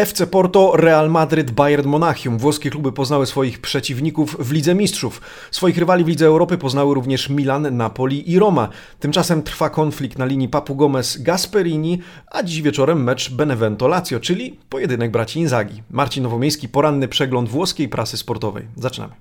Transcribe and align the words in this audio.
FC 0.00 0.26
Porto, 0.26 0.72
Real 0.76 1.10
Madryt, 1.10 1.50
Bayern 1.50 1.88
Monachium. 1.88 2.38
Włoskie 2.38 2.70
kluby 2.70 2.92
poznały 2.92 3.26
swoich 3.26 3.60
przeciwników 3.60 4.36
w 4.38 4.52
Lidze 4.52 4.74
Mistrzów. 4.74 5.20
Swoich 5.50 5.78
rywali 5.78 6.04
w 6.04 6.08
Lidze 6.08 6.26
Europy 6.26 6.58
poznały 6.58 6.94
również 6.94 7.28
Milan, 7.28 7.76
Napoli 7.76 8.30
i 8.30 8.38
Roma. 8.38 8.68
Tymczasem 9.00 9.42
trwa 9.42 9.70
konflikt 9.70 10.18
na 10.18 10.24
linii 10.24 10.48
Papu 10.48 10.76
Gomez-Gasperini, 10.76 11.98
a 12.30 12.42
dziś 12.42 12.62
wieczorem 12.62 13.04
mecz 13.04 13.30
Benevento-Lazio, 13.32 14.20
czyli 14.20 14.58
pojedynek 14.68 15.10
braci 15.10 15.40
Inzagi. 15.40 15.82
Marcin 15.90 16.22
Nowomiejski, 16.22 16.68
poranny 16.68 17.08
przegląd 17.08 17.48
włoskiej 17.48 17.88
prasy 17.88 18.16
sportowej. 18.16 18.66
Zaczynamy. 18.76 19.12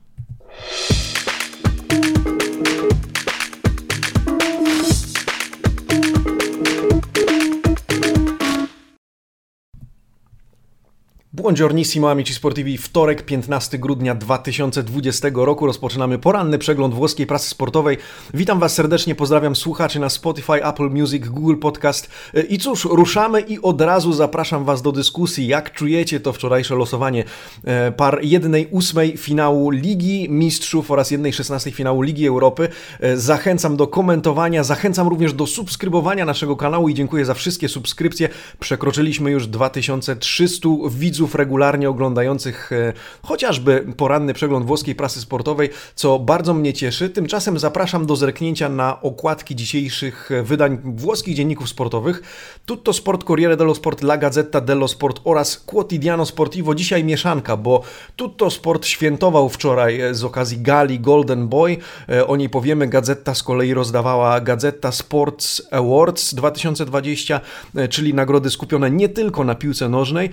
Buongiornissimo 11.39 12.11
amici 12.11 12.33
sportivi, 12.33 12.77
wtorek 12.77 13.25
15 13.25 13.77
grudnia 13.77 14.15
2020 14.15 15.27
roku 15.33 15.65
rozpoczynamy 15.65 16.17
poranny 16.17 16.57
przegląd 16.57 16.93
włoskiej 16.93 17.27
prasy 17.27 17.49
sportowej. 17.49 17.97
Witam 18.33 18.59
Was 18.59 18.73
serdecznie, 18.73 19.15
pozdrawiam 19.15 19.55
słuchaczy 19.55 19.99
na 19.99 20.09
Spotify, 20.09 20.65
Apple 20.65 20.89
Music, 20.89 21.25
Google 21.27 21.55
Podcast 21.55 22.09
i 22.49 22.57
cóż, 22.57 22.85
ruszamy 22.85 23.41
i 23.41 23.61
od 23.61 23.81
razu 23.81 24.13
zapraszam 24.13 24.65
Was 24.65 24.81
do 24.81 24.91
dyskusji, 24.91 25.47
jak 25.47 25.73
czujecie 25.73 26.19
to 26.19 26.33
wczorajsze 26.33 26.75
losowanie 26.75 27.23
e, 27.63 27.91
par 27.91 28.19
jednej 28.23 28.67
ósmej 28.71 29.17
finału 29.17 29.69
Ligi 29.69 30.29
Mistrzów 30.29 30.91
oraz 30.91 31.11
jednej 31.11 31.33
szesnastej 31.33 31.73
finału 31.73 32.01
Ligi 32.01 32.27
Europy. 32.27 32.69
E, 32.99 33.17
zachęcam 33.17 33.77
do 33.77 33.87
komentowania, 33.87 34.63
zachęcam 34.63 35.07
również 35.07 35.33
do 35.33 35.47
subskrybowania 35.47 36.25
naszego 36.25 36.55
kanału 36.55 36.89
i 36.89 36.93
dziękuję 36.93 37.25
za 37.25 37.33
wszystkie 37.33 37.69
subskrypcje. 37.69 38.29
Przekroczyliśmy 38.59 39.31
już 39.31 39.47
2300 39.47 40.69
widzów 40.89 41.28
widzów 41.29 41.35
regularnie 41.35 41.89
oglądających 41.89 42.71
e, 42.71 42.93
chociażby 43.23 43.85
poranny 43.97 44.33
przegląd 44.33 44.65
włoskiej 44.65 44.95
prasy 44.95 45.21
sportowej, 45.21 45.69
co 45.95 46.19
bardzo 46.19 46.53
mnie 46.53 46.73
cieszy. 46.73 47.09
Tymczasem 47.09 47.59
zapraszam 47.59 48.05
do 48.05 48.15
zerknięcia 48.15 48.69
na 48.69 49.01
okładki 49.01 49.55
dzisiejszych 49.55 50.29
wydań 50.43 50.77
włoskich 50.83 51.35
dzienników 51.35 51.69
sportowych. 51.69 52.21
Tutto 52.65 52.93
Sport, 52.93 53.23
Corriere 53.23 53.57
dello 53.57 53.75
Sport, 53.75 54.01
La 54.01 54.17
Gazzetta 54.17 54.61
dello 54.61 54.87
Sport 54.87 55.21
oraz 55.23 55.57
Quotidiano 55.57 56.25
Sportivo. 56.25 56.75
Dzisiaj 56.75 57.03
mieszanka, 57.03 57.57
bo 57.57 57.81
Tutto 58.15 58.49
Sport 58.49 58.85
świętował 58.85 59.49
wczoraj 59.49 60.01
e, 60.01 60.13
z 60.13 60.23
okazji 60.23 60.61
gali 60.61 60.99
Golden 60.99 61.47
Boy. 61.47 61.77
E, 62.09 62.27
o 62.27 62.35
niej 62.35 62.49
powiemy. 62.49 62.87
Gazetta 62.87 63.33
z 63.33 63.43
kolei 63.43 63.73
rozdawała 63.73 64.41
Gazetta 64.41 64.91
Sports 64.91 65.61
Awards 65.71 66.33
2020, 66.33 67.41
czyli 67.89 68.13
nagrody 68.13 68.49
skupione 68.49 68.91
nie 68.91 69.09
tylko 69.09 69.43
na 69.43 69.55
piłce 69.55 69.89
nożnej. 69.89 70.29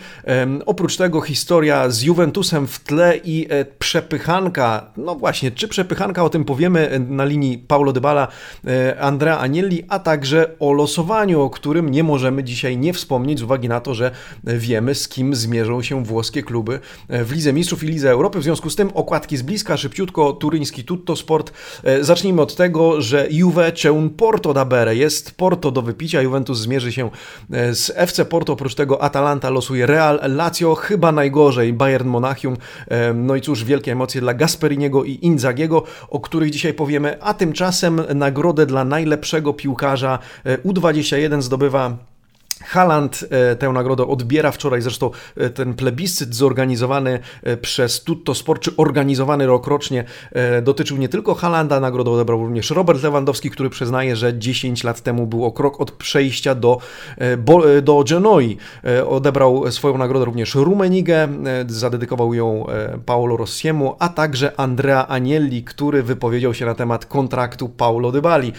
Oprócz 0.67 0.86
tego 0.95 1.20
historia 1.20 1.91
z 1.91 2.03
Juventusem 2.03 2.67
w 2.67 2.79
tle 2.79 3.17
i 3.25 3.47
e, 3.51 3.65
przepychanka, 3.65 4.91
no 4.97 5.15
właśnie, 5.15 5.51
czy 5.51 5.69
przepychanka, 5.69 6.25
o 6.25 6.31
tym 6.31 6.45
powiemy 6.45 6.91
e, 6.91 6.98
na 6.98 7.25
linii 7.25 7.59
Paulo 7.59 7.92
Dybala, 7.92 8.29
e, 8.67 9.01
Andrea 9.01 9.39
Agnelli, 9.39 9.83
a 9.89 9.98
także 9.98 10.51
o 10.61 10.73
losowaniu, 10.73 11.41
o 11.41 11.51
którym 11.51 11.91
nie 11.91 12.05
możemy 12.05 12.45
dzisiaj 12.45 12.77
nie 12.77 12.92
wspomnieć 12.92 13.39
z 13.39 13.42
uwagi 13.42 13.69
na 13.69 13.81
to, 13.81 13.95
że 13.95 14.11
wiemy 14.45 14.95
z 14.95 15.09
kim 15.09 15.34
zmierzą 15.34 15.83
się 15.83 16.05
włoskie 16.05 16.42
kluby 16.42 16.81
w 17.09 17.33
Lidze 17.33 17.53
Mistrzów 17.53 17.84
i 17.84 17.87
Lidze 17.87 18.11
Europy. 18.11 18.39
W 18.39 18.42
związku 18.42 18.70
z 18.70 18.77
tym 18.77 18.91
okładki 18.95 19.37
z 19.37 19.42
bliska, 19.42 19.77
szybciutko, 19.77 20.33
turyński 20.33 20.84
Tutto 20.84 21.17
Sport. 21.17 21.53
Zacznijmy 22.01 22.42
od 22.42 22.57
tego, 22.57 23.01
że 23.01 23.27
Juve 23.31 23.73
c'è 23.73 23.92
un 23.92 24.11
Porto 24.11 24.55
da 24.55 24.64
bere, 24.64 24.97
jest 24.97 25.37
Porto 25.37 25.70
do 25.70 25.83
wypicia, 25.83 26.23
Juventus 26.23 26.59
zmierzy 26.59 26.92
się 26.92 27.11
z 27.51 27.92
FC 27.95 28.25
Porto, 28.25 28.53
oprócz 28.53 28.75
tego 28.75 29.03
Atalanta 29.03 29.51
losuje 29.51 29.87
Real, 29.87 30.20
Lazio 30.29 30.66
chyba 30.75 31.12
najgorzej, 31.12 31.72
Bayern 31.72 32.09
Monachium, 32.09 32.56
no 33.14 33.36
i 33.36 33.40
cóż, 33.40 33.64
wielkie 33.64 33.92
emocje 33.92 34.20
dla 34.20 34.35
Gasperiniego 34.35 35.05
i 35.05 35.18
Inzagiego, 35.23 35.83
o 36.08 36.20
których 36.20 36.51
dzisiaj 36.51 36.74
powiemy, 36.74 37.23
a 37.23 37.35
tymczasem 37.35 38.02
nagrodę 38.14 38.67
dla 38.67 38.85
najlepszego 38.85 39.52
piłkarza 39.52 40.18
e, 40.45 40.58
U21 40.58 41.42
zdobywa 41.42 41.96
Haland 42.66 43.24
e, 43.30 43.56
tę 43.56 43.68
nagrodę 43.68 44.06
odbiera 44.06 44.52
wczoraj, 44.52 44.82
zresztą 44.82 45.10
e, 45.36 45.50
ten 45.50 45.74
plebiscyt 45.74 46.34
zorganizowany 46.34 47.18
e, 47.42 47.56
przez 47.56 48.04
Tutto 48.04 48.34
Sport, 48.34 48.62
czy 48.62 48.77
organizowany 48.77 49.46
rokrocznie, 49.46 50.04
dotyczył 50.62 50.96
nie 50.96 51.08
tylko 51.08 51.34
Halanda, 51.34 51.80
nagrodę 51.80 52.10
odebrał 52.10 52.38
również 52.38 52.70
Robert 52.70 53.02
Lewandowski, 53.02 53.50
który 53.50 53.70
przyznaje, 53.70 54.16
że 54.16 54.38
10 54.38 54.84
lat 54.84 55.00
temu 55.00 55.27
był 55.27 55.44
o 55.44 55.52
krok 55.52 55.80
od 55.80 55.90
przejścia 55.92 56.54
do, 56.54 56.78
do 57.82 58.04
Genoi. 58.08 58.56
Odebrał 59.08 59.72
swoją 59.72 59.98
nagrodę 59.98 60.24
również 60.24 60.54
Rumenigę, 60.54 61.28
zadedykował 61.66 62.34
ją 62.34 62.66
Paolo 63.06 63.36
Rossiemu, 63.36 63.96
a 63.98 64.08
także 64.08 64.60
Andrea 64.60 65.06
Agnelli, 65.08 65.64
który 65.64 66.02
wypowiedział 66.02 66.54
się 66.54 66.66
na 66.66 66.74
temat 66.74 67.06
kontraktu 67.06 67.68
Paulo 67.68 68.12
Dybali, 68.12 68.52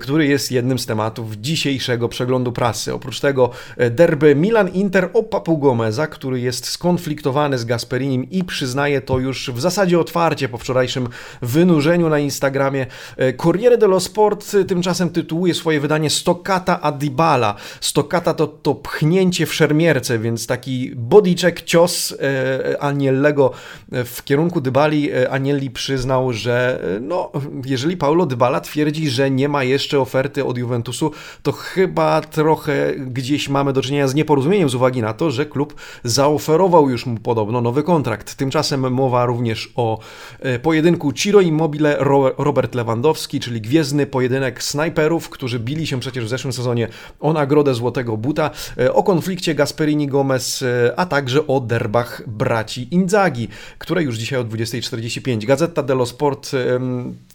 który 0.00 0.26
jest 0.26 0.52
jednym 0.52 0.78
z 0.78 0.86
tematów 0.86 1.36
dzisiejszego 1.36 2.08
przeglądu 2.08 2.52
prasy. 2.52 2.94
Oprócz 2.94 3.20
tego 3.20 3.51
derby 3.90 4.34
Milan-Inter 4.34 5.10
o 5.12 5.22
Papu 5.22 5.58
Gomeza, 5.58 6.06
który 6.06 6.40
jest 6.40 6.66
skonfliktowany 6.66 7.58
z 7.58 7.64
Gasperinim 7.64 8.30
i 8.30 8.44
przyznaje 8.44 9.00
to 9.00 9.18
już 9.18 9.50
w 9.50 9.60
zasadzie 9.60 10.00
otwarcie 10.00 10.48
po 10.48 10.58
wczorajszym 10.58 11.08
wynurzeniu 11.42 12.08
na 12.08 12.18
Instagramie. 12.18 12.86
E, 13.16 13.32
Corriere 13.32 13.78
dello 13.78 14.00
Sport 14.00 14.56
tymczasem 14.68 15.10
tytułuje 15.10 15.54
swoje 15.54 15.80
wydanie 15.80 16.10
Stoccata 16.10 16.80
a 16.80 16.92
Dybala. 16.92 17.54
Stoccata 17.80 18.34
to, 18.34 18.46
to 18.46 18.74
pchnięcie 18.74 19.46
w 19.46 19.54
szermierce, 19.54 20.18
więc 20.18 20.46
taki 20.46 20.92
bodycheck, 20.96 21.62
cios 21.62 22.12
e, 22.12 22.82
Aniellego 22.82 23.50
w 23.92 24.24
kierunku 24.24 24.60
Dybali. 24.60 25.10
Anielli 25.30 25.70
przyznał, 25.70 26.32
że 26.32 26.82
no, 27.00 27.30
jeżeli 27.64 27.96
Paulo 27.96 28.26
Dybala 28.26 28.60
twierdzi, 28.60 29.10
że 29.10 29.30
nie 29.30 29.48
ma 29.48 29.64
jeszcze 29.64 30.00
oferty 30.00 30.44
od 30.44 30.58
Juventusu, 30.58 31.12
to 31.42 31.52
chyba 31.52 32.20
trochę 32.20 32.92
gdzieś 32.96 33.41
gdzieś 33.42 33.50
mamy 33.50 33.72
do 33.72 33.82
czynienia 33.82 34.08
z 34.08 34.14
nieporozumieniem 34.14 34.68
z 34.68 34.74
uwagi 34.74 35.02
na 35.02 35.12
to, 35.12 35.30
że 35.30 35.46
klub 35.46 35.74
zaoferował 36.04 36.90
już 36.90 37.06
mu 37.06 37.18
podobno 37.18 37.60
nowy 37.60 37.82
kontrakt. 37.82 38.34
Tymczasem 38.34 38.92
mowa 38.92 39.26
również 39.26 39.72
o 39.76 39.98
e, 40.40 40.58
pojedynku 40.58 41.12
Ciro 41.12 41.40
Immobile 41.40 41.96
Robert 42.38 42.74
Lewandowski, 42.74 43.40
czyli 43.40 43.60
gwiezdny 43.60 44.06
pojedynek 44.06 44.62
snajperów, 44.62 45.28
którzy 45.28 45.58
bili 45.58 45.86
się 45.86 46.00
przecież 46.00 46.24
w 46.24 46.28
zeszłym 46.28 46.52
sezonie 46.52 46.88
o 47.20 47.32
nagrodę 47.32 47.74
Złotego 47.74 48.16
Buta, 48.16 48.50
e, 48.78 48.92
o 48.92 49.02
konflikcie 49.02 49.54
Gasperini 49.54 50.06
Gomez, 50.06 50.62
e, 50.62 50.92
a 50.96 51.06
także 51.06 51.46
o 51.46 51.60
derbach 51.60 52.22
braci 52.26 52.94
Inzagi, 52.94 53.48
które 53.78 54.02
już 54.02 54.16
dzisiaj 54.18 54.38
o 54.38 54.44
20.45. 54.44 55.46
Gazeta 55.46 55.82
dello 55.82 56.06
Sport 56.06 56.50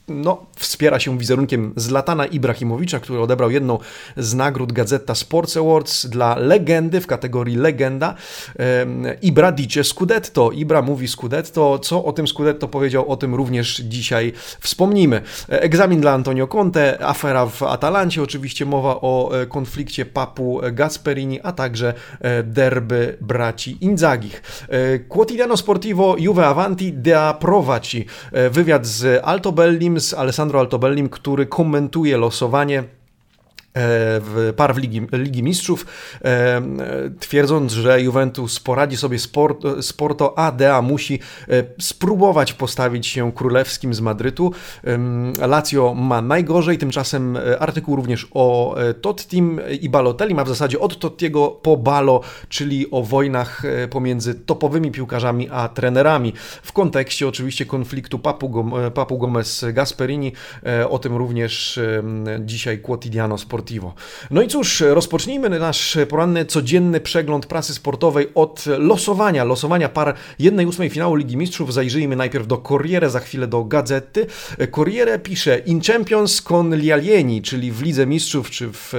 no, 0.07 0.45
wspiera 0.55 0.99
się 0.99 1.17
wizerunkiem 1.17 1.73
Zlatana 1.75 2.25
Ibrahimowicza, 2.25 2.99
który 2.99 3.19
odebrał 3.19 3.51
jedną 3.51 3.79
z 4.17 4.33
nagród 4.33 4.71
Gazeta 4.73 5.15
Sports 5.15 5.57
Awards 5.57 6.05
dla 6.05 6.35
legendy 6.35 7.01
w 7.01 7.07
kategorii 7.07 7.55
legenda. 7.55 8.15
Ibra 9.21 9.51
dice 9.51 9.83
Scudetto. 9.83 10.51
Ibra 10.51 10.81
mówi 10.81 11.07
Scudetto. 11.07 11.79
Co 11.79 12.05
o 12.05 12.13
tym 12.13 12.27
Scudetto 12.27 12.67
powiedział, 12.67 13.11
o 13.11 13.17
tym 13.17 13.35
również 13.35 13.75
dzisiaj 13.75 14.33
wspomnimy. 14.59 15.21
Egzamin 15.47 16.01
dla 16.01 16.11
Antonio 16.11 16.47
Conte, 16.47 16.97
afera 17.05 17.45
w 17.45 17.63
Atalancie, 17.63 18.23
oczywiście 18.23 18.65
mowa 18.65 19.01
o 19.01 19.41
e, 19.41 19.45
konflikcie 19.45 20.05
Papu 20.05 20.61
Gasperini, 20.71 21.41
a 21.41 21.51
także 21.51 21.93
e, 22.21 22.43
derby 22.43 23.17
braci 23.21 23.77
Inzagich. 23.81 24.41
E, 24.69 24.99
Quotidiano 24.99 25.57
Sportivo 25.57 26.15
Juve 26.19 26.47
Avanti 26.47 26.93
Dea 26.93 27.33
Provaci. 27.33 28.05
Wywiad 28.51 28.85
z 28.85 29.23
Z 29.99 30.13
Alessandro 30.13 30.59
Altobellim, 30.59 31.09
który 31.09 31.45
komentuje 31.45 32.17
losowanie 32.17 32.83
w 33.79 34.53
par 34.55 34.77
Ligi, 34.77 35.01
Ligi 35.11 35.43
Mistrzów, 35.43 35.85
e, 36.25 36.61
twierdząc, 37.19 37.71
że 37.71 38.01
Juventus 38.01 38.59
poradzi 38.59 38.97
sobie 38.97 39.19
z 39.81 39.93
Porto, 39.93 40.37
a 40.37 40.51
Dea 40.51 40.81
musi 40.81 41.19
e, 41.49 41.63
spróbować 41.79 42.53
postawić 42.53 43.07
się 43.07 43.31
królewskim 43.31 43.93
z 43.93 44.01
Madrytu. 44.01 44.51
Lazio 45.47 45.93
ma 45.93 46.21
najgorzej, 46.21 46.77
tymczasem 46.77 47.37
artykuł 47.59 47.95
również 47.95 48.27
o 48.33 48.75
Tottim 49.01 49.61
i 49.81 49.89
Balotelli 49.89 50.35
ma 50.35 50.43
w 50.43 50.47
zasadzie 50.47 50.79
od 50.79 50.99
Tottiego 50.99 51.47
po 51.47 51.77
Balo, 51.77 52.21
czyli 52.49 52.91
o 52.91 53.03
wojnach 53.03 53.63
pomiędzy 53.89 54.35
topowymi 54.35 54.91
piłkarzami 54.91 55.49
a 55.51 55.69
trenerami. 55.69 56.33
W 56.63 56.73
kontekście 56.73 57.27
oczywiście 57.27 57.65
konfliktu 57.65 58.19
Papu, 58.19 58.65
Papu 58.93 59.17
Gomez-Gasperini, 59.17 60.31
o 60.89 60.99
tym 60.99 61.15
również 61.15 61.79
dzisiaj 62.39 62.79
Quotidiano 62.79 63.37
Sport 63.37 63.66
Deportivo. 63.67 63.93
No 64.31 64.41
i 64.41 64.47
cóż, 64.47 64.83
rozpocznijmy 64.87 65.49
nasz 65.49 65.97
poranny, 66.09 66.45
codzienny 66.45 66.99
przegląd 66.99 67.45
prasy 67.45 67.73
sportowej 67.73 68.27
od 68.35 68.65
losowania, 68.77 69.43
losowania 69.43 69.89
par 69.89 70.15
1-8 70.39 70.89
finału 70.89 71.15
Ligi 71.15 71.37
Mistrzów. 71.37 71.73
Zajrzyjmy 71.73 72.15
najpierw 72.15 72.47
do 72.47 72.57
Corriere, 72.57 73.09
za 73.09 73.19
chwilę 73.19 73.47
do 73.47 73.63
Gazety. 73.63 74.25
Corriere 74.71 75.19
pisze 75.19 75.57
In 75.57 75.81
Champions 75.81 76.41
con 76.41 76.69
gli 76.69 76.91
alieni, 76.91 77.41
czyli 77.41 77.71
w 77.71 77.81
Lidze 77.81 78.05
Mistrzów, 78.05 78.49
czy 78.49 78.69
w, 78.73 78.93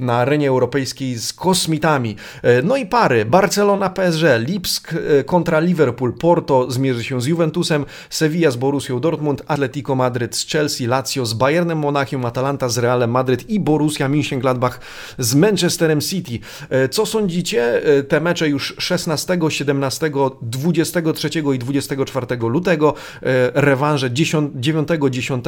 na 0.00 0.16
arenie 0.16 0.48
europejskiej 0.48 1.18
z 1.18 1.32
kosmitami. 1.32 2.16
No 2.64 2.76
i 2.76 2.86
pary, 2.86 3.24
Barcelona 3.24 3.90
PSG, 3.90 4.22
Lipsk 4.38 4.94
kontra 5.26 5.60
Liverpool, 5.60 6.12
Porto 6.12 6.70
zmierzy 6.70 7.04
się 7.04 7.20
z 7.20 7.26
Juventusem, 7.26 7.84
Sevilla 8.10 8.50
z 8.50 8.56
Borussią 8.56 9.00
Dortmund, 9.00 9.42
Atletico 9.46 9.94
Madryt 9.94 10.36
z 10.36 10.46
Chelsea, 10.46 10.86
Lazio 10.86 11.26
z 11.26 11.34
Bayernem 11.34 11.78
Monachium, 11.78 12.24
Atalanta 12.24 12.68
z 12.68 12.78
Realem 12.78 13.10
Madryt 13.10 13.50
i 13.50 13.60
Borussia 13.60 14.09
Mönchengladbach 14.10 14.80
z 15.18 15.34
Manchesterem 15.34 16.00
City. 16.00 16.38
E, 16.70 16.88
co 16.88 17.06
sądzicie? 17.06 17.84
E, 17.98 18.02
te 18.02 18.20
mecze 18.20 18.48
już 18.48 18.74
16, 18.78 19.38
17, 19.48 20.10
23 20.42 21.28
i 21.54 21.58
24 21.58 22.26
lutego, 22.48 22.94
e, 23.22 23.50
rewanże 23.54 24.10
9, 24.10 24.88
10, 25.10 25.44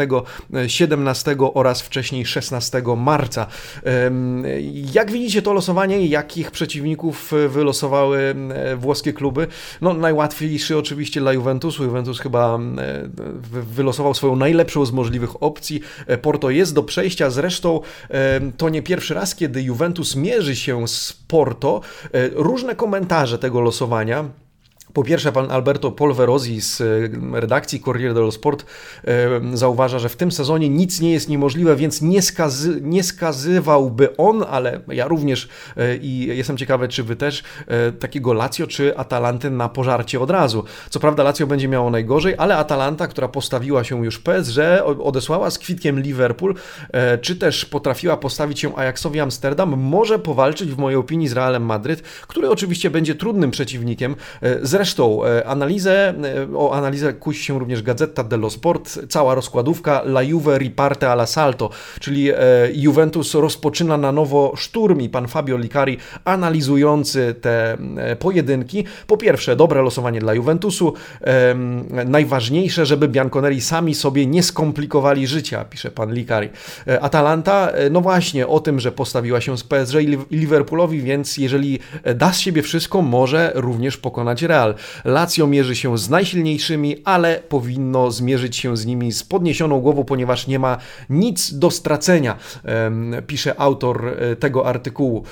17 0.66 1.36
oraz 1.54 1.82
wcześniej 1.82 2.26
16 2.26 2.82
marca. 2.96 3.46
Jak 4.94 5.10
widzicie 5.10 5.42
to 5.42 5.52
losowanie 5.52 6.06
jakich 6.06 6.50
przeciwników 6.50 7.32
wylosowały 7.48 8.34
włoskie 8.76 9.12
kluby? 9.12 9.46
No 9.80 9.94
najłatwiejszy 9.94 10.78
oczywiście 10.78 11.20
dla 11.20 11.32
Juventusu. 11.32 11.84
Juventus 11.84 12.20
chyba 12.20 12.58
wylosował 13.52 14.14
swoją 14.14 14.36
najlepszą 14.36 14.84
z 14.84 14.92
możliwych 14.92 15.42
opcji. 15.42 15.80
Porto 16.22 16.50
jest 16.50 16.74
do 16.74 16.82
przejścia, 16.82 17.30
zresztą 17.30 17.80
to 18.56 18.68
nie 18.68 18.82
pierwszy 18.82 19.14
raz, 19.14 19.34
kiedy 19.34 19.62
Juventus 19.62 20.16
mierzy 20.16 20.56
się 20.56 20.88
z 20.88 21.12
Porto. 21.12 21.80
E, 22.12 22.28
różne 22.28 22.74
komentarze 22.74 23.38
tego 23.38 23.60
losowania. 23.60 24.24
Po 24.92 25.02
pierwsze, 25.02 25.32
pan 25.32 25.50
Alberto 25.50 25.92
Polverosi 25.92 26.60
z 26.60 26.80
e, 26.80 26.84
redakcji 27.40 27.80
Corriere 27.80 28.14
dello 28.14 28.32
Sport 28.32 28.64
e, 29.04 29.56
zauważa, 29.56 29.98
że 29.98 30.08
w 30.08 30.16
tym 30.16 30.32
sezonie 30.32 30.68
nic 30.68 31.00
nie 31.00 31.12
jest 31.12 31.28
niemożliwe, 31.28 31.76
więc 31.76 32.02
nie, 32.02 32.22
skazy, 32.22 32.80
nie 32.82 33.02
skazywałby 33.02 34.16
on, 34.16 34.44
ale 34.50 34.80
ja 34.88 35.08
również 35.08 35.48
e, 35.76 35.96
i 35.96 36.26
jestem 36.26 36.56
ciekawy, 36.56 36.88
czy 36.88 37.02
wy 37.02 37.16
też, 37.16 37.42
takiego 38.00 38.32
Lazio 38.32 38.66
czy 38.66 38.98
Atalanty 38.98 39.50
na 39.50 39.68
pożarcie 39.68 40.20
od 40.20 40.30
razu. 40.30 40.64
Co 40.90 41.00
prawda 41.00 41.22
Lazio 41.22 41.46
będzie 41.46 41.68
miało 41.68 41.90
najgorzej, 41.90 42.34
ale 42.38 42.56
Atalanta, 42.56 43.06
która 43.06 43.28
postawiła 43.28 43.84
się 43.84 44.04
już 44.04 44.18
PSG, 44.18 44.58
odesłała 45.02 45.50
z 45.50 45.58
kwitkiem 45.58 46.00
Liverpool, 46.00 46.54
czy 47.20 47.36
też 47.36 47.64
potrafiła 47.64 48.16
postawić 48.16 48.60
się 48.60 48.76
Ajaxowi 48.76 49.20
Amsterdam, 49.20 49.76
może 49.76 50.18
powalczyć 50.18 50.70
w 50.70 50.78
mojej 50.78 50.96
opinii 50.96 51.28
z 51.28 51.32
Realem 51.32 51.62
Madryt, 51.62 52.02
który 52.02 52.50
oczywiście 52.50 52.90
będzie 52.90 53.14
trudnym 53.14 53.50
przeciwnikiem. 53.50 54.16
Zresztą 54.62 54.81
Zresztą 54.82 55.24
e, 55.24 55.46
analizę, 55.46 56.08
e, 56.08 56.56
o 56.56 56.74
analizę 56.74 57.12
kusi 57.12 57.44
się 57.44 57.58
również 57.58 57.82
Gazeta 57.82 58.24
dello 58.24 58.50
Sport, 58.50 58.98
cała 59.08 59.34
rozkładówka 59.34 60.02
La 60.04 60.22
Juve 60.22 60.58
riparte 60.58 61.06
all'assalto, 61.06 61.68
czyli 62.00 62.30
e, 62.30 62.36
Juventus 62.74 63.34
rozpoczyna 63.34 63.96
na 63.96 64.12
nowo 64.12 64.52
szturm 64.56 65.00
i 65.00 65.08
pan 65.08 65.28
Fabio 65.28 65.56
Licari 65.56 65.98
analizujący 66.24 67.34
te 67.40 67.76
pojedynki. 68.18 68.84
Po 69.06 69.16
pierwsze, 69.16 69.56
dobre 69.56 69.82
losowanie 69.82 70.20
dla 70.20 70.34
Juventusu, 70.34 70.94
najważniejsze, 72.06 72.86
żeby 72.86 73.08
Bianconeri 73.08 73.60
sami 73.60 73.94
sobie 73.94 74.26
nie 74.26 74.42
skomplikowali 74.42 75.26
życia, 75.26 75.64
pisze 75.64 75.90
pan 75.90 76.14
Licari. 76.14 76.48
Atalanta, 77.00 77.72
no 77.90 78.00
właśnie 78.00 78.46
o 78.46 78.60
tym, 78.60 78.80
że 78.80 78.92
postawiła 78.92 79.40
się 79.40 79.58
z 79.58 79.64
PSG 79.64 79.94
i 80.30 80.36
Liverpoolowi, 80.36 81.02
więc 81.02 81.36
jeżeli 81.36 81.78
da 82.14 82.32
z 82.32 82.40
siebie 82.40 82.62
wszystko, 82.62 83.02
może 83.02 83.52
również 83.54 83.96
pokonać 83.96 84.42
Real. 84.42 84.71
Lazio 85.04 85.46
mierzy 85.46 85.76
się 85.76 85.98
z 85.98 86.10
najsilniejszymi, 86.10 86.96
ale 87.04 87.40
powinno 87.48 88.10
zmierzyć 88.10 88.56
się 88.56 88.76
z 88.76 88.86
nimi 88.86 89.12
z 89.12 89.22
podniesioną 89.22 89.80
głową, 89.80 90.04
ponieważ 90.04 90.46
nie 90.46 90.58
ma 90.58 90.78
nic 91.10 91.54
do 91.54 91.70
stracenia, 91.70 92.36
pisze 93.26 93.60
autor 93.60 94.08
e, 94.08 94.36
tego 94.36 94.66
artykułu. 94.66 95.24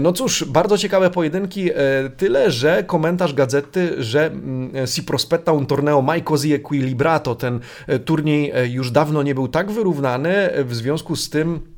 No 0.00 0.12
cóż, 0.12 0.44
bardzo 0.44 0.78
ciekawe 0.78 1.10
pojedynki, 1.10 1.70
e, 1.70 1.74
tyle, 2.16 2.50
że 2.50 2.84
komentarz 2.84 3.34
gazety, 3.34 4.02
że 4.02 4.26
mm, 4.26 4.86
si 4.86 5.02
prospetta 5.02 5.52
un 5.52 5.66
torneo 5.66 6.02
mai 6.02 6.22
così 6.22 6.54
equilibrato, 6.54 7.34
ten 7.34 7.60
e, 7.86 7.98
turniej 7.98 8.52
już 8.68 8.90
dawno 8.90 9.22
nie 9.22 9.34
był 9.34 9.48
tak 9.48 9.70
wyrównany, 9.70 10.50
w 10.64 10.74
związku 10.74 11.16
z 11.16 11.30
tym 11.30 11.75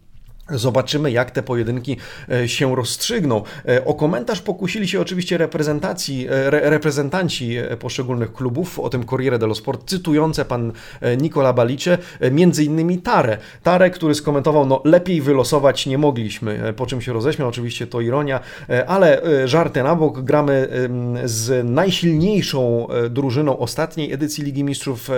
Zobaczymy, 0.51 1.11
jak 1.11 1.31
te 1.31 1.43
pojedynki 1.43 1.97
e, 2.31 2.49
się 2.49 2.77
rozstrzygną. 2.77 3.43
E, 3.69 3.85
o 3.85 3.95
komentarz 3.95 4.41
pokusili 4.41 4.89
się 4.89 5.01
oczywiście 5.01 5.39
reprezentacji, 5.39 6.29
e, 6.29 6.47
re, 6.47 6.71
reprezentanci 6.71 7.57
poszczególnych 7.79 8.33
klubów, 8.33 8.79
o 8.79 8.89
tym 8.89 9.05
Corriere 9.05 9.39
dello 9.39 9.55
Sport, 9.55 9.91
cytujące 9.91 10.45
pan 10.45 10.73
Nicola 11.19 11.53
Balicie, 11.53 11.99
między 12.31 12.65
innymi 12.65 12.99
Tare. 12.99 13.39
Tare, 13.63 13.91
który 13.91 14.15
skomentował, 14.15 14.67
no 14.67 14.83
lepiej 14.85 15.21
wylosować 15.21 15.87
nie 15.87 15.99
mogliśmy, 15.99 16.75
po 16.77 16.87
czym 16.87 17.01
się 17.01 17.13
roześmiał, 17.13 17.49
oczywiście 17.49 17.87
to 17.87 18.01
ironia, 18.01 18.41
ale 18.87 19.23
żarty 19.45 19.83
na 19.83 19.95
bok, 19.95 20.21
gramy 20.21 20.69
z 21.25 21.67
najsilniejszą 21.71 22.89
drużyną 23.11 23.59
ostatniej 23.59 24.13
edycji 24.13 24.45
Ligi 24.45 24.65
Mistrzów, 24.65 25.09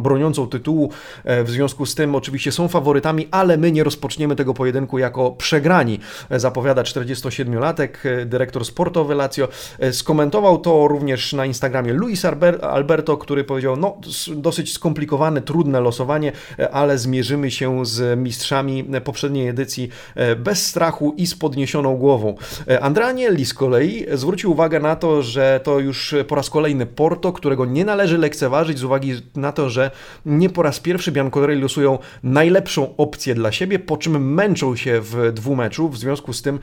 broniącą 0.00 0.46
tytułu, 0.46 0.90
w 1.24 1.50
związku 1.50 1.86
z 1.86 1.94
tym 1.94 2.14
oczywiście 2.14 2.52
są 2.52 2.68
faworytami, 2.68 3.28
ale 3.30 3.56
my 3.56 3.72
nie 3.72 3.84
rozpoczniemy 3.84 4.36
tego 4.36 4.54
pojedynku 4.58 4.98
jako 4.98 5.30
przegrani, 5.30 6.00
zapowiada 6.30 6.82
47-latek, 6.82 7.88
dyrektor 8.26 8.64
sportowy 8.64 9.14
Lazio. 9.14 9.48
Skomentował 9.92 10.58
to 10.58 10.88
również 10.88 11.32
na 11.32 11.46
Instagramie 11.46 11.92
Luis 11.92 12.24
Alberto, 12.62 13.16
który 13.16 13.44
powiedział, 13.44 13.76
no 13.76 14.00
dosyć 14.36 14.72
skomplikowane, 14.72 15.42
trudne 15.42 15.80
losowanie, 15.80 16.32
ale 16.72 16.98
zmierzymy 16.98 17.50
się 17.50 17.86
z 17.86 18.18
mistrzami 18.18 18.84
poprzedniej 19.04 19.48
edycji 19.48 19.88
bez 20.36 20.66
strachu 20.66 21.14
i 21.16 21.26
z 21.26 21.34
podniesioną 21.34 21.96
głową. 21.96 22.34
Andrea 22.80 23.08
Agnelli 23.08 23.44
z 23.44 23.54
kolei 23.54 24.06
zwrócił 24.12 24.52
uwagę 24.52 24.80
na 24.80 24.96
to, 24.96 25.22
że 25.22 25.60
to 25.64 25.78
już 25.78 26.14
po 26.28 26.34
raz 26.34 26.50
kolejny 26.50 26.86
Porto, 26.86 27.32
którego 27.32 27.66
nie 27.66 27.84
należy 27.84 28.18
lekceważyć 28.18 28.78
z 28.78 28.84
uwagi 28.84 29.12
na 29.36 29.52
to, 29.52 29.70
że 29.70 29.90
nie 30.26 30.50
po 30.50 30.62
raz 30.62 30.80
pierwszy 30.80 31.12
Bianconeri 31.12 31.60
losują 31.60 31.98
najlepszą 32.22 32.96
opcję 32.96 33.34
dla 33.34 33.52
siebie, 33.52 33.78
po 33.78 33.96
czym 33.96 34.34
męczą 34.48 34.76
się 34.76 35.00
w 35.00 35.32
dwumeczu, 35.32 35.88
w 35.88 35.98
związku 35.98 36.32
z 36.32 36.42
tym 36.42 36.58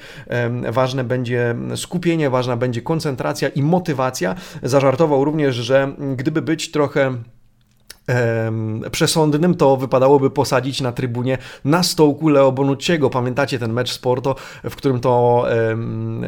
ważne 0.71 1.03
będzie 1.03 1.55
skupienie, 1.75 2.29
ważna 2.29 2.57
będzie 2.57 2.81
koncentracja 2.81 3.49
i 3.49 3.61
motywacja. 3.61 4.35
Zażartował 4.63 5.25
również, 5.25 5.55
że 5.55 5.95
gdyby 6.15 6.41
być 6.41 6.71
trochę 6.71 7.15
przesądnym, 8.91 9.55
to 9.55 9.77
wypadałoby 9.77 10.29
posadzić 10.29 10.81
na 10.81 10.91
trybunie 10.91 11.37
na 11.65 11.83
stołku 11.83 12.29
Leo 12.29 12.51
Bonucciego. 12.51 13.09
Pamiętacie 13.09 13.59
ten 13.59 13.73
mecz 13.73 13.91
sporto, 13.91 14.35
w 14.63 14.75
którym 14.75 14.99
to 14.99 15.45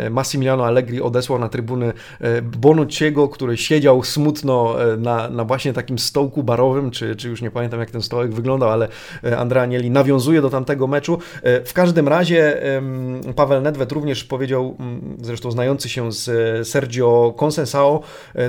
Massimiliano 0.09 0.65
Allegri 0.65 1.01
odesłał 1.01 1.39
na 1.39 1.49
trybuny 1.49 1.93
e, 2.21 2.41
Bonucciego, 2.41 3.29
który 3.29 3.57
siedział 3.57 4.03
smutno 4.03 4.83
e, 4.93 4.97
na, 4.97 5.29
na 5.29 5.43
właśnie 5.43 5.73
takim 5.73 5.99
stołku 5.99 6.43
barowym, 6.43 6.91
czy, 6.91 7.15
czy 7.15 7.29
już 7.29 7.41
nie 7.41 7.51
pamiętam 7.51 7.79
jak 7.79 7.91
ten 7.91 8.01
stołek 8.01 8.33
wyglądał, 8.33 8.69
ale 8.69 8.87
e, 9.23 9.37
Andrea 9.37 9.63
Agnelli 9.63 9.91
nawiązuje 9.91 10.41
do 10.41 10.49
tamtego 10.49 10.87
meczu. 10.87 11.17
W 11.65 11.73
każdym 11.73 12.07
razie 12.07 12.61
Paweł 13.35 13.61
Nedved 13.61 13.91
również 13.91 14.23
powiedział, 14.23 14.77
zresztą 15.21 15.51
znający 15.51 15.89
się 15.89 16.11
z 16.11 16.67
Sergio 16.67 17.33
Conceição, 17.37 17.99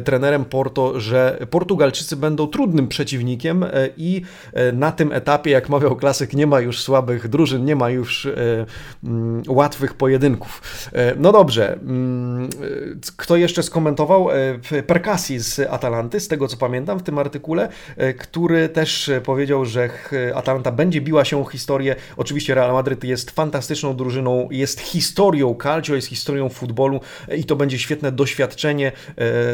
trenerem 0.05 0.45
Porto, 0.45 1.01
że 1.01 1.47
Portugalczycy 1.51 2.17
będą 2.17 2.47
trudnym 2.47 2.89
przeciwnikiem 2.89 3.18
przeciwnikiem 3.19 3.63
e, 3.63 3.69
i 3.97 4.23
e, 4.53 4.73
na 4.73 4.93
tym 4.93 5.13
etapie, 5.13 5.51
jak 5.51 5.69
mawiał 5.69 5.97
klasyk, 5.97 6.33
nie 6.33 6.47
ma 6.47 6.61
już 6.61 6.81
słabych 6.81 7.29
drużyn, 7.29 7.65
nie 7.65 7.77
ma 7.77 7.91
już 7.91 8.27
e, 8.27 8.67
mm, 9.05 9.43
łatwych 9.49 9.95
pojedynków. 9.95 10.63
No 11.17 11.33
dobrze, 11.33 11.73
mm, 11.73 12.49
kto 13.17 13.37
jeszcze 13.37 13.63
skomentował? 13.63 14.29
Perkasi 14.87 15.39
z 15.39 15.61
Atalanty, 15.71 16.21
z 16.21 16.29
tego 16.29 16.49
co 16.49 16.57
pamiętam 16.57 16.99
w 16.99 17.03
tym 17.03 17.19
artykule, 17.19 17.69
który 18.19 18.69
też 18.69 19.11
powiedział, 19.25 19.65
że 19.65 19.89
Atalanta 20.35 20.73
będzie 20.73 21.01
biła 21.01 21.25
się 21.25 21.41
o 21.41 21.45
historię. 21.45 21.97
Oczywiście 22.17 22.55
Real 22.55 22.73
Madryt 22.73 23.05
jest 23.05 23.31
fantastyczną 23.31 23.97
drużyną, 23.97 24.49
jest 24.51 24.81
historią 24.81 25.55
calcio, 25.63 25.95
jest 25.95 26.09
historią 26.09 26.49
futbolu 26.49 27.01
i 27.37 27.45
to 27.45 27.57
będzie 27.57 27.79
świetne 27.79 28.13
doświadczenie, 28.13 28.93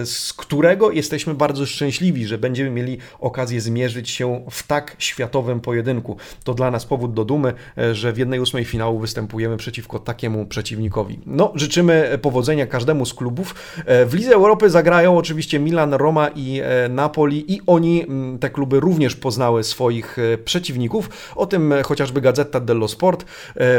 z 0.04 0.32
którego 0.32 0.90
jesteśmy 0.90 1.34
bardzo 1.34 1.66
szczęśliwi, 1.66 2.26
że 2.26 2.38
będziemy 2.38 2.70
mieli 2.70 2.98
okazję 3.20 3.53
okazję 3.54 3.60
zmierzyć 3.60 4.10
się 4.10 4.44
w 4.50 4.66
tak 4.66 4.96
światowym 4.98 5.60
pojedynku. 5.60 6.16
To 6.44 6.54
dla 6.54 6.70
nas 6.70 6.84
powód 6.84 7.14
do 7.14 7.24
dumy, 7.24 7.52
że 7.92 8.12
w 8.12 8.18
jednej 8.18 8.40
ósmej 8.40 8.64
finału 8.64 8.98
występujemy 8.98 9.56
przeciwko 9.56 9.98
takiemu 9.98 10.46
przeciwnikowi. 10.46 11.20
No, 11.26 11.52
życzymy 11.54 12.18
powodzenia 12.22 12.66
każdemu 12.66 13.06
z 13.06 13.14
klubów. 13.14 13.54
W 13.86 14.10
Lidze 14.14 14.34
Europy 14.34 14.70
zagrają 14.70 15.16
oczywiście 15.16 15.58
Milan, 15.58 15.94
Roma 15.94 16.30
i 16.34 16.62
Napoli 16.90 17.52
i 17.52 17.60
oni, 17.66 18.02
mm, 18.02 18.38
te 18.38 18.50
kluby 18.50 18.80
również 18.80 19.16
poznały 19.16 19.64
swoich 19.64 20.16
przeciwników. 20.44 21.32
O 21.36 21.46
tym 21.46 21.74
chociażby 21.84 22.20
Gazeta 22.20 22.60
dello 22.60 22.88
Sport. 22.88 23.24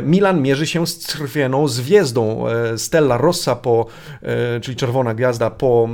Milan 0.04 0.42
mierzy 0.42 0.68
się 0.68 0.88
z 0.88 0.98
Trwieną 0.98 1.68
Zwiezdą. 1.68 2.46
Stella 2.78 3.18
Rossa 3.18 3.56
po, 3.56 3.86
czyli 4.62 4.78
Czerwona 4.78 5.14
Gwiazda 5.14 5.50
po 5.50 5.90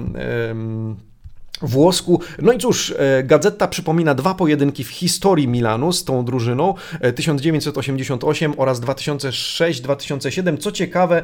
włosku. 1.61 2.21
No 2.41 2.53
i 2.53 2.57
cóż, 2.57 2.93
e, 2.97 3.23
Gazeta 3.23 3.67
przypomina 3.67 4.13
dwa 4.13 4.33
pojedynki 4.33 4.83
w 4.83 4.89
historii 4.89 5.47
Milanu 5.47 5.93
z 5.93 6.03
tą 6.03 6.25
drużyną 6.25 6.73
1988 7.15 8.51
e, 8.51 8.57
oraz 8.57 8.81
2006-2007. 8.81 10.57
Co 10.57 10.71
ciekawe, 10.71 11.21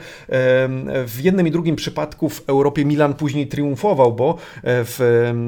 w 1.08 1.20
jednym 1.24 1.48
i 1.48 1.52
drugim 1.52 1.76
przypadku 1.76 2.30
w 2.30 2.44
Europie 2.48 2.86
Milan 2.86 3.14
później 3.14 3.48
triumfował, 3.48 4.14
bo 4.14 4.30
e, 4.30 4.36
w 4.64 5.00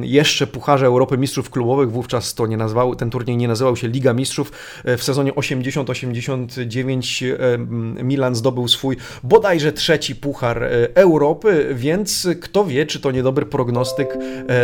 jeszcze 0.01 0.47
Pucharze 0.47 0.85
Europy 0.85 1.17
Mistrzów 1.17 1.49
Klubowych, 1.49 1.91
wówczas 1.91 2.33
to 2.33 2.47
nie 2.47 2.57
nazwał, 2.57 2.95
ten 2.95 3.09
turniej 3.09 3.37
nie 3.37 3.47
nazywał 3.47 3.75
się 3.75 3.87
Liga 3.87 4.13
Mistrzów, 4.13 4.51
w 4.85 5.03
sezonie 5.03 5.33
80-89 5.33 8.03
Milan 8.03 8.35
zdobył 8.35 8.67
swój 8.67 8.97
bodajże 9.23 9.73
trzeci 9.73 10.15
Puchar 10.15 10.63
Europy, 10.95 11.69
więc 11.73 12.27
kto 12.41 12.65
wie, 12.65 12.85
czy 12.85 12.99
to 12.99 13.11
niedobry 13.11 13.45
prognostyk 13.45 14.17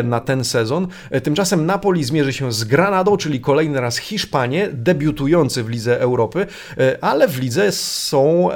na 0.03 0.14
na 0.15 0.19
ten 0.19 0.43
sezon. 0.43 0.87
E, 1.11 1.21
tymczasem 1.21 1.65
Napoli 1.65 2.03
zmierzy 2.03 2.33
się 2.33 2.51
z 2.51 2.63
Granadą, 2.63 3.17
czyli 3.17 3.41
kolejny 3.41 3.81
raz 3.81 3.97
Hiszpanie, 3.97 4.69
debiutujący 4.73 5.63
w 5.63 5.69
Lidze 5.69 5.99
Europy, 5.99 6.47
e, 6.77 7.03
ale 7.03 7.27
w 7.27 7.39
lidze 7.39 7.71
są 7.71 8.49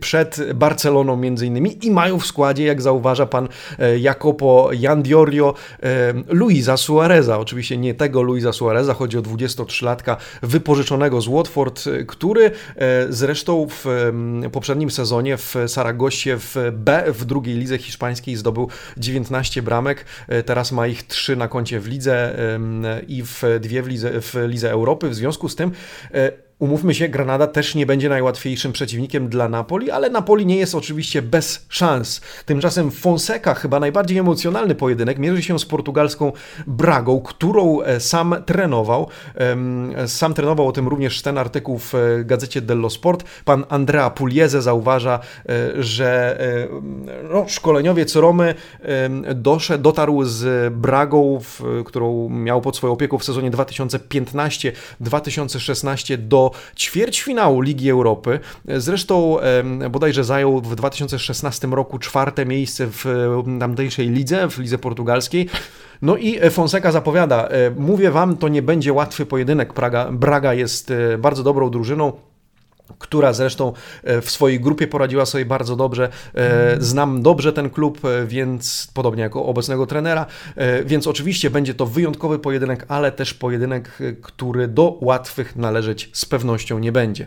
przed 0.00 0.52
Barceloną 0.54 1.16
między 1.16 1.46
innymi 1.46 1.86
i 1.86 1.90
mają 1.90 2.18
w 2.18 2.26
składzie, 2.26 2.64
jak 2.64 2.82
zauważa 2.82 3.26
pan 3.26 3.48
e, 3.78 3.98
Jacopo 3.98 4.70
Jandiorio, 4.72 5.54
Luisa 6.28 6.76
Suareza. 6.76 7.38
Oczywiście 7.38 7.76
nie 7.76 7.94
tego 7.94 8.22
Luisa 8.22 8.52
Suareza, 8.52 8.94
chodzi 8.94 9.18
o 9.18 9.22
23-latka 9.22 10.16
wypożyczonego 10.42 11.20
z 11.20 11.28
Watford, 11.28 11.84
który 12.06 12.50
zresztą 13.08 13.66
w 13.70 13.84
poprzednim 14.52 14.90
sezonie 14.90 15.36
w 15.36 15.54
Saragossie 15.66 16.30
w 16.36 16.56
B, 16.72 17.04
w 17.12 17.24
drugiej 17.24 17.56
lidze 17.56 17.78
hiszpańskiej 17.78 18.36
zdobył 18.36 18.68
19 18.96 19.62
bramek 19.62 20.04
teraz 20.48 20.72
ma 20.72 20.86
ich 20.86 21.06
trzy 21.06 21.36
na 21.36 21.48
koncie 21.48 21.80
w 21.80 21.86
lidze 21.86 22.36
i 23.08 23.22
w 23.22 23.42
dwie 23.60 23.82
w 23.82 23.88
lidze, 23.88 24.20
w 24.20 24.34
lidze 24.46 24.70
Europy. 24.70 25.08
W 25.08 25.14
związku 25.14 25.48
z 25.48 25.56
tym 25.56 25.72
e, 26.14 26.32
Umówmy 26.58 26.94
się, 26.94 27.08
Granada 27.08 27.46
też 27.46 27.74
nie 27.74 27.86
będzie 27.86 28.08
najłatwiejszym 28.08 28.72
przeciwnikiem 28.72 29.28
dla 29.28 29.48
Napoli, 29.48 29.90
ale 29.90 30.10
Napoli 30.10 30.46
nie 30.46 30.56
jest 30.56 30.74
oczywiście 30.74 31.22
bez 31.22 31.66
szans. 31.68 32.20
Tymczasem 32.46 32.90
Fonseca, 32.90 33.54
chyba 33.54 33.80
najbardziej 33.80 34.18
emocjonalny 34.18 34.74
pojedynek, 34.74 35.18
mierzy 35.18 35.42
się 35.42 35.58
z 35.58 35.64
portugalską 35.64 36.32
Bragą, 36.66 37.20
którą 37.20 37.82
e, 37.82 38.00
sam 38.00 38.34
trenował. 38.46 39.08
Sam 40.06 40.34
trenował 40.34 40.68
o 40.68 40.72
tym 40.72 40.88
również 40.88 41.22
ten 41.22 41.38
artykuł 41.38 41.78
w 41.78 41.94
e, 41.94 42.24
gazecie 42.24 42.60
dello 42.60 42.90
Sport. 42.90 43.24
Pan 43.44 43.64
Andrea 43.68 44.10
Pugliese 44.10 44.62
zauważa, 44.62 45.20
e, 45.48 45.82
że 45.82 46.38
no, 47.32 47.44
szkoleniowiec 47.48 48.16
Romy 48.16 48.54
doszedł, 49.34 49.82
dotarł 49.82 50.24
z 50.24 50.72
Bragą, 50.74 51.40
którą 51.84 52.28
miał 52.28 52.60
pod 52.60 52.76
swoją 52.76 52.92
opieką 52.92 53.18
w 53.18 53.24
sezonie 53.24 53.50
2015-2016 53.50 56.16
do 56.16 56.47
ćwierćfinału 56.76 57.60
Ligi 57.60 57.90
Europy. 57.90 58.40
Zresztą 58.68 59.36
bodajże 59.90 60.24
zajął 60.24 60.60
w 60.60 60.74
2016 60.74 61.68
roku 61.68 61.98
czwarte 61.98 62.46
miejsce 62.46 62.86
w 62.90 63.04
tamtejszej 63.60 64.10
lidze, 64.10 64.48
w 64.48 64.58
lidze 64.58 64.78
portugalskiej. 64.78 65.48
No 66.02 66.16
i 66.16 66.50
Fonseca 66.50 66.92
zapowiada, 66.92 67.48
mówię 67.76 68.10
wam, 68.10 68.36
to 68.36 68.48
nie 68.48 68.62
będzie 68.62 68.92
łatwy 68.92 69.26
pojedynek. 69.26 69.72
Praga, 69.72 70.08
Braga 70.12 70.54
jest 70.54 70.90
e, 70.90 71.18
bardzo 71.18 71.42
dobrą 71.42 71.70
drużyną 71.70 72.12
która 72.98 73.32
zresztą 73.32 73.72
e, 74.04 74.20
w 74.20 74.30
swojej 74.30 74.60
grupie 74.60 74.86
poradziła 74.86 75.26
sobie 75.26 75.44
bardzo 75.44 75.76
dobrze. 75.76 76.08
E, 76.34 76.76
znam 76.80 77.22
dobrze 77.22 77.52
ten 77.52 77.70
klub, 77.70 78.04
e, 78.04 78.26
więc 78.26 78.88
podobnie 78.94 79.22
jako 79.22 79.46
obecnego 79.46 79.86
trenera, 79.86 80.26
więc 80.84 81.06
oczywiście 81.06 81.50
będzie 81.50 81.74
to 81.74 81.86
wyjątkowy 81.86 82.38
pojedynek, 82.38 82.84
ale 82.88 83.12
też 83.12 83.34
pojedynek, 83.34 83.98
który 84.22 84.68
do 84.68 84.98
łatwych 85.00 85.56
należeć 85.56 86.10
z 86.12 86.24
pewnością 86.24 86.78
nie 86.78 86.92
będzie. 86.92 87.26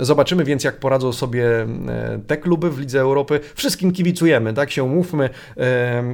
Zobaczymy 0.00 0.44
więc, 0.44 0.64
jak 0.64 0.80
poradzą 0.80 1.12
sobie 1.12 1.46
te 2.26 2.36
kluby 2.36 2.70
w 2.70 2.78
Lidze 2.78 3.00
Europy. 3.00 3.40
Wszystkim 3.54 3.92
kibicujemy, 3.92 4.54
tak 4.54 4.70
się 4.70 4.84
umówmy. 4.84 5.30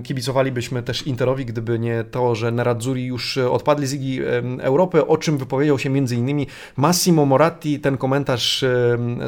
Kibicowalibyśmy 0.02 0.82
też 0.82 1.02
Interowi, 1.02 1.46
gdyby 1.46 1.78
nie 1.78 2.04
to, 2.04 2.34
że 2.34 2.50
Nerazzurri 2.50 3.06
już 3.06 3.38
odpadli 3.38 3.86
z 3.86 3.92
Ligi 3.92 4.20
Europy, 4.60 5.06
o 5.06 5.16
czym 5.16 5.38
wypowiedział 5.38 5.78
się 5.78 5.90
m.in. 5.90 6.46
Massimo 6.76 7.26
Moratti, 7.26 7.80
ten 7.80 7.96
komentarz 7.96 8.37
komentarz 8.38 8.64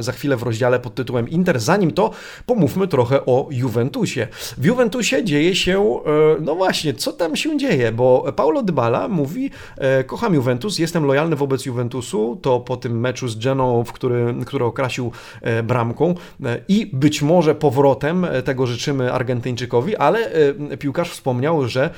za 0.01 0.13
chwilę 0.13 0.37
w 0.37 0.43
rozdziale 0.43 0.81
pod 0.81 0.95
tytułem 0.95 1.29
Inter. 1.29 1.61
Zanim 1.61 1.91
to, 1.91 2.11
pomówmy 2.47 2.89
trochę 2.89 3.27
o 3.27 3.49
Juventusie. 3.51 4.29
W 4.59 4.65
Juventusie 4.65 5.25
dzieje 5.25 5.55
się, 5.55 5.81
e, 5.81 6.41
no 6.41 6.55
właśnie, 6.55 6.95
co 6.95 7.13
tam 7.13 7.37
się 7.37 7.59
dzieje, 7.59 7.93
bo 7.93 8.33
Paulo 8.37 8.63
Dybala 8.63 9.09
mówi, 9.09 9.51
e, 9.79 10.05
kocham 10.05 10.35
Juventus, 10.35 10.79
jestem 10.79 11.05
lojalny 11.05 11.37
wobec 11.37 11.67
Juventusu, 11.67 12.39
to 12.43 12.61
po 12.61 12.77
tym 12.77 13.01
meczu 13.01 13.29
z 13.29 13.39
Genoą, 13.39 13.85
w 13.85 13.93
który, 13.93 14.35
który 14.47 14.65
okrasił 14.65 15.13
e, 15.43 15.63
bramką 15.63 16.15
i 16.69 16.91
być 16.93 17.23
może 17.23 17.55
powrotem 17.55 18.27
tego 18.45 18.67
życzymy 18.67 19.13
Argentyńczykowi, 19.13 19.97
ale 19.97 20.31
piłkarz 20.79 21.11
wspomniał, 21.11 21.69
że 21.69 21.91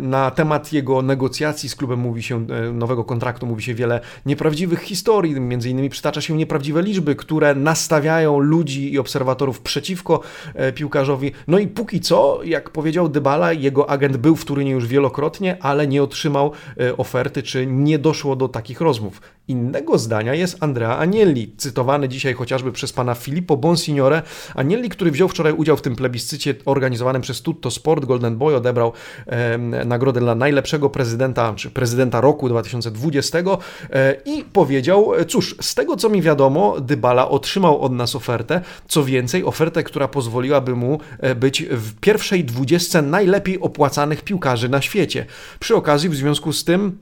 na 0.00 0.30
temat 0.30 0.72
jego 0.72 1.02
negocjacji 1.02 1.68
z 1.68 1.76
klubem 1.76 1.98
mówi 1.98 2.22
się, 2.22 2.46
nowego 2.72 3.04
kontraktu 3.04 3.46
mówi 3.46 3.62
się 3.62 3.74
wiele 3.74 4.00
nieprawdziwych 4.26 4.80
historii, 4.80 5.32
Między 5.40 5.70
innymi 5.72 5.90
przytacza 5.90 6.20
się 6.20 6.36
nieprawdziwe 6.36 6.82
liczby, 6.82 7.16
które 7.16 7.54
nastawiają 7.54 8.38
ludzi 8.38 8.92
i 8.92 8.98
obserwatorów 8.98 9.60
przeciwko 9.60 10.20
e, 10.54 10.72
piłkarzowi. 10.72 11.32
No 11.48 11.58
i 11.58 11.68
póki 11.68 12.00
co, 12.00 12.40
jak 12.44 12.70
powiedział 12.70 13.08
Dybala, 13.08 13.52
jego 13.52 13.90
agent 13.90 14.16
był 14.16 14.36
w 14.36 14.44
Turynie 14.44 14.70
już 14.70 14.86
wielokrotnie, 14.86 15.56
ale 15.60 15.86
nie 15.86 16.02
otrzymał 16.02 16.52
e, 16.80 16.96
oferty, 16.96 17.42
czy 17.42 17.66
nie 17.66 17.98
doszło 17.98 18.36
do 18.36 18.48
takich 18.48 18.80
rozmów. 18.80 19.20
Innego 19.48 19.98
zdania 19.98 20.34
jest 20.34 20.56
Andrea 20.60 20.98
Agnelli, 20.98 21.54
cytowany 21.56 22.08
dzisiaj 22.08 22.34
chociażby 22.34 22.72
przez 22.72 22.92
pana 22.92 23.14
Filippo 23.14 23.56
Bonsignore. 23.56 24.22
Agnelli, 24.54 24.88
który 24.88 25.10
wziął 25.10 25.28
wczoraj 25.28 25.52
udział 25.52 25.76
w 25.76 25.82
tym 25.82 25.96
plebiscycie 25.96 26.54
organizowanym 26.64 27.22
przez 27.22 27.42
Tutto 27.42 27.70
Sport, 27.70 28.04
Golden 28.04 28.36
Boy 28.36 28.56
odebrał 28.56 28.92
e, 29.26 29.58
nagrodę 29.84 30.20
dla 30.20 30.34
najlepszego 30.34 30.90
prezydenta, 30.90 31.54
czy 31.56 31.70
prezydenta 31.70 32.20
roku 32.20 32.48
2020 32.48 33.38
e, 33.38 34.16
i 34.24 34.44
powiedział, 34.44 35.12
cóż, 35.28 35.56
z 35.60 35.74
tego 35.74 35.96
co 35.96 36.08
mi 36.08 36.22
wiadomo, 36.22 36.80
Dybala 36.80 37.28
otrzymał 37.28 37.80
od 37.80 37.92
nas 37.92 38.16
ofertę, 38.16 38.60
co 38.88 39.04
więcej, 39.04 39.44
ofertę, 39.44 39.82
która 39.82 40.08
pozwoliłaby 40.08 40.76
mu 40.76 41.00
e, 41.18 41.34
być 41.34 41.62
w 41.62 42.00
pierwszej 42.00 42.44
dwudziestce 42.44 43.02
najlepiej 43.02 43.60
opłacanych 43.60 44.22
piłkarzy 44.22 44.68
na 44.68 44.82
świecie. 44.82 45.26
Przy 45.60 45.76
okazji, 45.76 46.08
w 46.08 46.14
związku 46.14 46.52
z 46.52 46.64
tym, 46.64 46.98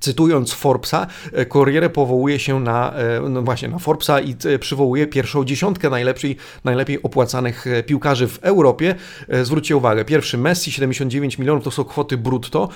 Cytując 0.00 0.52
Forbesa, 0.52 1.06
e, 1.32 1.46
Corriere 1.46 1.90
powołuje 1.90 2.38
się 2.38 2.60
na, 2.60 2.92
e, 2.92 3.20
no 3.28 3.42
właśnie, 3.42 3.68
na 3.68 3.78
Forbesa 3.78 4.20
i 4.20 4.36
e, 4.44 4.58
przywołuje 4.58 5.06
pierwszą 5.06 5.44
dziesiątkę 5.44 5.90
najlepszej, 5.90 6.36
najlepiej 6.64 7.02
opłacanych 7.02 7.64
piłkarzy 7.86 8.28
w 8.28 8.38
Europie. 8.42 8.94
Zwróćcie 9.42 9.76
uwagę, 9.76 10.04
pierwszy 10.04 10.38
Messi 10.38 10.72
79 10.72 11.38
milionów 11.38 11.64
to 11.64 11.70
są 11.70 11.84
kwoty 11.84 12.16
brutto, 12.16 12.68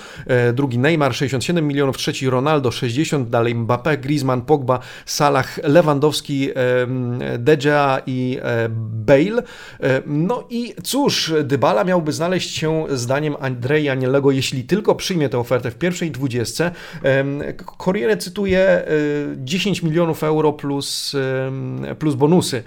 drugi 0.53 0.77
Neymar 0.77 1.15
67 1.15 1.67
milionów, 1.67 1.97
trzeci 1.97 2.29
Ronaldo 2.29 2.71
60, 2.71 3.29
dalej 3.29 3.55
Mbappé, 3.55 3.97
Griezmann, 3.97 4.41
Pogba, 4.41 4.79
Salah, 5.05 5.57
Lewandowski, 5.63 6.49
Deja 7.39 8.01
i 8.05 8.39
Bale. 8.79 9.43
No 10.05 10.43
i 10.49 10.73
cóż, 10.83 11.33
Dybala 11.43 11.83
miałby 11.83 12.13
znaleźć 12.13 12.55
się 12.55 12.85
zdaniem 12.89 13.35
Andrzeja 13.39 13.91
Anielego, 13.91 14.31
jeśli 14.31 14.63
tylko 14.63 14.95
przyjmie 14.95 15.29
tę 15.29 15.39
ofertę 15.39 15.71
w 15.71 15.75
pierwszej 15.75 16.11
dwudziestce, 16.11 16.71
Corriere 17.77 18.17
cytuje 18.17 18.83
10 19.37 19.83
milionów 19.83 20.23
euro 20.23 20.53
plus, 20.53 21.15
plus 21.99 22.15
bonusy. 22.15 22.63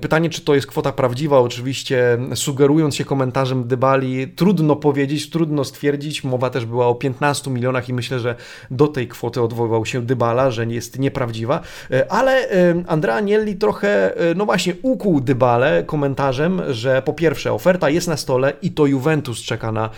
Pytanie, 0.00 0.30
czy 0.30 0.40
to 0.40 0.54
jest 0.54 0.66
kwota 0.66 0.92
prawdziwa? 0.92 1.38
Oczywiście 1.38 2.18
sugerując 2.34 2.96
się 2.96 3.04
komentarzem 3.04 3.68
Dybali, 3.68 4.28
trudno 4.28 4.76
powiedzieć, 4.76 5.30
trudno 5.30 5.64
stwierdzić. 5.64 6.24
Mowa 6.24 6.50
też 6.50 6.66
była 6.66 6.86
o 6.86 6.94
15 6.94 7.50
milionach 7.50 7.88
i 7.88 7.92
myślę, 7.92 8.20
że 8.20 8.34
do 8.70 8.88
tej 8.88 9.08
kwoty 9.08 9.42
odwoływał 9.42 9.86
się 9.86 10.02
Dybala, 10.02 10.50
że 10.50 10.66
jest 10.66 10.98
nieprawdziwa. 10.98 11.60
Ale 12.08 12.48
Andrea 12.86 13.16
Agnelli 13.16 13.56
trochę, 13.56 14.14
no 14.36 14.44
właśnie, 14.44 14.74
ukuł 14.82 15.20
Dybale 15.20 15.84
komentarzem, 15.86 16.62
że 16.68 17.02
po 17.02 17.12
pierwsze 17.12 17.52
oferta 17.52 17.90
jest 17.90 18.08
na 18.08 18.16
stole 18.16 18.52
i 18.62 18.70
to 18.70 18.86
Juventus 18.86 19.38
czeka 19.38 19.72
na 19.72 19.90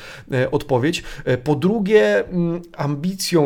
odpowiedź. 0.50 1.02
Po 1.44 1.54
drugie, 1.54 2.24
mm, 2.28 2.62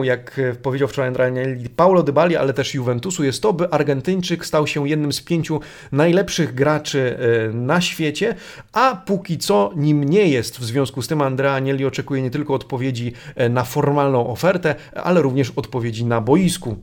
jak 0.04 0.40
powiedział 0.62 0.88
wczoraj 0.88 1.08
Agnelli, 1.08 1.68
Paulo 1.68 2.02
Dybali, 2.02 2.36
ale 2.36 2.52
też 2.52 2.74
Juventusu 2.74 3.24
jest 3.24 3.42
to, 3.42 3.52
by 3.52 3.70
Argentyńczyk 3.70 4.46
stał 4.46 4.66
się 4.66 4.88
jednym 4.88 5.12
z 5.12 5.20
pięciu 5.20 5.60
najlepszych 5.92 6.54
graczy 6.54 7.18
e, 7.18 7.52
na 7.52 7.80
świecie, 7.80 8.34
a 8.72 9.02
póki 9.06 9.38
co 9.38 9.72
nim 9.76 10.04
nie 10.04 10.28
jest. 10.28 10.58
W 10.58 10.64
związku 10.64 11.02
z 11.02 11.08
tym 11.08 11.22
Andrea 11.22 11.54
Agnelli 11.54 11.84
oczekuje 11.84 12.22
nie 12.22 12.30
tylko 12.30 12.54
odpowiedzi 12.54 13.12
e, 13.34 13.48
na 13.48 13.64
formalną 13.64 14.26
ofertę, 14.26 14.74
ale 14.94 15.22
również 15.22 15.52
odpowiedzi 15.56 16.04
na 16.04 16.20
boisku. 16.20 16.76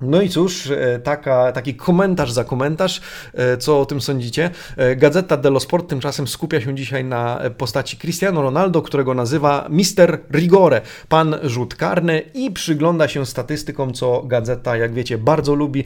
No 0.00 0.22
i 0.22 0.28
cóż, 0.28 0.70
e, 0.70 0.98
taka, 0.98 1.52
taki 1.52 1.74
komentarz 1.74 2.32
za 2.32 2.44
komentarz, 2.44 3.00
e, 3.34 3.56
co 3.56 3.80
o 3.80 3.86
tym 3.86 4.00
sądzicie. 4.00 4.50
E, 4.76 4.96
Gazeta 4.96 5.36
dello 5.36 5.60
Sport 5.60 5.88
tymczasem 5.88 6.28
skupia 6.28 6.60
się 6.60 6.74
dzisiaj 6.74 7.04
na 7.04 7.40
postaci 7.58 7.96
Cristiano 7.96 8.42
Ronaldo, 8.42 8.82
którego 8.82 9.14
nazywa 9.14 9.66
Mister 9.70 10.18
Rigore, 10.32 10.80
pan 11.08 11.36
rzut 11.42 11.74
karny 11.74 12.22
i 12.34 12.50
przygląda 12.50 13.08
się 13.08 13.26
statystykom, 13.26 13.94
co 13.94 14.22
Gazeta, 14.22 14.76
jak 14.76 14.94
wiecie, 14.94 15.18
bardzo 15.18 15.54
lubi 15.54 15.84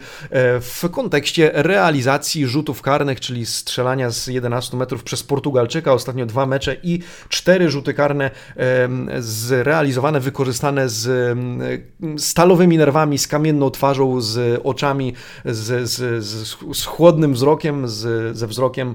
w 0.61 0.90
kontekście 0.90 1.50
realizacji 1.54 2.47
rzutów 2.47 2.83
karnych, 2.83 3.21
czyli 3.21 3.47
strzelania 3.47 4.11
z 4.11 4.26
11 4.26 4.76
metrów 4.76 5.04
przez 5.04 5.23
Portugalczyka, 5.23 5.92
ostatnio 5.92 6.26
dwa 6.26 6.47
mecze 6.47 6.76
i 6.83 6.99
cztery 7.28 7.71
rzuty 7.71 7.95
karne 7.95 8.31
zrealizowane, 9.19 10.21
wykorzystane 10.21 10.88
z 10.88 11.38
stalowymi 12.16 12.78
nerwami, 12.78 13.19
z 13.19 13.28
kamienną 13.28 13.71
twarzą, 13.71 14.01
z 14.21 14.61
oczami, 14.64 15.14
z, 15.44 15.90
z, 15.90 16.25
z, 16.25 16.56
z 16.73 16.85
chłodnym 16.85 17.35
wzrokiem, 17.35 17.88
z, 17.88 18.37
ze 18.37 18.47
wzrokiem 18.47 18.94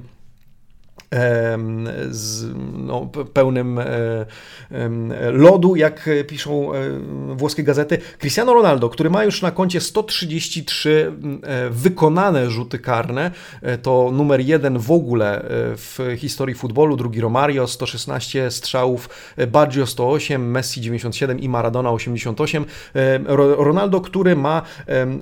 z 2.09 2.45
no, 2.73 3.09
pełnym 3.33 3.79
lodu, 5.31 5.75
jak 5.75 6.09
piszą 6.27 6.71
włoskie 7.35 7.63
gazety. 7.63 7.97
Cristiano 8.19 8.53
Ronaldo, 8.53 8.89
który 8.89 9.09
ma 9.09 9.23
już 9.23 9.41
na 9.41 9.51
koncie 9.51 9.81
133 9.81 11.13
e, 11.43 11.69
wykonane 11.69 12.49
rzuty 12.49 12.79
karne, 12.79 13.31
e, 13.61 13.77
to 13.77 14.09
numer 14.13 14.39
jeden 14.41 14.79
w 14.79 14.91
ogóle 14.91 15.41
e, 15.41 15.47
w 15.75 15.99
historii 16.17 16.55
futbolu, 16.55 16.95
drugi 16.95 17.21
Romario 17.21 17.67
116 17.67 18.51
strzałów, 18.51 19.09
Baggio 19.47 19.85
108, 19.85 20.51
Messi 20.51 20.81
97 20.81 21.39
i 21.39 21.49
Maradona 21.49 21.91
88. 21.91 22.65
Ronaldo, 23.57 24.01
który 24.01 24.35
ma 24.35 24.61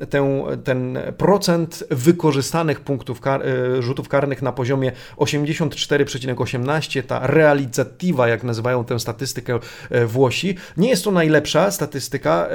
ten, 0.10 0.42
ten 0.64 1.00
procent 1.18 1.84
wykorzystanych 1.92 2.82
punktów 2.82 3.22
kar 3.22 3.42
rzutów 3.80 4.10
karnych 4.10 4.42
na 4.42 4.52
poziomie 4.52 4.92
80 5.18 5.75
4,18, 5.76 7.04
ta 7.04 7.28
realizativa, 7.28 8.28
jak 8.28 8.44
nazywają 8.44 8.86
tę 8.86 9.00
statystykę 9.00 9.60
e, 9.90 10.06
Włosi. 10.06 10.58
Nie 10.78 10.90
jest 10.90 11.04
to 11.04 11.12
najlepsza 11.12 11.72
statystyka. 11.72 12.48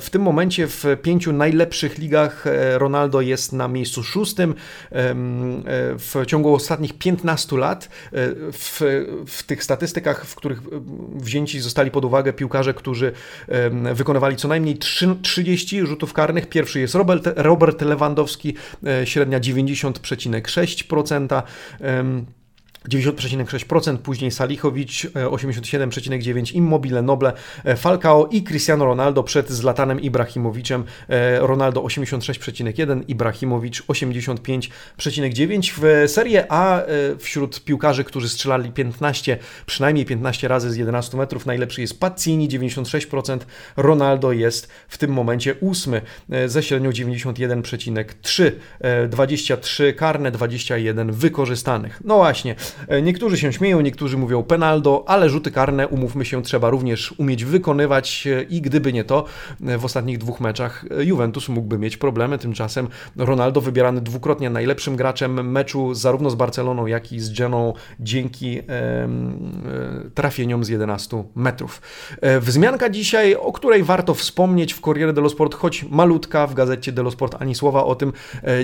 W 0.00 0.08
tym 0.10 0.22
momencie 0.22 0.66
w 0.66 0.84
pięciu 1.02 1.32
najlepszych 1.32 1.98
ligach 1.98 2.46
e, 2.46 2.78
Ronaldo 2.78 3.20
jest 3.20 3.52
na 3.52 3.68
miejscu 3.68 4.02
szóstym. 4.02 4.50
E, 4.50 4.54
w 5.98 6.14
ciągu 6.26 6.54
ostatnich 6.54 6.98
15 6.98 7.56
lat 7.56 7.88
w, 8.52 8.80
w 9.26 9.42
tych 9.42 9.64
statystykach, 9.64 10.26
w 10.26 10.34
których 10.34 10.60
wzięci 11.14 11.60
zostali 11.60 11.90
pod 11.90 12.04
uwagę 12.04 12.32
piłkarze, 12.32 12.74
którzy 12.74 13.12
wykonywali 13.94 14.36
co 14.36 14.48
najmniej 14.48 14.78
30 15.22 15.86
rzutów 15.86 16.12
karnych. 16.12 16.48
Pierwszy 16.48 16.80
jest 16.80 16.94
Robert, 16.94 17.28
Robert 17.36 17.82
Lewandowski, 17.82 18.54
średnia 19.04 19.40
90,6%. 19.40 21.42
90,6%, 22.88 23.98
później 23.98 24.30
Salichowicz 24.30 25.06
87,9%, 25.06 26.54
Immobile, 26.54 27.02
Noble, 27.02 27.32
e, 27.64 27.76
Falcao 27.76 28.26
i 28.26 28.42
Cristiano 28.42 28.84
Ronaldo 28.84 29.22
przed 29.22 29.50
Zlatanem 29.50 30.00
Ibrahimowiczem. 30.00 30.84
E, 31.08 31.38
Ronaldo 31.38 31.80
86,1%, 31.80 33.02
Ibrahimowicz 33.08 33.82
85,9%. 33.82 35.72
W 35.76 36.10
Serie 36.10 36.46
A 36.48 36.80
e, 36.80 36.86
wśród 37.18 37.64
piłkarzy, 37.64 38.04
którzy 38.04 38.28
strzelali 38.28 38.72
15, 38.72 39.38
przynajmniej 39.66 40.04
15 40.04 40.48
razy 40.48 40.70
z 40.70 40.76
11 40.76 41.16
metrów, 41.16 41.46
najlepszy 41.46 41.80
jest 41.80 42.00
Pazzini 42.00 42.48
96%, 42.48 43.38
Ronaldo 43.76 44.32
jest 44.32 44.68
w 44.88 44.98
tym 44.98 45.10
momencie 45.10 45.54
ósmy 45.60 46.02
ze 46.46 46.62
średnią 46.62 46.90
91,3%, 46.90 48.52
23 49.08 49.92
karne, 49.92 50.30
21 50.30 51.12
wykorzystanych. 51.12 52.00
No 52.04 52.16
właśnie, 52.16 52.56
E, 52.73 52.73
niektórzy 53.02 53.38
się 53.38 53.52
śmieją, 53.52 53.80
niektórzy 53.80 54.18
mówią 54.18 54.42
penaldo, 54.42 55.04
ale 55.06 55.30
rzuty 55.30 55.50
karne, 55.50 55.88
umówmy 55.88 56.24
się, 56.24 56.42
trzeba 56.42 56.70
również 56.70 57.14
umieć 57.18 57.44
wykonywać 57.44 58.26
e, 58.26 58.42
i 58.42 58.60
gdyby 58.60 58.92
nie 58.92 59.04
to, 59.04 59.24
e, 59.66 59.78
w 59.78 59.84
ostatnich 59.84 60.18
dwóch 60.18 60.40
meczach 60.40 60.84
Juventus 61.00 61.48
mógłby 61.48 61.78
mieć 61.78 61.96
problemy. 61.96 62.38
Tymczasem 62.38 62.88
Ronaldo 63.16 63.60
wybierany 63.60 64.00
dwukrotnie 64.00 64.50
najlepszym 64.50 64.96
graczem 64.96 65.50
meczu 65.50 65.94
zarówno 65.94 66.30
z 66.30 66.34
Barceloną, 66.34 66.86
jak 66.86 67.12
i 67.12 67.20
z 67.20 67.38
Geną 67.38 67.72
dzięki 68.00 68.60
trafieniom 70.14 70.64
z 70.64 70.68
11 70.68 71.24
metrów. 71.34 71.82
Wzmianka 72.40 72.90
dzisiaj, 72.90 73.34
o 73.34 73.52
której 73.52 73.82
warto 73.82 74.14
wspomnieć 74.14 74.74
w 74.74 74.80
Corriere 74.80 75.12
dello 75.12 75.28
Sport, 75.28 75.54
choć 75.54 75.84
malutka 75.90 76.46
w 76.46 76.54
gazecie 76.54 76.92
dello 76.92 77.10
Sport 77.10 77.36
ani 77.38 77.54
słowa 77.54 77.84
o 77.84 77.94
tym. 77.94 78.12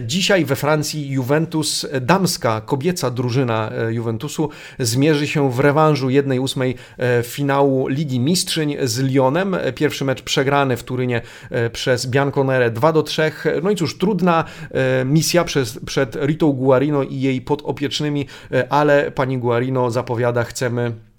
Dzisiaj 0.02 0.44
we 0.44 0.56
Francji 0.56 1.10
Juventus, 1.10 1.86
damska, 2.00 2.60
kobieca 2.60 3.10
drużyna 3.10 3.70
Juventus 3.90 3.99
Juventusu 4.00 4.50
zmierzy 4.78 5.26
się 5.26 5.50
w 5.50 5.60
rewanżu 5.60 6.08
1-8 6.08 6.74
e, 6.98 7.22
finału 7.22 7.88
Ligi 7.88 8.20
Mistrzyń 8.20 8.76
z 8.82 8.98
Lyonem. 8.98 9.56
Pierwszy 9.74 10.04
mecz 10.04 10.22
przegrany 10.22 10.76
w 10.76 10.84
Turynie 10.84 11.22
e, 11.50 11.70
przez 11.70 12.06
Bianconere 12.06 12.70
2 12.70 12.92
do 12.92 13.02
3. 13.02 13.32
No 13.62 13.70
i 13.70 13.76
cóż, 13.76 13.98
trudna 13.98 14.44
e, 14.70 15.04
misja 15.04 15.44
przez, 15.44 15.78
przed 15.86 16.16
Ritą 16.16 16.52
Guarino 16.52 17.02
i 17.02 17.20
jej 17.20 17.40
podopiecznymi, 17.40 18.26
ale 18.70 19.10
pani 19.10 19.38
Guarino 19.38 19.90
zapowiada, 19.90 20.44
chcemy 20.44 20.80
E, 20.80 21.09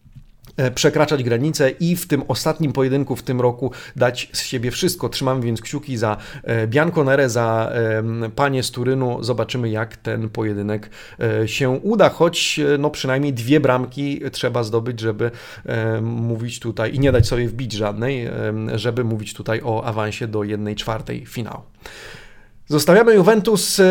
przekraczać 0.76 1.24
granice 1.24 1.70
i 1.70 1.96
w 1.96 2.08
tym 2.08 2.24
ostatnim 2.28 2.74
pojedynku 2.74 3.16
w 3.16 3.24
tym 3.24 3.42
roku 3.42 3.72
dać 3.96 4.30
z 4.34 4.42
siebie 4.42 4.72
wszystko. 4.72 5.10
Trzymamy 5.10 5.42
więc 5.42 5.62
kciuki 5.62 5.98
za 5.98 6.18
e, 6.44 6.68
Bianconere, 6.68 7.30
za 7.30 7.72
panie 8.36 8.64
z 8.64 8.72
Turynu. 8.72 9.24
Zobaczymy 9.24 9.70
jak 9.70 9.98
ten 9.98 10.30
pojedynek 10.30 10.90
e, 11.20 11.48
się 11.48 11.70
uda, 11.70 12.10
choć 12.10 12.60
no 12.80 12.90
przynajmniej 12.90 13.34
dwie 13.34 13.60
bramki 13.60 14.22
trzeba 14.32 14.64
zdobyć, 14.64 15.00
żeby 15.00 15.32
mówić 16.02 16.60
tutaj 16.60 16.96
i 16.96 17.00
nie 17.00 17.12
dać 17.12 17.28
sobie 17.28 17.48
wbić 17.48 17.74
żadnej, 17.74 18.30
żeby 18.76 19.04
mówić 19.04 19.34
tutaj 19.34 19.62
o 19.64 19.84
awansie 19.84 20.28
do 20.28 20.44
jednej 20.44 20.76
czwartej 20.76 21.26
finału. 21.26 21.62
Zostawiamy 22.68 23.14
Juventus 23.14 23.82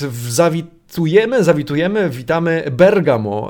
w 0.00 0.30
zawit 0.30 0.66
Zawitujemy, 0.94 1.44
zawitujemy, 1.44 2.10
witamy 2.10 2.64
Bergamo, 2.72 3.48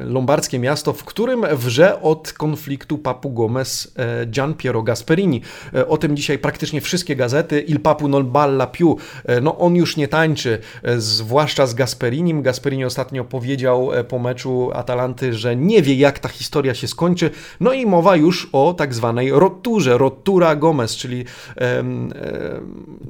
lombardzkie 0.00 0.58
miasto, 0.58 0.92
w 0.92 1.04
którym 1.04 1.46
wrze 1.52 2.02
od 2.02 2.32
konfliktu 2.32 2.98
Papu 2.98 3.30
Gomez 3.30 3.92
e, 3.96 4.26
Gian 4.26 4.54
Piero 4.54 4.82
Gasperini. 4.82 5.42
E, 5.74 5.88
o 5.88 5.96
tym 5.96 6.16
dzisiaj 6.16 6.38
praktycznie 6.38 6.80
wszystkie 6.80 7.16
gazety. 7.16 7.60
Il 7.60 7.80
Papu 7.80 8.08
non 8.08 8.30
balla 8.30 8.66
più. 8.66 8.96
E, 9.24 9.40
no 9.40 9.58
on 9.58 9.76
już 9.76 9.96
nie 9.96 10.08
tańczy, 10.08 10.58
zwłaszcza 10.96 11.66
z 11.66 11.74
Gasperinim. 11.74 12.42
Gasperini 12.42 12.84
ostatnio 12.84 13.24
powiedział 13.24 13.90
po 14.08 14.18
meczu 14.18 14.70
Atalanty, 14.74 15.34
że 15.34 15.56
nie 15.56 15.82
wie 15.82 15.94
jak 15.94 16.18
ta 16.18 16.28
historia 16.28 16.74
się 16.74 16.88
skończy. 16.88 17.30
No 17.60 17.72
i 17.72 17.86
mowa 17.86 18.16
już 18.16 18.48
o 18.52 18.74
tak 18.74 18.94
zwanej 18.94 19.30
roturze, 19.32 19.98
rotura 19.98 20.56
Gomez, 20.56 20.96
czyli 20.96 21.24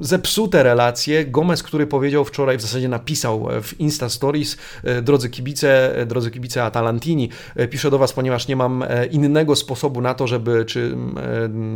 zepsute 0.00 0.62
relacje. 0.62 1.24
Gomez, 1.24 1.62
który 1.62 1.86
powiedział 1.86 2.24
wczoraj, 2.24 2.58
w 2.58 2.62
zasadzie 2.62 2.88
napisał 2.88 3.27
napisał 3.36 3.62
w 3.62 3.80
Insta 3.80 4.08
Stories, 4.08 4.56
drodzy 5.02 5.30
kibice, 5.30 5.94
drodzy 6.06 6.30
kibice 6.30 6.64
Atalantini, 6.64 7.30
piszę 7.70 7.90
do 7.90 7.98
Was, 7.98 8.12
ponieważ 8.12 8.48
nie 8.48 8.56
mam 8.56 8.84
innego 9.10 9.56
sposobu 9.56 10.00
na 10.00 10.14
to, 10.14 10.26
żeby, 10.26 10.64
czy 10.64 10.96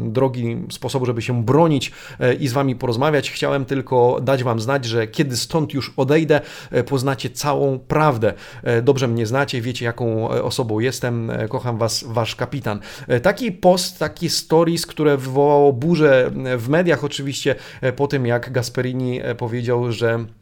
drogi 0.05 0.57
sposobu, 0.71 1.07
żeby 1.07 1.23
się 1.23 1.45
bronić 1.45 1.93
i 2.41 2.49
z 2.49 2.53
Wami 2.53 2.77
porozmawiać. 2.77 3.31
Chciałem 3.31 3.65
tylko 3.65 4.19
dać 4.23 4.45
Wam 4.45 4.61
znać, 4.61 4.85
że 4.85 5.07
kiedy 5.07 5.37
stąd 5.37 5.75
już 5.75 5.93
odejdę, 5.97 6.41
poznacie 6.87 7.31
całą 7.31 7.79
prawdę. 7.79 8.35
Dobrze 8.83 9.09
mnie 9.09 9.27
znacie, 9.27 9.61
wiecie 9.61 9.85
jaką 9.85 10.29
osobą 10.29 10.81
jestem, 10.81 11.33
kocham 11.49 11.79
Was, 11.79 12.05
Wasz 12.09 12.37
kapitan. 12.37 12.81
Taki 13.23 13.53
post, 13.53 13.99
taki 13.99 14.31
stories, 14.31 14.87
które 14.87 15.17
wywołało 15.17 15.73
burzę 15.73 16.31
w 16.59 16.69
mediach 16.69 17.05
oczywiście 17.05 17.55
po 17.97 18.07
tym, 18.07 18.27
jak 18.27 18.53
Gasperini 18.53 19.21
powiedział, 19.37 19.93
że 19.93 20.13
E, 20.13 20.42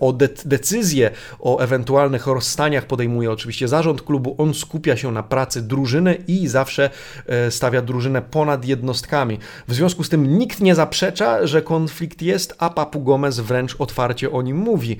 o 0.00 0.12
de 0.12 0.28
decyzję 0.44 1.10
o 1.40 1.58
ewentualnych 1.58 2.26
rozstaniach 2.26 2.84
podejmuje 2.84 3.30
oczywiście 3.30 3.68
zarząd 3.68 4.02
klubu. 4.02 4.34
On 4.38 4.54
skupia 4.54 4.96
się 4.96 5.12
na 5.12 5.22
pracy 5.22 5.62
drużyny 5.62 6.14
i 6.28 6.48
zawsze 6.48 6.90
e, 7.26 7.50
stawia 7.50 7.82
drużynę 7.82 8.22
ponad 8.22 8.64
jednostkami. 8.64 9.38
W 9.68 9.74
związku 9.74 10.04
z 10.04 10.08
tym 10.08 10.38
nikt 10.38 10.60
nie 10.60 10.74
zaprzecza, 10.74 11.46
że 11.46 11.62
konflikt 11.62 12.22
jest, 12.22 12.54
a 12.58 12.70
Papu 12.70 13.00
Gomez 13.00 13.40
wręcz 13.40 13.76
otwarcie 13.78 14.30
o 14.30 14.42
nim 14.42 14.56
mówi. 14.56 14.96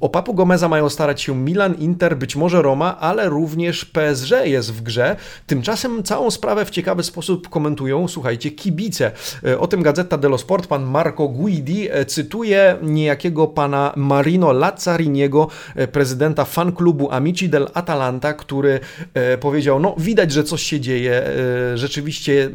O 0.00 0.08
Papu 0.08 0.34
Gomeza 0.34 0.68
mają 0.68 0.88
starać 0.88 1.22
się 1.22 1.36
Milan, 1.36 1.74
Inter, 1.74 2.16
być 2.16 2.36
może 2.36 2.62
Roma, 2.62 2.98
ale 2.98 3.28
również 3.28 3.84
PSG 3.84 4.30
jest 4.44 4.72
w 4.72 4.82
grze. 4.82 5.16
Tymczasem 5.46 6.02
całą 6.02 6.30
sprawę 6.30 6.64
w 6.64 6.70
ciekawy 6.70 7.02
sposób 7.02 7.48
komentują, 7.48 8.08
słuchajcie, 8.08 8.50
kibice. 8.50 9.12
E, 9.46 9.58
o 9.58 9.66
tym 9.66 9.82
Gazeta 9.82 10.18
dello 10.18 10.38
Sport 10.38 10.66
pan 10.66 10.84
Marco 10.84 11.28
Guidi 11.28 11.88
cytuje 12.06 12.76
niejakiego 12.82 13.45
pana 13.46 13.92
Marino 13.96 14.52
Lazzariniego, 14.52 15.48
e, 15.74 15.88
prezydenta 15.88 16.44
fanklubu 16.44 17.10
Amici 17.10 17.48
del 17.48 17.68
Atalanta, 17.74 18.34
który 18.34 18.80
e, 19.14 19.38
powiedział, 19.38 19.80
no 19.80 19.94
widać, 19.98 20.32
że 20.32 20.44
coś 20.44 20.62
się 20.62 20.80
dzieje, 20.80 21.22
e, 21.22 21.78
rzeczywiście 21.78 22.50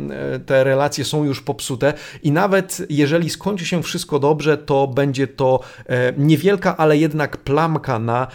te 0.46 0.64
relacje 0.64 1.06
są 1.06 1.24
już 1.24 1.42
popsute 1.42 1.94
i 2.24 2.32
nawet 2.32 2.82
jeżeli 2.90 3.30
skończy 3.30 3.66
się 3.66 3.84
wszystko 3.84 4.20
dobrze, 4.20 4.58
to 4.58 4.88
będzie 4.88 5.28
to 5.28 5.60
niewielka, 6.18 6.78
ale 6.78 6.98
jednak 6.98 7.38
plamka 7.38 8.00
na 8.00 8.28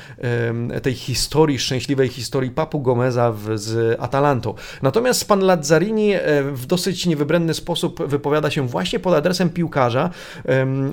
tej 0.83 0.95
historii, 0.95 1.59
szczęśliwej 1.59 2.09
historii 2.09 2.51
Papu 2.51 2.81
Gomeza 2.81 3.35
z 3.55 4.01
Atalantą. 4.01 4.55
Natomiast 4.83 5.29
pan 5.29 5.41
Lazzarini 5.41 6.13
w 6.53 6.67
dosyć 6.67 7.07
niewybredny 7.07 7.55
sposób 7.55 8.07
wypowiada 8.07 8.51
się 8.51 8.69
właśnie 8.69 8.99
pod 8.99 9.15
adresem 9.15 9.51
piłkarza, 9.51 10.11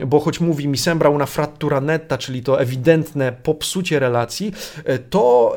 bo 0.08 0.20
choć 0.20 0.40
mówi 0.40 0.68
mi 0.68 0.78
sembra 0.78 1.10
una 1.10 1.26
frat 1.26 1.53
frattura 1.54 1.82
netta, 1.82 2.18
czyli 2.18 2.44
to 2.44 2.62
ewidentne 2.62 3.32
popsucie 3.32 4.00
relacji, 4.00 4.54
e, 4.86 5.00
to 5.00 5.56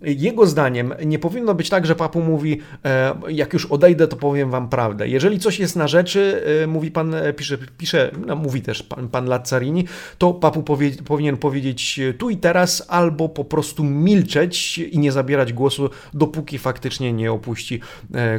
jego 0.00 0.46
zdaniem 0.46 0.94
nie 1.06 1.18
powinno 1.18 1.54
być 1.54 1.68
tak, 1.68 1.86
że 1.86 1.94
papu 1.94 2.20
mówi, 2.20 2.60
e, 2.84 3.14
jak 3.28 3.52
już 3.52 3.66
odejdę, 3.66 4.08
to 4.08 4.16
powiem 4.16 4.50
wam 4.50 4.68
prawdę. 4.68 5.08
Jeżeli 5.08 5.38
coś 5.38 5.58
jest 5.58 5.76
na 5.76 5.88
rzeczy, 5.88 6.42
e, 6.62 6.66
mówi 6.66 6.90
pan, 6.90 7.14
pisze, 7.36 7.58
pisze 7.78 8.10
no, 8.26 8.36
mówi 8.36 8.62
też 8.62 8.82
pan, 8.82 9.08
pan 9.08 9.26
Lazzarini, 9.26 9.84
to 10.18 10.34
papu 10.34 10.62
powie, 10.62 10.90
powinien 11.04 11.36
powiedzieć 11.36 12.00
tu 12.18 12.30
i 12.30 12.36
teraz, 12.36 12.86
albo 12.88 13.28
po 13.28 13.44
prostu 13.44 13.84
milczeć 13.84 14.78
i 14.78 14.98
nie 14.98 15.12
zabierać 15.12 15.52
głosu, 15.52 15.90
dopóki 16.14 16.58
faktycznie 16.58 17.12
nie 17.12 17.32
opuści 17.32 17.80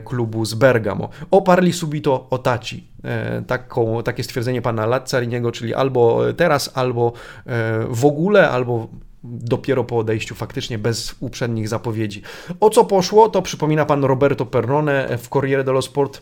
klubu 0.05 0.45
z 0.45 0.53
Bergamo. 0.53 1.09
Oparli 1.31 1.73
subito 1.73 2.27
otaci. 2.29 2.88
E, 3.03 3.41
taką, 3.47 4.03
takie 4.03 4.23
stwierdzenie 4.23 4.61
pana 4.61 4.85
Lazzariniego, 4.85 5.51
czyli 5.51 5.73
albo 5.73 6.21
teraz, 6.37 6.71
albo 6.73 7.13
e, 7.45 7.85
w 7.89 8.05
ogóle, 8.05 8.49
albo 8.49 8.87
dopiero 9.23 9.83
po 9.83 9.97
odejściu, 9.97 10.35
faktycznie 10.35 10.77
bez 10.77 11.15
uprzednich 11.19 11.67
zapowiedzi. 11.69 12.21
O 12.59 12.69
co 12.69 12.85
poszło, 12.85 13.29
to 13.29 13.41
przypomina 13.41 13.85
pan 13.85 14.03
Roberto 14.03 14.45
Pernone 14.45 15.17
w 15.17 15.29
Corriere 15.29 15.63
dello 15.63 15.81
Sport 15.81 16.21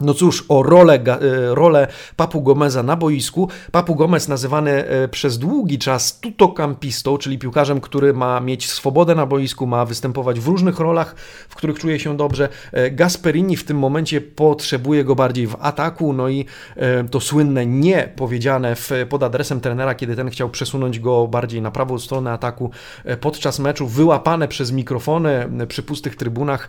no 0.00 0.14
cóż, 0.14 0.44
o 0.48 0.62
rolę, 0.62 0.94
e, 0.94 1.18
rolę 1.54 1.86
Papu 2.16 2.42
Gomeza 2.42 2.82
na 2.82 2.96
boisku. 2.96 3.48
Papu 3.72 3.94
Gomez 3.94 4.28
nazywany 4.28 4.70
e, 4.70 5.08
przez 5.08 5.38
długi 5.38 5.78
czas 5.78 6.20
tutokampistą, 6.20 7.18
czyli 7.18 7.38
piłkarzem, 7.38 7.80
który 7.80 8.14
ma 8.14 8.40
mieć 8.40 8.70
swobodę 8.70 9.14
na 9.14 9.26
boisku, 9.26 9.66
ma 9.66 9.84
występować 9.84 10.40
w 10.40 10.46
różnych 10.46 10.80
rolach, 10.80 11.14
w 11.48 11.56
których 11.56 11.78
czuje 11.78 12.00
się 12.00 12.16
dobrze. 12.16 12.48
E, 12.72 12.90
Gasperini 12.90 13.56
w 13.56 13.64
tym 13.64 13.78
momencie 13.78 14.20
potrzebuje 14.20 15.04
go 15.04 15.14
bardziej 15.14 15.46
w 15.46 15.56
ataku, 15.60 16.12
no 16.12 16.28
i 16.28 16.44
to 17.10 17.20
słynne 17.20 17.66
nie 17.66 18.08
powiedziane 18.16 18.76
pod 19.08 19.22
adresem 19.22 19.60
trenera, 19.60 19.94
kiedy 19.94 20.16
ten 20.16 20.30
chciał 20.30 20.50
przesunąć 20.50 21.00
go 21.00 21.28
bardziej 21.28 21.62
na 21.62 21.70
prawą 21.70 21.98
stronę 21.98 22.32
ataku 22.32 22.70
podczas 23.20 23.58
meczu, 23.58 23.86
wyłapane 23.86 24.48
przez 24.48 24.72
mikrofony 24.72 25.48
przy 25.68 25.82
pustych 25.82 26.16
trybunach, 26.16 26.68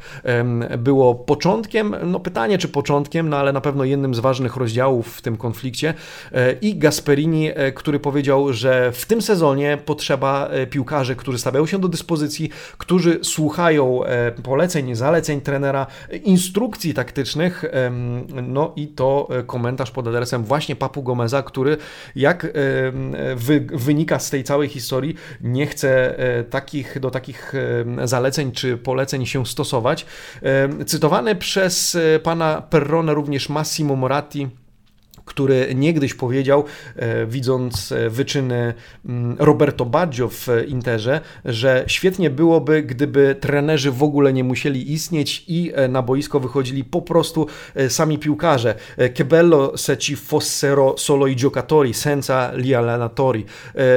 było 0.77 1.15
początkiem, 1.15 1.95
no 2.03 2.19
pytanie 2.19 2.57
czy 2.57 2.67
początkiem, 2.67 3.16
no 3.23 3.37
ale 3.37 3.53
na 3.53 3.61
pewno 3.61 3.83
jednym 3.83 4.15
z 4.15 4.19
ważnych 4.19 4.55
rozdziałów 4.55 5.17
w 5.17 5.21
tym 5.21 5.37
konflikcie. 5.37 5.93
E, 6.31 6.51
I 6.51 6.75
Gasperini, 6.75 7.49
e, 7.55 7.71
który 7.71 7.99
powiedział, 7.99 8.53
że 8.53 8.91
w 8.91 9.05
tym 9.05 9.21
sezonie 9.21 9.77
potrzeba 9.85 10.47
e, 10.47 10.67
piłkarzy, 10.67 11.15
którzy 11.15 11.39
stawiają 11.39 11.65
się 11.65 11.79
do 11.79 11.87
dyspozycji, 11.87 12.49
którzy 12.77 13.19
słuchają 13.23 14.01
poleceń, 14.43 14.95
zaleceń 14.95 15.41
trenera, 15.41 15.87
instrukcji 16.23 16.93
taktycznych. 16.93 17.65
No 18.43 18.73
i 18.75 18.87
to 18.87 19.27
komentarz 19.47 19.91
pod 19.91 20.07
adresem 20.07 20.43
właśnie 20.43 20.75
Papu 20.75 21.03
Gomeza, 21.03 21.43
który 21.43 21.77
jak 22.15 22.47
wynika 23.73 24.19
z 24.19 24.29
tej 24.29 24.43
całej 24.43 24.69
historii, 24.69 25.15
nie 25.41 25.67
chce 25.67 26.15
takich, 26.49 26.99
do 26.99 27.11
takich 27.11 27.53
zaleceń 28.03 28.51
czy 28.51 28.77
poleceń 28.77 29.25
się 29.25 29.45
stosować. 29.45 30.05
Cytowany 30.85 31.35
przez 31.35 31.97
pana 32.23 32.61
Perrone 32.61 33.06
również 33.13 33.49
Massimo 33.49 33.95
Moratti 33.95 34.47
który 35.27 35.75
niegdyś 35.75 36.13
powiedział, 36.13 36.63
e, 36.95 37.25
widząc 37.25 37.91
e, 37.91 38.09
wyczyny 38.09 38.73
mm, 39.05 39.35
Roberto 39.39 39.85
Baggio 39.85 40.27
w 40.29 40.47
Interze, 40.67 41.21
że 41.45 41.83
świetnie 41.87 42.29
byłoby, 42.29 42.83
gdyby 42.83 43.35
trenerzy 43.39 43.91
w 43.91 44.03
ogóle 44.03 44.33
nie 44.33 44.43
musieli 44.43 44.91
istnieć 44.91 45.43
i 45.47 45.71
e, 45.75 45.87
na 45.87 46.01
boisko 46.01 46.39
wychodzili 46.39 46.83
po 46.83 47.01
prostu 47.01 47.47
sami 47.89 48.19
piłkarze. 48.19 48.75
Che 49.13 49.25
bello 49.25 49.77
se 49.77 49.97
ci 49.97 50.15
fossero 50.15 50.95
solo 50.97 51.27
i 51.27 51.35
giocatori, 51.35 51.93
senza 51.93 52.51
gli 52.57 52.73
allenatori. 52.73 53.45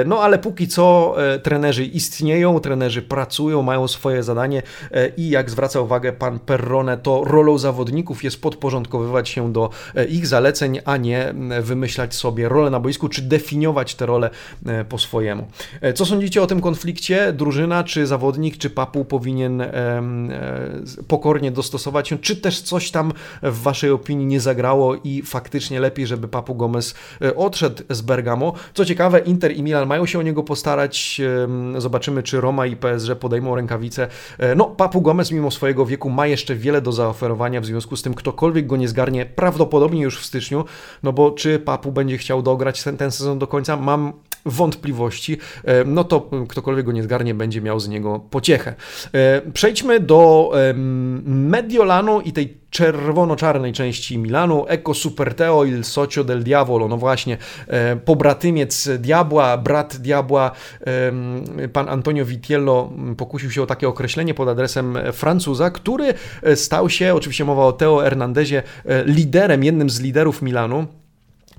No 0.06 0.22
ale 0.22 0.38
póki 0.38 0.68
co 0.68 1.16
trenerzy 1.42 1.84
istnieją, 1.84 2.60
trenerzy 2.60 3.02
pracują, 3.02 3.62
mają 3.62 3.88
swoje 3.88 4.22
zadanie 4.22 4.62
i 5.16 5.30
jak 5.30 5.50
zwraca 5.50 5.80
uwagę 5.80 6.12
pan 6.12 6.38
Perrone, 6.38 6.96
to 6.98 7.24
rolą 7.24 7.58
zawodników 7.58 8.24
jest 8.24 8.42
podporządkowywać 8.42 9.28
się 9.28 9.52
do 9.52 9.70
ich 10.08 10.26
zaleceń, 10.26 10.80
a 10.84 10.96
nie 10.96 11.19
wymyślać 11.62 12.14
sobie 12.14 12.48
rolę 12.48 12.70
na 12.70 12.80
boisku, 12.80 13.08
czy 13.08 13.22
definiować 13.22 13.94
te 13.94 14.06
role 14.06 14.30
e, 14.66 14.84
po 14.84 14.98
swojemu. 14.98 15.46
E, 15.80 15.92
co 15.92 16.06
sądzicie 16.06 16.42
o 16.42 16.46
tym 16.46 16.60
konflikcie? 16.60 17.32
Drużyna, 17.32 17.84
czy 17.84 18.06
zawodnik, 18.06 18.58
czy 18.58 18.70
papu 18.70 19.04
powinien 19.04 19.60
e, 19.60 20.02
pokornie 21.08 21.50
dostosować 21.50 22.08
się, 22.08 22.18
czy 22.18 22.36
też 22.36 22.62
coś 22.62 22.90
tam 22.90 23.12
w 23.42 23.62
waszej 23.62 23.90
opinii 23.90 24.26
nie 24.26 24.40
zagrało 24.40 24.96
i 25.04 25.22
faktycznie 25.22 25.80
lepiej, 25.80 26.06
żeby 26.06 26.28
papu 26.28 26.54
Gomez 26.54 26.94
odszedł 27.36 27.82
z 27.90 28.00
Bergamo. 28.00 28.52
Co 28.74 28.84
ciekawe, 28.84 29.18
Inter 29.18 29.56
i 29.56 29.62
Milan 29.62 29.88
mają 29.88 30.06
się 30.06 30.18
o 30.18 30.22
niego 30.22 30.42
postarać. 30.42 31.20
Zobaczymy, 31.78 32.22
czy 32.22 32.40
Roma 32.40 32.66
i 32.66 32.76
PSG 32.76 33.14
podejmą 33.20 33.56
rękawice. 33.56 34.08
No, 34.56 34.64
papu 34.64 35.00
Gomez 35.00 35.32
mimo 35.32 35.50
swojego 35.50 35.86
wieku 35.86 36.10
ma 36.10 36.26
jeszcze 36.26 36.54
wiele 36.54 36.82
do 36.82 36.92
zaoferowania, 36.92 37.60
w 37.60 37.66
związku 37.66 37.96
z 37.96 38.02
tym 38.02 38.14
ktokolwiek 38.14 38.66
go 38.66 38.76
nie 38.76 38.88
zgarnie, 38.88 39.26
prawdopodobnie 39.26 40.02
już 40.02 40.20
w 40.20 40.24
styczniu, 40.24 40.64
no 41.02 41.09
no 41.10 41.14
bo 41.14 41.30
czy 41.30 41.58
Papu 41.58 41.92
będzie 41.92 42.18
chciał 42.18 42.42
dograć 42.42 42.82
ten, 42.82 42.96
ten 42.96 43.10
sezon 43.10 43.38
do 43.38 43.46
końca? 43.46 43.76
Mam 43.76 44.12
wątpliwości, 44.46 45.38
e, 45.64 45.84
no 45.84 46.04
to 46.04 46.30
ktokolwiek 46.48 46.86
go 46.86 46.92
nie 46.92 47.02
zgarnie, 47.02 47.34
będzie 47.34 47.60
miał 47.60 47.80
z 47.80 47.88
niego 47.88 48.20
pociechę. 48.30 48.74
E, 49.12 49.42
przejdźmy 49.52 50.00
do 50.00 50.52
Mediolanu 51.24 52.20
i 52.20 52.32
tej 52.32 52.60
czerwono-czarnej 52.70 53.72
części 53.72 54.18
Milanu, 54.18 54.64
Ecco 54.68 54.94
Superteo 54.94 55.64
il 55.64 55.84
socio 55.84 56.24
del 56.24 56.42
diavolo, 56.42 56.88
no 56.88 56.96
właśnie, 56.96 57.38
e, 57.68 57.96
pobratymiec 57.96 58.88
diabła, 58.98 59.56
brat 59.56 59.96
diabła, 59.96 60.50
pan 61.72 61.88
Antonio 61.88 62.24
Vitiello 62.24 62.92
pokusił 63.16 63.50
się 63.50 63.62
o 63.62 63.66
takie 63.66 63.88
określenie 63.88 64.34
pod 64.34 64.48
adresem 64.48 64.98
Francuza, 65.12 65.70
który 65.70 66.14
stał 66.54 66.90
się, 66.90 67.14
oczywiście 67.14 67.44
mowa 67.44 67.64
o 67.64 67.72
Teo 67.72 67.98
Hernandezie, 67.98 68.62
liderem, 69.04 69.64
jednym 69.64 69.90
z 69.90 70.00
liderów 70.00 70.42
Milanu, 70.42 70.86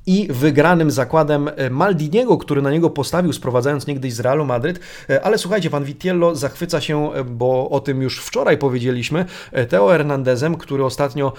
i 0.06 0.28
wygranym 0.30 0.92
zakładem 0.92 1.50
e, 1.56 1.70
Maldiniego, 1.70 2.38
który 2.38 2.62
na 2.62 2.72
niego 2.72 2.90
postawił, 2.90 3.34
sprowadzając 3.34 3.88
niegdyś 3.88 4.14
z 4.14 4.20
Realu 4.20 4.46
Madryt. 4.46 4.80
E, 5.10 5.22
ale 5.22 5.38
słuchajcie, 5.38 5.70
pan 5.70 5.84
Vitiello 5.84 6.36
zachwyca 6.36 6.82
się, 6.82 7.14
e, 7.14 7.24
bo 7.24 7.70
o 7.70 7.80
tym 7.80 8.02
już 8.02 8.20
wczoraj 8.20 8.58
powiedzieliśmy, 8.58 9.26
Teo 9.70 9.88
Hernandezem, 9.88 10.58
który 10.58 10.86
ostatnio 10.86 11.34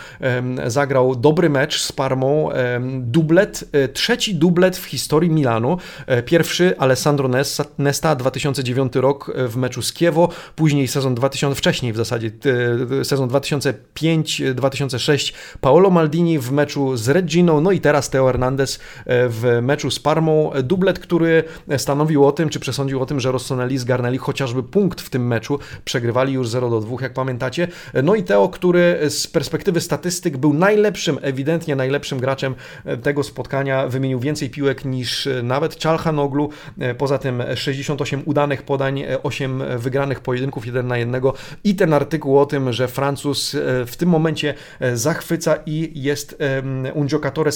zagrał 0.67 1.17
dobry 1.17 1.51
mecz 1.51 1.81
z 1.81 1.93
Parmą, 1.93 2.49
dublet, 2.99 3.65
trzeci 3.93 4.35
dublet 4.35 4.77
w 4.77 4.85
historii 4.85 5.31
Milanu. 5.31 5.79
Pierwszy 6.25 6.79
Alessandro 6.79 7.31
Nesta, 7.79 8.15
2009 8.15 8.95
rok 8.95 9.33
w 9.49 9.57
meczu 9.57 9.83
z 9.83 9.93
Kiewo, 9.93 10.29
później 10.57 10.89
sezon 10.89 11.15
2000, 11.15 11.59
wcześniej 11.59 11.93
w 11.93 11.97
zasadzie, 11.97 12.31
sezon 13.03 13.29
2005-2006 13.29 15.33
Paolo 15.61 15.91
Maldini 15.91 16.39
w 16.39 16.53
meczu 16.53 16.97
z 16.97 17.09
Reginą, 17.09 17.61
no 17.61 17.73
i 17.73 17.81
teraz 17.81 18.11
Teo 18.11 18.27
Hernandez 18.27 18.52
E, 18.61 19.29
w 19.29 19.59
meczu 19.63 19.91
z 19.91 19.99
Parmą. 19.99 20.51
Dublet, 20.63 20.99
który 20.99 21.45
stanowił 21.77 22.27
o 22.27 22.33
tym, 22.33 22.49
czy 22.49 22.61
przesądził 22.61 23.03
o 23.03 23.07
tym, 23.07 23.21
że 23.21 23.33
Rossoneri 23.33 23.79
zgarnęli 23.79 24.19
chociażby 24.19 24.63
punkt 24.63 25.01
w 25.01 25.11
tym 25.11 25.27
meczu. 25.27 25.59
Przegrywali 25.85 26.33
już 26.33 26.49
0 26.49 26.71
do 26.71 26.81
2, 26.81 26.97
jak 27.01 27.13
pamiętacie. 27.13 27.69
No 28.03 28.15
i 28.15 28.23
Teo, 28.23 28.49
który 28.49 28.99
z 29.09 29.27
perspektywy 29.27 29.81
statystyk 29.81 30.37
był 30.37 30.55
najlepszym, 30.55 31.19
ewidentnie 31.23 31.77
najlepszym 31.77 32.19
graczem 32.19 32.55
e, 32.85 32.97
tego 32.97 33.23
spotkania. 33.23 33.89
Wymienił 33.89 34.21
więcej 34.21 34.51
piłek 34.51 34.85
niż 34.85 35.29
nawet 35.43 35.77
Czalhanoglu. 35.77 36.51
E, 36.79 36.95
poza 36.95 37.19
tym 37.19 37.43
68 37.55 38.23
udanych 38.25 38.63
podań, 38.63 39.05
8 39.23 39.63
wygranych 39.79 40.21
pojedynków 40.21 40.67
1 40.67 40.87
na 40.87 40.99
1 40.99 41.23
i 41.65 41.75
ten 41.75 41.95
artykuł 41.95 42.39
o 42.39 42.47
tym, 42.47 42.73
że 42.73 42.89
Francuz 42.89 43.57
w 43.87 43.97
tym 43.97 44.09
momencie 44.09 44.55
zachwyca 44.95 45.59
i 45.67 46.03
jest 46.03 46.39
un 46.95 47.07
giocatore 47.07 47.53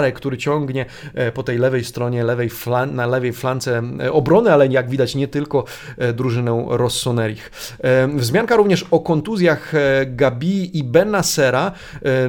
spettacolare 0.00 0.12
który 0.12 0.38
ciągnie 0.38 0.86
e, 1.14 1.32
po 1.32 1.42
tej 1.42 1.58
lewej 1.58 1.84
stronie, 1.84 2.24
lewej 2.24 2.50
flan, 2.50 2.94
na 2.94 3.06
lewej 3.06 3.32
flance 3.32 3.82
e, 4.00 4.12
obrony, 4.12 4.52
ale 4.52 4.66
jak 4.66 4.90
widać 4.90 5.14
nie 5.14 5.28
tylko 5.28 5.64
e, 5.98 6.12
drużynę 6.12 6.66
Rossonerich. 6.68 7.50
Wzmianka 8.14 8.56
również 8.56 8.84
o 8.90 9.00
kontuzjach 9.00 9.72
Gabi 10.06 10.78
i 10.78 10.84
Benasera. 10.84 11.72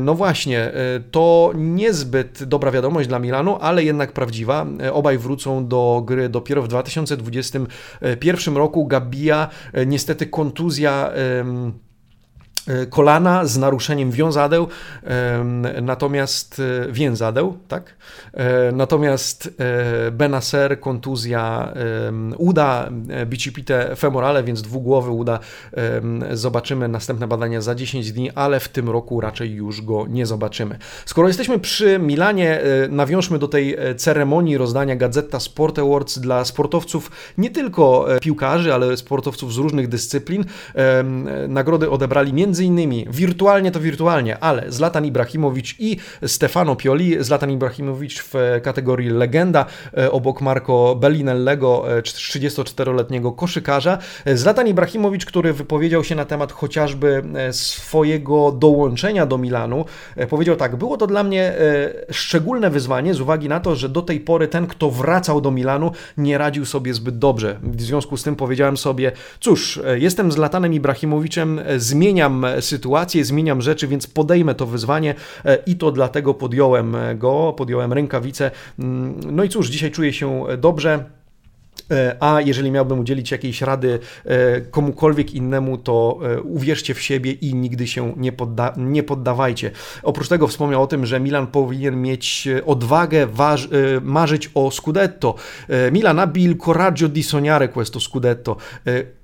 No 0.02 0.16
właśnie, 0.16 0.72
to 1.12 1.52
niezbyt 1.56 2.44
dobra 2.44 2.72
wiadomość 2.72 3.08
dla 3.08 3.20
Milanu, 3.20 3.58
ale 3.62 3.84
jednak 3.84 4.12
prawdziwa. 4.12 4.66
Obaj 4.94 5.18
wrócą 5.18 5.68
do 5.68 6.04
gry 6.06 6.30
dopiero 6.30 6.62
w 6.62 6.68
2021 6.68 8.58
roku. 8.58 8.88
Gabia 8.88 9.50
niestety 9.86 10.26
kontuzja 10.26 11.12
kolana 12.90 13.46
z 13.46 13.58
naruszeniem 13.58 14.12
wiązadeł, 14.12 14.68
natomiast 15.82 16.60
e, 16.60 16.92
więzadeł, 16.92 17.58
tak? 17.68 17.96
E, 18.34 18.72
natomiast 18.72 19.50
Benaser, 20.12 20.80
kontuzja 20.80 21.74
uda, 22.38 22.90
bicipite 23.26 23.96
femorale, 23.96 24.44
więc 24.44 24.62
dwugłowy 24.62 25.12
uda. 25.12 25.40
Zobaczymy 26.32 26.88
następne 26.88 27.28
badania 27.28 27.62
za 27.62 27.76
10 27.76 28.12
dni, 28.12 28.32
ale 28.32 28.60
w 28.60 28.70
tym 28.70 28.90
roku 28.90 29.22
raczej 29.22 29.52
już 29.52 29.82
go 29.82 30.06
nie 30.08 30.26
zobaczymy. 30.26 30.78
Skoro 31.06 31.28
jesteśmy 31.28 31.60
przy 31.60 32.00
Milanie, 32.00 32.62
nawiążmy 32.90 33.40
do 33.40 33.48
tej 33.48 33.78
ceremonii 33.98 34.58
rozdania 34.58 34.96
Gazeta 34.96 35.40
Sport 35.40 35.80
Awards 35.80 36.20
dla 36.20 36.46
sportowców, 36.46 37.12
nie 37.38 37.50
tylko 37.50 38.06
piłkarzy, 38.22 38.74
ale 38.74 38.98
sportowców 38.98 39.54
z 39.54 39.58
różnych 39.58 39.88
dyscyplin. 39.88 40.46
Nagrody 41.48 41.90
odebrali 41.90 42.34
między 42.34 42.51
między 42.52 42.66
innymi 42.66 43.06
wirtualnie 43.10 43.72
to 43.72 43.80
wirtualnie, 43.80 44.40
ale 44.40 44.72
Zlatan 44.72 45.06
Ibrahimowicz 45.06 45.76
i 45.80 45.98
Stefano 46.26 46.76
Pioli. 46.76 47.24
Zlatan 47.24 47.52
Ibrahimowicz 47.52 48.24
w 48.24 48.34
kategorii 48.64 49.10
legenda 49.10 49.66
e, 49.98 50.12
obok 50.12 50.42
Marco 50.42 50.96
Bellinellego, 50.96 51.86
34-letniego 52.02 53.30
e, 53.30 53.36
koszykarza. 53.36 53.98
Zlatan 54.34 54.68
Ibrahimowicz, 54.68 55.26
który 55.26 55.54
wypowiedział 55.54 56.04
się 56.04 56.16
na 56.16 56.26
temat 56.26 56.52
chociażby 56.52 57.24
e, 57.36 57.54
swojego 57.54 58.52
dołączenia 58.52 59.26
do 59.26 59.38
Milanu, 59.38 59.86
powiedział 60.30 60.56
tak: 60.56 60.76
Było 60.76 60.98
to 60.98 61.08
dla 61.08 61.24
mnie 61.24 61.54
szczególne 62.10 62.70
wyzwanie 62.70 63.14
z 63.14 63.22
uwagi 63.22 63.50
na 63.50 63.60
to, 63.60 63.76
że 63.76 63.90
do 63.90 64.02
tej 64.02 64.20
pory 64.20 64.48
ten, 64.48 64.68
kto 64.68 64.90
wracał 64.90 65.42
do 65.42 65.52
Milanu, 65.52 65.92
nie 66.18 66.38
radził 66.38 66.66
sobie 66.66 66.94
zbyt 66.94 67.18
dobrze. 67.18 67.60
W 67.64 67.82
związku 67.82 68.18
z 68.18 68.24
tym 68.24 68.36
powiedziałem 68.36 68.78
sobie: 68.78 69.12
Cóż, 69.40 69.80
jestem 69.96 70.32
Zlatanem 70.32 70.74
Ibrahimowiczem, 70.74 71.62
zmieniam 71.78 72.41
sytuację, 72.60 73.26
zmieniam 73.26 73.62
rzeczy, 73.62 73.88
więc 73.88 74.08
podejmę 74.08 74.56
to 74.56 74.66
wyzwanie 74.66 75.16
e, 75.46 75.58
i 75.66 75.76
to 75.76 75.92
dlatego 75.92 76.34
podjąłem 76.34 76.96
go, 77.16 77.54
podjąłem 77.58 77.94
rękawice. 77.94 78.52
Mm, 78.80 79.20
no 79.32 79.44
i 79.44 79.50
cóż, 79.50 79.70
dzisiaj 79.70 79.92
czuję 79.92 80.14
się 80.14 80.44
dobrze. 80.58 81.06
E, 81.92 82.16
a 82.20 82.42
jeżeli 82.42 82.72
miałbym 82.72 83.00
udzielić 83.00 83.32
jakiejś 83.32 83.62
rady 83.62 84.00
e, 84.26 84.62
komukolwiek 84.62 85.34
innemu, 85.34 85.78
to 85.78 86.20
e, 86.24 86.42
uwierzcie 86.42 86.94
w 86.94 87.02
siebie 87.02 87.32
i 87.32 87.56
nigdy 87.56 87.88
się 87.88 88.14
nie, 88.18 88.32
podda 88.32 88.74
nie 88.78 89.04
poddawajcie. 89.04 89.72
Oprócz 90.04 90.28
tego 90.28 90.48
wspomniał 90.48 90.84
o 90.84 90.88
tym, 90.88 91.06
że 91.06 91.20
Milan 91.20 91.48
powinien 91.48 92.02
mieć 92.02 92.48
odwagę 92.66 93.28
marzyć 94.02 94.50
o 94.54 94.72
Scudetto. 94.72 95.36
Milan 95.92 96.20
abil 96.20 96.58
coraggio 96.58 97.08
di 97.08 97.24
sognare 97.24 97.70
questo 97.70 98.00
Scudetto. 98.00 98.58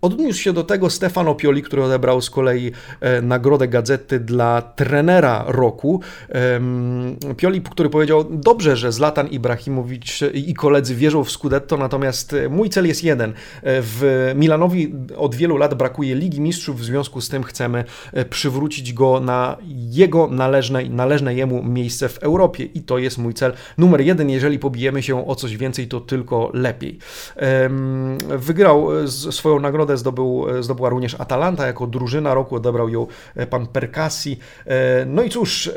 Odniósł 0.07 0.39
się 0.39 0.53
do 0.53 0.63
tego 0.63 0.89
Stefano 0.89 1.35
Pioli, 1.35 1.63
który 1.63 1.83
odebrał 1.83 2.21
z 2.21 2.29
kolei 2.29 2.71
nagrodę 3.21 3.67
gazety 3.67 4.19
dla 4.19 4.61
trenera 4.61 5.45
roku. 5.47 6.01
Pioli, 7.37 7.61
który 7.61 7.89
powiedział, 7.89 8.25
dobrze, 8.29 8.75
że 8.75 8.91
Zlatan 8.91 9.27
Ibrahimowicz 9.27 10.19
i 10.33 10.53
koledzy 10.53 10.95
wierzą 10.95 11.23
w 11.23 11.31
Scudetto, 11.31 11.77
natomiast 11.77 12.35
mój 12.49 12.69
cel 12.69 12.87
jest 12.87 13.03
jeden. 13.03 13.33
W 13.63 14.31
Milanowi 14.35 14.93
od 15.17 15.35
wielu 15.35 15.57
lat 15.57 15.73
brakuje 15.73 16.15
Ligi 16.15 16.41
Mistrzów, 16.41 16.79
w 16.79 16.83
związku 16.83 17.21
z 17.21 17.29
tym 17.29 17.43
chcemy 17.43 17.83
e, 18.13 18.25
przywrócić 18.25 18.93
go 18.93 19.19
na 19.19 19.57
jego 19.91 20.27
należne, 20.27 20.89
należne 20.89 21.35
jemu 21.35 21.63
miejsce 21.63 22.09
w 22.09 22.17
Europie 22.17 22.63
i 22.63 22.81
to 22.81 22.97
jest 22.97 23.17
mój 23.17 23.33
cel 23.33 23.53
numer 23.77 24.01
jeden. 24.01 24.29
Jeżeli 24.29 24.59
pobijemy 24.59 25.03
się 25.03 25.27
o 25.27 25.35
coś 25.35 25.57
więcej, 25.57 25.87
to 25.87 25.99
tylko 25.99 26.51
lepiej. 26.53 26.99
Wygrał 28.37 28.99
e, 28.99 29.07
swoją 29.07 29.59
nagrodę, 29.59 29.96
zdobył, 29.97 30.45
e, 30.49 30.63
zdobyła 30.63 30.89
również 30.89 31.15
Atalanta 31.19 31.67
jako 31.67 31.87
drużyna 31.87 32.33
roku, 32.33 32.55
odebrał 32.55 32.89
ją 32.89 33.07
pan 33.49 33.67
Percassi. 33.67 34.39
No 35.05 35.23
i 35.23 35.29
cóż, 35.29 35.71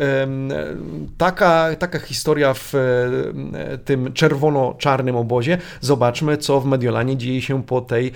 taka, 1.19 1.77
taka 1.79 1.99
historia 1.99 2.55
w 2.55 2.73
tym 3.85 4.13
czerwono-czarnym 4.13 5.17
obozie. 5.17 5.59
Zobaczmy, 5.81 6.37
co 6.37 6.61
w 6.61 6.67
Mediolanie 6.67 7.17
dzieje 7.17 7.43
się 7.43 7.63
po 7.63 7.81
tej 7.81 8.13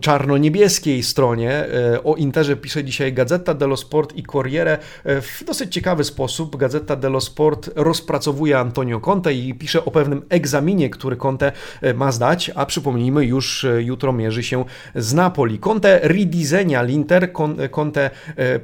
czarno-niebieskiej 0.00 1.02
stronie. 1.02 1.50
E, 1.50 2.04
o 2.04 2.14
Interze 2.14 2.56
pisze 2.56 2.84
dzisiaj 2.84 3.12
Gazeta 3.12 3.54
dello 3.54 3.76
Sport 3.76 4.16
i 4.16 4.22
Corriere 4.22 4.78
e, 5.04 5.20
w 5.20 5.44
dosyć 5.46 5.74
ciekawy 5.74 6.04
sposób. 6.04 6.56
Gazeta 6.56 6.96
dello 6.96 7.20
Sport 7.20 7.70
rozpracowuje 7.76 8.58
Antonio 8.58 9.00
Conte 9.00 9.34
i 9.34 9.54
pisze 9.54 9.84
o 9.84 9.90
pewnym 9.90 10.22
egzaminie, 10.28 10.90
który 10.90 11.16
Conte 11.16 11.52
e, 11.82 11.94
ma 11.94 12.12
zdać, 12.12 12.50
a 12.54 12.66
przypomnijmy, 12.66 13.26
już 13.26 13.66
jutro 13.78 14.12
mierzy 14.12 14.42
się 14.42 14.64
z 14.94 15.14
Napoli. 15.14 15.58
Conte 15.58 16.00
redizenia 16.02 16.82
l'Inter, 16.82 17.32
Conte 17.70 18.10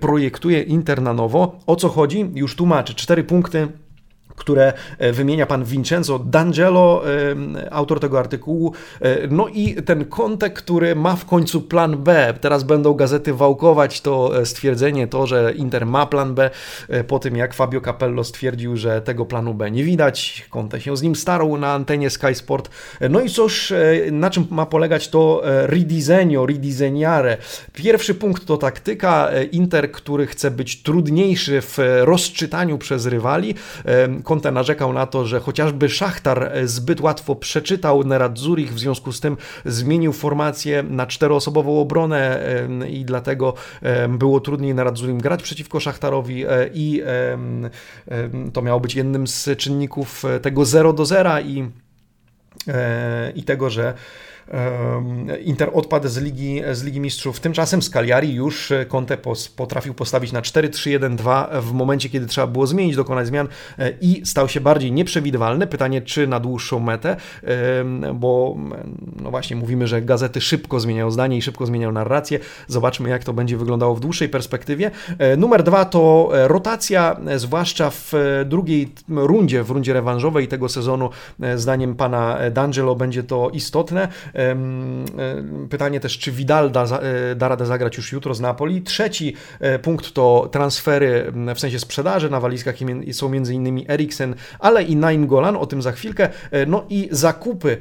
projektuje 0.01 0.63
Inter 0.63 1.03
na 1.03 1.13
nowo. 1.13 1.59
O 1.67 1.77
co 1.77 1.89
chodzi? 1.89 2.31
Już 2.35 2.57
tłumaczy. 2.57 2.95
Cztery 2.95 3.25
punkty 3.25 3.69
które 4.37 4.73
e, 4.99 5.13
wymienia 5.13 5.47
pan 5.47 5.65
Vincenzo 5.65 6.19
D'Angelo, 6.19 7.01
e, 7.65 7.73
autor 7.73 8.01
tego 8.01 8.19
artykułu. 8.19 8.73
E, 9.01 9.27
no 9.31 9.49
i 9.49 9.83
ten 9.83 10.05
kontek, 10.05 10.55
który 10.55 10.95
ma 10.95 11.17
w 11.17 11.25
końcu 11.25 11.61
plan 11.61 11.97
B. 11.97 12.35
Teraz 12.41 12.63
będą 12.63 12.95
gazety 12.95 13.35
wałkować 13.35 14.01
to 14.01 14.47
stwierdzenie, 14.47 15.07
to, 15.07 15.27
że 15.27 15.53
Inter 15.57 15.87
ma 15.87 16.07
plan 16.07 16.35
B, 16.35 16.51
po 17.09 17.19
tym 17.19 17.37
jak 17.37 17.55
Fabio 17.55 17.81
Capello 17.81 18.25
stwierdził, 18.25 18.77
że 18.77 19.03
tego 19.03 19.27
planu 19.27 19.55
B 19.55 19.71
nie 19.71 19.85
widać. 19.85 20.47
Conte 20.51 20.81
się 20.81 20.97
z 20.97 21.03
nim 21.03 21.17
starał 21.17 21.57
na 21.57 21.73
antenie 21.73 22.11
Sky 22.11 22.35
Sport. 22.35 22.71
No 23.11 23.21
i 23.21 23.31
cóż, 23.31 23.73
na 24.13 24.31
czym 24.31 24.47
ma 24.51 24.67
polegać 24.67 25.09
to 25.09 25.43
redisegno, 25.45 26.47
rediseniare. 26.47 27.37
Pierwszy 27.73 28.15
punkt 28.15 28.47
to 28.47 28.57
taktyka. 28.57 29.31
Inter, 29.53 29.93
który 29.93 30.27
chce 30.27 30.51
być 30.51 30.83
trudniejszy 30.83 31.61
w 31.61 31.79
rozczytaniu 32.01 32.79
przez 32.79 33.07
rywali. 33.07 33.55
Conte 34.27 34.53
narzekał 34.53 34.93
na 34.93 35.07
to, 35.07 35.27
że 35.27 35.41
chociażby 35.41 35.89
Szachtar 35.89 36.45
e, 36.53 36.69
zbyt 36.69 37.01
łatwo 37.01 37.35
przeczytał 37.35 38.05
Nerad 38.05 38.39
Zurich, 38.39 38.75
w 38.75 38.79
związku 38.79 39.13
z 39.13 39.21
tym 39.21 39.37
zmienił 39.65 40.13
formację 40.13 40.83
na 40.83 41.07
czteroosobową 41.07 41.81
obronę 41.81 42.41
i 42.89 43.05
dlatego 43.05 43.55
było 44.09 44.41
trudniej 44.41 44.75
Nerad 44.75 44.99
Zurich 44.99 45.17
grać 45.17 45.43
przeciwko 45.43 45.81
Szachtarowi 45.81 46.47
e, 46.47 46.71
i 46.75 47.03
to 48.53 48.63
miało 48.63 48.81
być 48.81 48.95
jednym 48.95 49.27
z 49.27 49.49
czynników 49.59 50.25
e, 50.25 50.41
tego 50.41 50.65
0 50.65 50.93
do 50.93 51.07
0 51.07 51.41
i, 51.41 51.71
i 53.35 53.43
tego, 53.43 53.71
że 53.71 53.95
Inter 55.45 55.71
odpadł 55.73 56.09
z 56.09 56.19
Ligi, 56.19 56.63
z 56.73 56.83
Ligi 56.83 57.01
Mistrzów. 57.01 57.41
Tymczasem 57.41 57.83
z 57.83 57.91
Cagliari 57.91 58.35
już 58.35 58.73
Conte 58.89 59.19
potrafił 59.57 59.95
postawić 59.95 60.33
na 60.33 60.43
4-3-1-2 60.43 61.63
w 61.63 61.73
momencie, 61.73 62.09
kiedy 62.09 62.27
trzeba 62.27 62.47
było 62.47 62.67
zmienić, 62.67 62.97
dokonać 62.97 63.27
zmian 63.27 63.49
i 64.01 64.23
stał 64.25 64.49
się 64.49 64.61
bardziej 64.61 64.93
nieprzewidywalny. 64.93 65.67
Pytanie, 65.67 66.03
czy 66.03 66.27
na 66.27 66.41
dłuższą 66.41 66.81
metę, 66.81 67.17
bo 68.15 68.57
no 69.23 69.31
właśnie 69.31 69.57
mówimy, 69.57 69.87
że 69.87 70.03
gazety 70.03 70.41
szybko 70.41 70.81
zmieniają 70.81 71.11
zdanie 71.11 71.37
i 71.37 71.43
szybko 71.43 71.67
zmieniają 71.67 71.93
narrację. 71.93 72.39
Zobaczmy, 72.69 73.09
jak 73.09 73.25
to 73.25 73.33
będzie 73.33 73.57
wyglądało 73.57 73.95
w 73.95 74.01
dłuższej 74.01 74.29
perspektywie. 74.29 74.91
Numer 75.39 75.63
dwa 75.63 75.85
to 75.85 76.31
rotacja, 76.33 77.17
zwłaszcza 77.37 77.91
w 77.91 78.13
drugiej 78.45 78.93
rundzie, 79.09 79.63
w 79.63 79.71
rundzie 79.71 79.93
rewanżowej 79.93 80.49
tego 80.49 80.69
sezonu. 80.69 81.11
Zdaniem 81.57 81.95
pana 81.95 82.39
D'Angelo 82.51 82.97
będzie 82.97 83.23
to 83.23 83.51
istotne. 83.53 84.09
Pytanie 85.71 86.01
też, 86.01 86.19
czy 86.19 86.33
Vidal 86.33 86.71
da, 86.71 86.87
da 87.37 87.49
radę 87.49 87.67
zagrać 87.67 87.97
już 87.97 88.13
jutro 88.13 88.35
z 88.35 88.41
Napoli. 88.41 88.83
Trzeci 88.83 89.35
punkt 89.83 90.13
to 90.13 90.49
transfery 90.53 91.33
w 91.55 91.61
sensie 91.61 91.79
sprzedaży. 91.79 92.31
Na 92.31 92.41
walizkach 92.41 92.77
są 93.13 93.27
m.in. 93.27 93.85
Eriksen, 93.89 94.35
ale 94.59 94.83
i 94.83 94.97
Nainggolan, 94.97 95.57
o 95.57 95.67
tym 95.67 95.83
za 95.83 95.93
chwilkę. 95.93 96.29
No 96.67 96.85
i 96.89 97.09
zakupy 97.11 97.77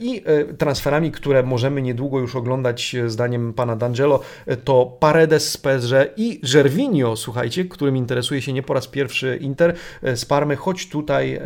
i 0.00 0.22
transferami, 0.58 1.12
które 1.12 1.42
możemy 1.42 1.82
niedługo 1.82 2.20
już 2.20 2.36
oglądać 2.36 2.96
zdaniem 3.06 3.52
pana 3.52 3.76
D'Angelo, 3.76 4.18
to 4.64 4.96
Paredes 5.00 5.50
z 5.50 5.56
PSG 5.56 5.92
i 6.16 6.40
Gervinho, 6.52 7.16
słuchajcie, 7.16 7.64
którym 7.64 7.96
interesuje 7.96 8.42
się 8.42 8.52
nie 8.52 8.62
po 8.62 8.74
raz 8.74 8.88
pierwszy 8.88 9.38
Inter 9.40 9.74
z 10.02 10.24
Parmy, 10.24 10.56
choć 10.56 10.88
tutaj 10.88 11.40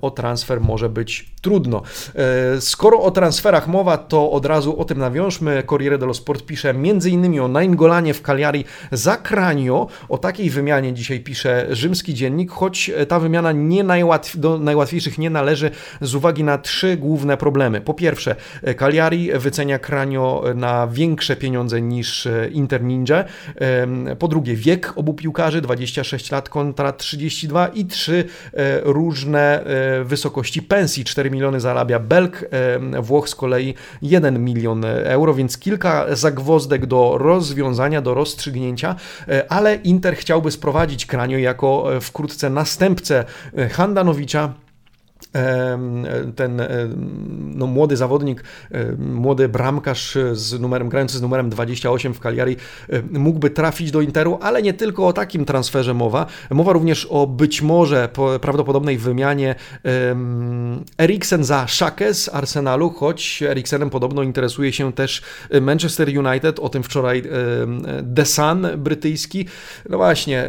o 0.00 0.10
transfer 0.10 0.60
może 0.60 0.88
być 0.88 1.34
trudno. 1.42 1.82
E, 2.14 2.60
skoro 2.60 3.02
o 3.02 3.10
transferach 3.10 3.68
mowa, 3.74 3.98
to 3.98 4.30
od 4.30 4.46
razu 4.46 4.80
o 4.80 4.84
tym 4.84 4.98
nawiążmy. 4.98 5.62
Corriere 5.66 5.98
dello 5.98 6.14
Sport 6.14 6.46
pisze 6.46 6.70
m.in. 6.70 7.40
o 7.40 7.48
Naingolanie 7.48 8.14
w 8.14 8.22
Cagliari 8.22 8.64
za 8.92 9.16
Kranio. 9.16 9.86
O 10.08 10.18
takiej 10.18 10.50
wymianie 10.50 10.92
dzisiaj 10.92 11.20
pisze 11.20 11.66
rzymski 11.70 12.14
dziennik, 12.14 12.50
choć 12.50 12.90
ta 13.08 13.20
wymiana 13.20 13.52
nie 13.52 13.84
najłatw 13.84 14.36
do 14.36 14.58
najłatwiejszych 14.58 15.18
nie 15.18 15.30
należy 15.30 15.70
z 16.00 16.14
uwagi 16.14 16.44
na 16.44 16.58
trzy 16.58 16.96
główne 16.96 17.36
problemy. 17.36 17.80
Po 17.80 17.94
pierwsze, 17.94 18.36
Cagliari 18.76 19.30
wycenia 19.38 19.78
Kranio 19.78 20.44
na 20.54 20.86
większe 20.86 21.36
pieniądze 21.36 21.80
niż 21.80 22.28
Inter 22.52 22.82
Ninja. 22.82 23.24
Po 24.18 24.28
drugie, 24.28 24.56
wiek 24.56 24.92
obu 24.96 25.14
piłkarzy 25.14 25.60
26 25.60 26.30
lat 26.30 26.48
kontra 26.48 26.92
32 26.92 27.68
i 27.68 27.84
trzy 27.84 28.24
e, 28.52 28.80
różne 28.80 29.64
e, 29.64 30.04
wysokości 30.04 30.62
pensji. 30.62 31.04
4 31.04 31.30
miliony 31.30 31.60
zarabia 31.60 31.98
Belk, 31.98 32.44
Włoch 33.02 33.28
z 33.28 33.34
kolei 33.34 33.63
1 34.02 34.44
milion 34.44 34.84
euro, 34.84 35.34
więc 35.34 35.58
kilka 35.58 36.16
zagwozdek 36.16 36.86
do 36.86 37.18
rozwiązania, 37.18 38.00
do 38.02 38.14
rozstrzygnięcia, 38.14 38.96
e, 39.28 39.52
ale 39.52 39.74
Inter 39.74 40.16
chciałby 40.16 40.50
sprowadzić 40.50 41.06
Kranio 41.06 41.38
jako 41.38 41.84
wkrótce 42.00 42.50
następcę 42.50 43.24
Handanowicza 43.70 44.63
ten 46.36 46.62
no, 47.54 47.66
młody 47.66 47.96
zawodnik, 47.96 48.44
młody 48.98 49.48
bramkarz 49.48 50.18
z 50.32 50.60
numerem, 50.60 50.88
grający 50.88 51.18
z 51.18 51.22
numerem 51.22 51.50
28 51.50 52.14
w 52.14 52.20
Cagliari 52.20 52.56
mógłby 53.10 53.50
trafić 53.50 53.90
do 53.90 54.00
Interu, 54.00 54.38
ale 54.42 54.62
nie 54.62 54.74
tylko 54.74 55.06
o 55.06 55.12
takim 55.12 55.44
transferze 55.44 55.94
mowa. 55.94 56.26
Mowa 56.50 56.72
również 56.72 57.06
o 57.10 57.26
być 57.26 57.62
może 57.62 58.08
prawdopodobnej 58.40 58.98
wymianie 58.98 59.54
Eriksen 60.98 61.44
za 61.44 61.66
Szakę 61.66 62.14
z 62.14 62.28
Arsenalu, 62.28 62.90
choć 62.90 63.42
Eriksenem 63.42 63.90
podobno 63.90 64.22
interesuje 64.22 64.72
się 64.72 64.92
też 64.92 65.22
Manchester 65.60 66.08
United, 66.26 66.58
o 66.58 66.68
tym 66.68 66.82
wczoraj 66.82 67.22
The 68.16 68.26
Sun 68.26 68.66
brytyjski. 68.78 69.46
No 69.88 69.96
właśnie, 69.96 70.48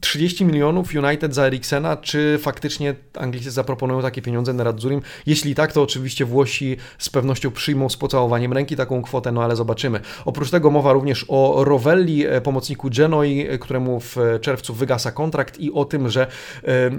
30 0.00 0.44
milionów 0.44 0.94
United 0.94 1.34
za 1.34 1.46
Eriksena, 1.46 1.96
czy 1.96 2.38
faktycznie 2.42 2.94
Anglicy 3.14 3.50
zaproponują 3.50 4.02
takie 4.02 4.22
pieniądze 4.22 4.52
na 4.52 4.64
Radzurim? 4.64 5.02
Jeśli 5.26 5.54
tak, 5.54 5.72
to 5.72 5.82
oczywiście 5.82 6.24
Włosi 6.24 6.76
z 6.98 7.08
pewnością 7.08 7.50
przyjmą 7.50 7.88
z 7.88 7.96
pocałowaniem 7.96 8.52
ręki 8.52 8.76
taką 8.76 9.02
kwotę, 9.02 9.32
no 9.32 9.42
ale 9.42 9.56
zobaczymy. 9.56 10.00
Oprócz 10.24 10.50
tego 10.50 10.70
mowa 10.70 10.92
również 10.92 11.24
o 11.28 11.64
Rovelli, 11.64 12.26
e, 12.26 12.40
pomocniku 12.40 12.90
Genoi, 12.90 13.46
e, 13.48 13.58
któremu 13.58 14.00
w 14.00 14.16
czerwcu 14.40 14.74
wygasa 14.74 15.12
kontrakt 15.12 15.60
i 15.60 15.72
o 15.72 15.84
tym, 15.84 16.08
że 16.08 16.26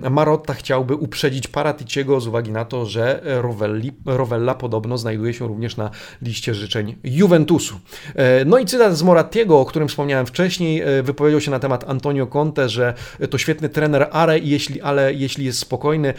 e, 0.03 0.09
Marotta 0.09 0.53
chciałby 0.53 0.95
uprzedzić 0.95 1.47
Paraticiego 1.47 2.21
z 2.21 2.27
uwagi 2.27 2.51
na 2.51 2.65
to, 2.65 2.85
że 2.85 3.21
Rovelli, 3.23 3.91
Rovella 4.05 4.55
podobno 4.55 4.97
znajduje 4.97 5.33
się 5.33 5.47
również 5.47 5.77
na 5.77 5.89
liście 6.21 6.53
życzeń 6.53 6.95
Juventusu. 7.03 7.79
No 8.45 8.57
i 8.57 8.65
cytat 8.65 8.97
z 8.97 9.03
Morattiego, 9.03 9.59
o 9.59 9.65
którym 9.65 9.87
wspomniałem 9.87 10.25
wcześniej, 10.25 10.83
wypowiedział 11.03 11.41
się 11.41 11.51
na 11.51 11.59
temat 11.59 11.89
Antonio 11.89 12.27
Conte, 12.27 12.69
że 12.69 12.88
to 13.29 13.37
świetny 13.37 13.69
trener, 13.69 14.07
ale 14.11 14.39
jeśli, 14.39 14.81
ale 14.81 15.13
jeśli 15.13 15.45
jest 15.45 15.59
spokojny, 15.59 16.13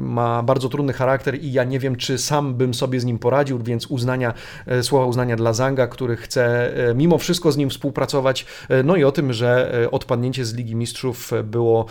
ma 0.00 0.42
bardzo 0.42 0.68
trudny 0.68 0.92
charakter 0.92 1.42
i 1.42 1.52
ja 1.52 1.64
nie 1.64 1.78
wiem, 1.78 1.96
czy 1.96 2.18
sam 2.18 2.54
bym 2.54 2.74
sobie 2.74 3.00
z 3.00 3.04
nim 3.04 3.18
poradził, 3.18 3.58
więc 3.58 3.86
uznania, 3.86 4.34
e, 4.66 4.82
słowa 4.82 5.06
uznania 5.06 5.36
dla 5.36 5.52
Zanga, 5.52 5.86
który 5.86 6.16
chce 6.16 6.74
e, 6.90 6.94
mimo 6.94 7.18
wszystko 7.18 7.52
z 7.52 7.56
nim 7.56 7.70
współpracować, 7.70 8.46
e, 8.68 8.82
no 8.82 8.96
i 8.96 9.04
o 9.04 9.12
tym, 9.12 9.32
że 9.32 9.48
odpadnięcie 9.90 10.44
z 10.44 10.54
Ligi 10.54 10.76
Mistrzów 10.76 11.30
było, 11.44 11.86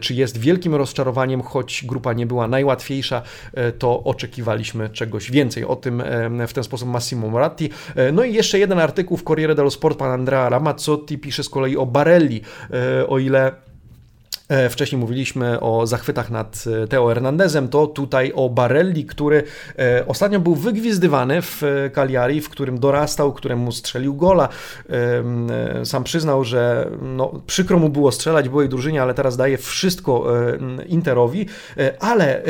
czy 0.00 0.14
jest 0.14 0.38
wielkim 0.38 0.74
rozczarowaniem, 0.74 1.42
choć 1.42 1.84
grupa 1.86 2.12
nie 2.12 2.26
była 2.26 2.48
najłatwiejsza, 2.48 3.22
to 3.78 4.04
oczekiwaliśmy 4.04 4.88
czegoś 4.90 5.30
więcej. 5.30 5.64
O 5.64 5.76
tym 5.76 6.02
w 6.48 6.52
ten 6.52 6.64
sposób 6.64 6.88
Massimo 6.88 7.28
Moratti. 7.28 7.70
No 8.12 8.24
i 8.24 8.34
jeszcze 8.34 8.58
jeden 8.58 8.78
artykuł 8.78 9.16
w 9.16 9.24
Corriere 9.24 9.54
dello 9.54 9.70
Sport, 9.70 9.98
pan 9.98 10.10
Andrea 10.10 10.48
Ramazzotti 10.48 11.18
pisze 11.18 11.42
z 11.42 11.48
kolei 11.48 11.76
o 11.76 11.86
Barelli, 11.86 12.40
o 13.08 13.18
ile 13.20 13.54
wcześniej 14.70 14.98
mówiliśmy 14.98 15.60
o 15.60 15.86
zachwytach 15.86 16.30
nad 16.30 16.64
e, 16.82 16.86
Teo 16.86 17.08
Hernandezem, 17.08 17.68
to 17.68 17.86
tutaj 17.86 18.32
o 18.34 18.48
Barelli, 18.48 19.04
który 19.04 19.44
e, 19.78 20.06
ostatnio 20.06 20.40
był 20.40 20.54
wygwizdywany 20.54 21.42
w 21.42 21.62
Cagliari, 21.94 22.40
w 22.40 22.48
którym 22.48 22.78
dorastał, 22.78 23.32
któremu 23.32 23.72
strzelił 23.72 24.14
gola. 24.14 24.48
Sam 25.84 26.04
przyznał, 26.04 26.44
że 26.44 26.90
no, 27.02 27.32
przykro 27.46 27.78
mu 27.78 27.88
było 27.88 28.12
strzelać 28.12 28.48
byłej 28.48 28.68
drużynie, 28.68 29.02
ale 29.02 29.14
teraz 29.14 29.36
daje 29.36 29.58
wszystko 29.58 30.26
Interowi. 30.86 31.46
Ale 32.00 32.42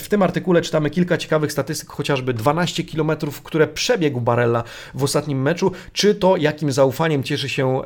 w 0.00 0.06
tym 0.08 0.22
artykule 0.22 0.62
czytamy 0.62 0.90
kilka 0.90 1.16
ciekawych 1.16 1.52
statystyk, 1.52 1.90
chociażby 1.90 2.34
12 2.34 2.84
km, 2.84 3.10
które 3.42 3.66
przebiegł 3.66 4.20
Barella 4.20 4.64
w 4.94 5.02
ostatnim 5.02 5.42
meczu. 5.42 5.72
Czy 5.92 6.14
to 6.14 6.36
jakim 6.36 6.72
zaufaniem 6.72 7.22
cieszy 7.22 7.48
się, 7.48 7.80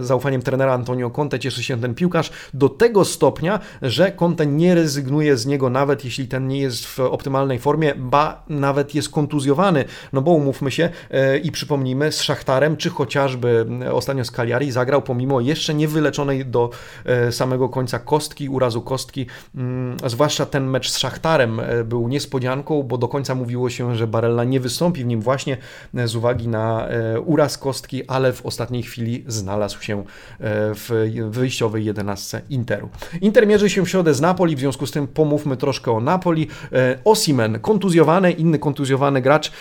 zaufaniem 0.00 0.42
trenera 0.42 0.72
Antonio 0.72 1.10
Conte 1.10 1.38
cieszy 1.38 1.62
się 1.62 1.80
ten 1.80 1.94
piłkarz, 1.94 2.30
do 2.54 2.63
tego 2.68 3.04
stopnia, 3.04 3.60
że 3.82 4.12
Conte 4.12 4.46
nie 4.46 4.74
rezygnuje 4.74 5.36
z 5.36 5.46
niego, 5.46 5.70
nawet 5.70 6.04
jeśli 6.04 6.28
ten 6.28 6.48
nie 6.48 6.58
jest 6.58 6.86
w 6.86 7.00
optymalnej 7.00 7.58
formie, 7.58 7.94
ba 7.96 8.42
nawet 8.48 8.94
jest 8.94 9.08
kontuzjowany, 9.08 9.84
no 10.12 10.22
bo 10.22 10.30
umówmy 10.30 10.70
się 10.70 10.90
e, 11.10 11.38
i 11.38 11.52
przypomnijmy, 11.52 12.12
z 12.12 12.22
Szachtarem, 12.22 12.76
czy 12.76 12.90
chociażby 12.90 13.66
ostatnio 13.92 14.24
z 14.24 14.30
Cagliari 14.30 14.70
zagrał 14.70 15.02
pomimo 15.02 15.40
jeszcze 15.40 15.74
niewyleczonej 15.74 16.46
do 16.46 16.70
e, 17.04 17.32
samego 17.32 17.68
końca 17.68 17.98
kostki, 17.98 18.48
urazu 18.48 18.82
kostki, 18.82 19.26
mm, 19.54 19.96
zwłaszcza 20.06 20.46
ten 20.46 20.66
mecz 20.70 20.90
z 20.90 20.98
Szachtarem 20.98 21.60
e, 21.60 21.84
był 21.84 22.08
niespodzianką, 22.08 22.82
bo 22.82 22.98
do 22.98 23.08
końca 23.08 23.34
mówiło 23.34 23.70
się, 23.70 23.96
że 23.96 24.06
Barella 24.06 24.44
nie 24.44 24.60
wystąpi 24.60 25.04
w 25.04 25.06
nim 25.06 25.20
właśnie 25.20 25.56
z 26.04 26.16
uwagi 26.16 26.48
na 26.48 26.88
uraz 27.24 27.58
kostki, 27.58 28.06
ale 28.06 28.32
w 28.32 28.46
ostatniej 28.46 28.82
chwili 28.82 29.24
znalazł 29.26 29.82
się 29.82 30.04
w 30.40 31.10
wyjściowej 31.30 31.84
jedenastce 31.84 32.42
Interu. 32.54 32.88
Inter 33.20 33.46
mierzy 33.46 33.70
się 33.70 33.84
w 33.84 33.88
środę 33.88 34.14
z 34.14 34.20
Napoli, 34.20 34.56
w 34.56 34.58
związku 34.58 34.86
z 34.86 34.90
tym 34.90 35.06
pomówmy 35.06 35.56
troszkę 35.56 35.92
o 35.92 36.00
Napoli. 36.00 36.48
E, 36.72 36.98
Osimen, 37.04 37.60
kontuzjowany, 37.60 38.32
inny 38.32 38.58
kontuzjowany 38.58 39.22
gracz, 39.22 39.48
e, 39.48 39.52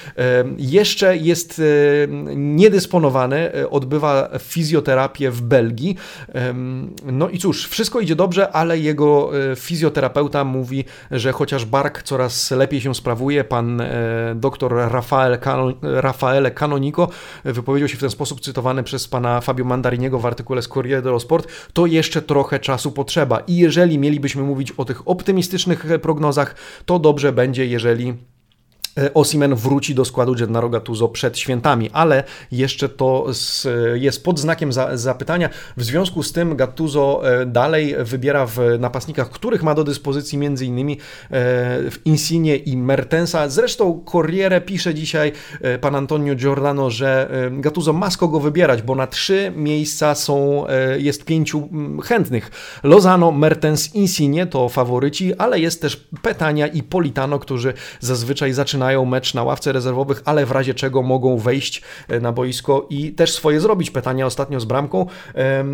jeszcze 0.57 1.17
jest 1.17 1.59
e, 1.59 1.63
niedysponowany, 2.35 3.51
odbywa 3.69 4.29
fizjoterapię 4.39 5.31
w 5.31 5.41
Belgii. 5.41 5.95
No 7.05 7.29
i 7.29 7.39
cóż, 7.39 7.67
wszystko 7.67 7.99
idzie 7.99 8.15
dobrze, 8.15 8.51
ale 8.51 8.79
jego 8.79 9.31
fizjoterapeuta 9.55 10.43
mówi, 10.43 10.85
że 11.11 11.31
chociaż 11.31 11.65
bark 11.65 12.03
coraz 12.03 12.51
lepiej 12.51 12.81
się 12.81 12.95
sprawuje, 12.95 13.43
pan 13.43 13.81
dr 14.35 14.73
Rafael, 14.91 15.37
Rafaele 15.81 16.51
Canonico 16.51 17.07
wypowiedział 17.45 17.87
się 17.87 17.97
w 17.97 17.99
ten 17.99 18.09
sposób 18.09 18.41
cytowany 18.41 18.83
przez 18.83 19.07
pana 19.07 19.41
Fabio 19.41 19.65
Mandariniego 19.65 20.19
w 20.19 20.25
artykule 20.25 20.61
z 20.61 20.67
Corriere 20.67 21.01
dello 21.01 21.19
Sport, 21.19 21.47
to 21.73 21.85
jeszcze 21.85 22.21
trochę 22.21 22.59
czasu 22.59 22.72
czasu 22.73 22.91
potrzeba. 22.91 23.39
I 23.39 23.55
jeżeli 23.57 23.99
mielibyśmy 23.99 24.43
mówić 24.43 24.71
o 24.71 24.85
tych 24.85 25.07
optymistycznych 25.07 25.85
prognozach, 26.01 26.55
to 26.85 26.99
dobrze 26.99 27.33
będzie, 27.33 27.65
jeżeli 27.65 28.13
Osimen 29.13 29.55
wróci 29.55 29.95
do 29.95 30.05
składu 30.05 30.35
Gennaro 30.35 30.69
Gattuso 30.69 31.07
przed 31.07 31.37
świętami, 31.37 31.89
ale 31.93 32.23
jeszcze 32.51 32.89
to 32.89 33.25
jest 33.93 34.23
pod 34.23 34.39
znakiem 34.39 34.71
zapytania. 34.93 35.49
W 35.77 35.83
związku 35.83 36.23
z 36.23 36.31
tym 36.31 36.55
Gattuso 36.55 37.21
e, 37.41 37.45
dalej 37.45 37.95
wybiera 37.99 38.45
w 38.45 38.59
napastnikach, 38.79 39.29
których 39.29 39.63
ma 39.63 39.75
do 39.75 39.83
dyspozycji 39.83 40.45
m.in. 40.45 40.89
E, 41.31 41.79
Insigne 42.05 42.55
i 42.55 42.77
Mertensa. 42.77 43.49
Zresztą 43.49 44.03
Corriere 44.11 44.61
pisze 44.61 44.93
dzisiaj 44.93 45.31
pan 45.81 45.95
Antonio 45.95 46.35
Giordano, 46.35 46.89
że 46.89 47.29
Gattuso 47.51 47.93
ma 47.93 48.11
z 48.11 48.17
kogo 48.17 48.39
wybierać, 48.39 48.81
bo 48.81 48.95
na 48.95 49.07
trzy 49.07 49.51
miejsca 49.55 50.15
są, 50.15 50.65
jest 50.97 51.25
pięciu 51.25 51.69
chętnych. 52.03 52.51
Lozano, 52.83 53.31
Mertens, 53.31 53.95
Insigne 53.95 54.47
to 54.47 54.69
faworyci, 54.69 55.33
ale 55.35 55.59
jest 55.59 55.81
też 55.81 56.07
Petania 56.21 56.67
i 56.67 56.83
Politano, 56.83 57.39
którzy 57.39 57.73
zazwyczaj 57.99 58.53
zaczynają 58.53 58.82
zaczynają 58.83 59.05
mecz 59.05 59.33
na 59.33 59.43
ławce 59.43 59.71
rezerwowych, 59.71 60.21
ale 60.25 60.45
w 60.45 60.51
razie 60.51 60.73
czego 60.73 61.01
mogą 61.01 61.37
wejść 61.37 61.81
e, 62.07 62.19
na 62.19 62.31
boisko 62.31 62.87
i 62.89 63.11
też 63.11 63.33
swoje 63.33 63.59
zrobić. 63.59 63.91
Pytania 63.91 64.25
ostatnio 64.25 64.59
z 64.59 64.65
bramką 64.65 65.05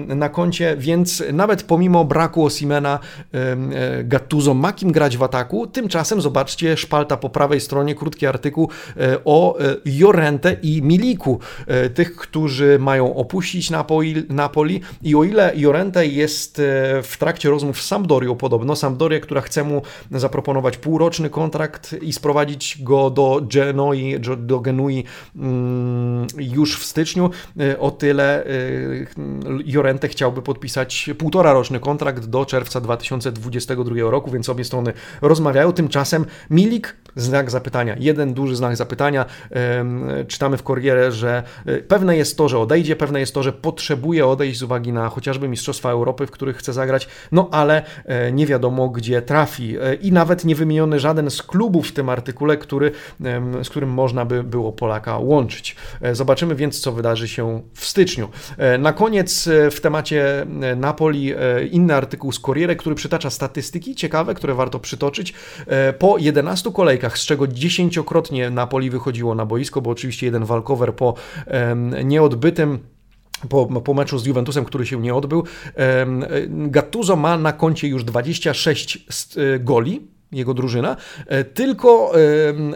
na 0.08 0.30
koncie, 0.30 0.76
więc 0.78 1.24
nawet 1.34 1.64
pomimo 1.64 2.06
braku 2.06 2.46
Osimena 2.46 3.00
e, 3.34 4.04
Gattuso 4.04 4.54
ma 4.54 4.74
kim 4.74 4.92
grać 4.92 5.18
w 5.18 5.24
ataku. 5.24 5.68
Tymczasem 5.68 6.22
zobaczcie 6.22 6.78
szpalta 6.78 7.18
po 7.18 7.30
prawej 7.30 7.62
stronie, 7.62 7.96
krótki 7.96 8.28
artykuł 8.28 8.70
e, 8.98 9.18
o 9.26 9.58
Jorente 9.86 10.58
i 10.62 10.82
Miliku, 10.82 11.40
tych, 11.94 12.16
którzy 12.16 12.80
mają 12.80 13.16
opuścić 13.16 13.70
Napoli, 13.70 14.24
Napoli 14.30 14.82
i 15.02 15.16
o 15.16 15.24
ile 15.24 15.52
Jorente 15.56 16.08
jest 16.08 16.62
w 17.04 17.16
trakcie 17.20 17.50
rozmów 17.50 17.82
z 17.82 17.86
Sampdorią 17.86 18.36
podobno, 18.36 18.76
Sampdoria, 18.76 19.20
która 19.20 19.42
chce 19.42 19.64
mu 19.64 19.82
zaproponować 20.12 20.78
półroczny 20.78 21.30
kontrakt 21.30 21.96
i 22.02 22.14
sprowadzić 22.14 22.78
go 22.84 22.99
do 23.10 23.42
Genoi, 23.54 24.20
do 24.38 24.60
Genui 24.60 25.04
mm, 25.36 26.28
już 26.38 26.80
w 26.80 26.86
styczniu. 26.86 27.30
E, 27.60 27.80
o 27.80 27.92
tyle 27.92 28.46
e, 28.46 28.50
Jorente 29.66 30.08
chciałby 30.08 30.42
podpisać 30.42 31.10
półtora 31.18 31.54
roczny 31.54 31.80
kontrakt 31.80 32.26
do 32.26 32.46
czerwca 32.46 32.82
2022 32.82 33.96
roku, 34.00 34.32
więc 34.32 34.50
obie 34.50 34.64
strony 34.64 34.94
rozmawiają. 35.22 35.74
Tymczasem 35.74 36.26
Milik, 36.50 36.96
znak 37.16 37.52
zapytania, 37.52 37.96
jeden 38.00 38.34
duży 38.34 38.56
znak 38.56 38.76
zapytania. 38.76 39.26
Czytamy 40.28 40.58
w 40.58 40.64
Corriere, 40.64 41.12
że 41.12 41.44
e, 41.66 41.78
pewne 41.78 42.18
jest 42.18 42.38
to, 42.38 42.50
że 42.50 42.60
odejdzie, 42.60 42.96
pewne 42.96 43.20
jest 43.20 43.34
to, 43.34 43.44
że 43.44 43.54
potrzebuje 43.54 44.28
odejść 44.28 44.60
z 44.60 44.64
uwagi 44.64 44.94
na 44.94 45.10
chociażby 45.10 45.48
Mistrzostwa 45.48 45.92
Europy, 45.92 46.28
w 46.28 46.32
których 46.32 46.58
chce 46.58 46.74
zagrać, 46.74 47.08
no 47.32 47.50
ale 47.52 47.84
nie 48.34 48.46
wiadomo 48.46 48.90
gdzie 48.90 49.22
trafi. 49.22 49.76
I 50.02 50.12
nawet 50.12 50.46
nie 50.46 50.56
wymieniony 50.56 51.00
żaden 51.00 51.30
z 51.30 51.44
klubów 51.44 51.88
w 51.88 51.92
tym 51.92 52.10
artykule, 52.10 52.58
który 52.58 52.89
z 53.64 53.70
którym 53.70 53.90
można 53.90 54.26
by 54.26 54.44
było 54.44 54.72
Polaka 54.72 55.18
łączyć. 55.18 55.76
E, 56.02 56.16
zobaczymy 56.16 56.56
więc, 56.56 56.80
co 56.80 56.92
wydarzy 56.92 57.28
się 57.28 57.62
w 57.74 57.86
styczniu. 57.86 58.30
E, 58.58 58.78
na 58.78 58.94
koniec 58.94 59.48
e, 59.48 59.72
w 59.72 59.82
temacie 59.82 60.46
Napoli 60.76 61.34
inny 61.72 61.96
artykuł 61.96 62.32
z 62.32 62.40
Corriere, 62.40 62.76
który 62.76 62.96
przytacza 62.96 63.30
statystyki 63.30 63.96
ciekawe, 63.96 64.34
które 64.34 64.54
warto 64.54 64.80
przytoczyć. 64.80 65.34
Po 66.00 66.18
11 66.18 66.72
kolejkach, 66.72 67.18
z 67.18 67.26
czego 67.26 67.48
dziesięciokrotnie 67.48 68.50
Napoli 68.50 68.90
wychodziło 68.90 69.36
na 69.36 69.46
boisko, 69.46 69.82
bo 69.82 69.90
oczywiście 69.90 70.26
jeden 70.26 70.46
walkover 70.46 70.96
po 70.96 71.14
nieodbytym 72.04 72.80
po, 73.50 73.66
po 73.66 73.94
meczu 73.94 74.20
z 74.20 74.26
Juventusem, 74.26 74.66
który 74.66 74.86
się 74.86 75.02
nie 75.02 75.16
odbył. 75.16 75.44
Gattuso 76.48 77.16
ma 77.16 77.38
na 77.38 77.54
koncie 77.54 77.88
już 77.88 78.04
26 78.04 79.36
goli 79.60 80.08
jego 80.32 80.54
drużyna, 80.54 80.98
e, 81.28 81.44
tylko 81.44 82.14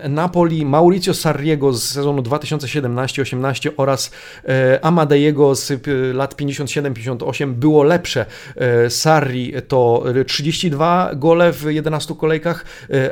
Napoli 0.09 0.65
Mauricio 0.65 1.13
Sarriego 1.13 1.73
z 1.73 1.83
sezonu 1.83 2.21
2017-18 2.21 3.69
oraz 3.77 4.11
e, 4.45 4.85
Amadeiego 4.85 5.55
z 5.55 5.87
lat 6.13 6.35
57-58 6.35 7.53
było 7.53 7.83
lepsze. 7.83 8.25
E, 8.55 8.89
Sarri 8.89 9.53
to 9.67 10.03
32 10.27 11.11
gole 11.15 11.53
w 11.53 11.65
11 11.71 12.15
kolejkach, 12.15 12.65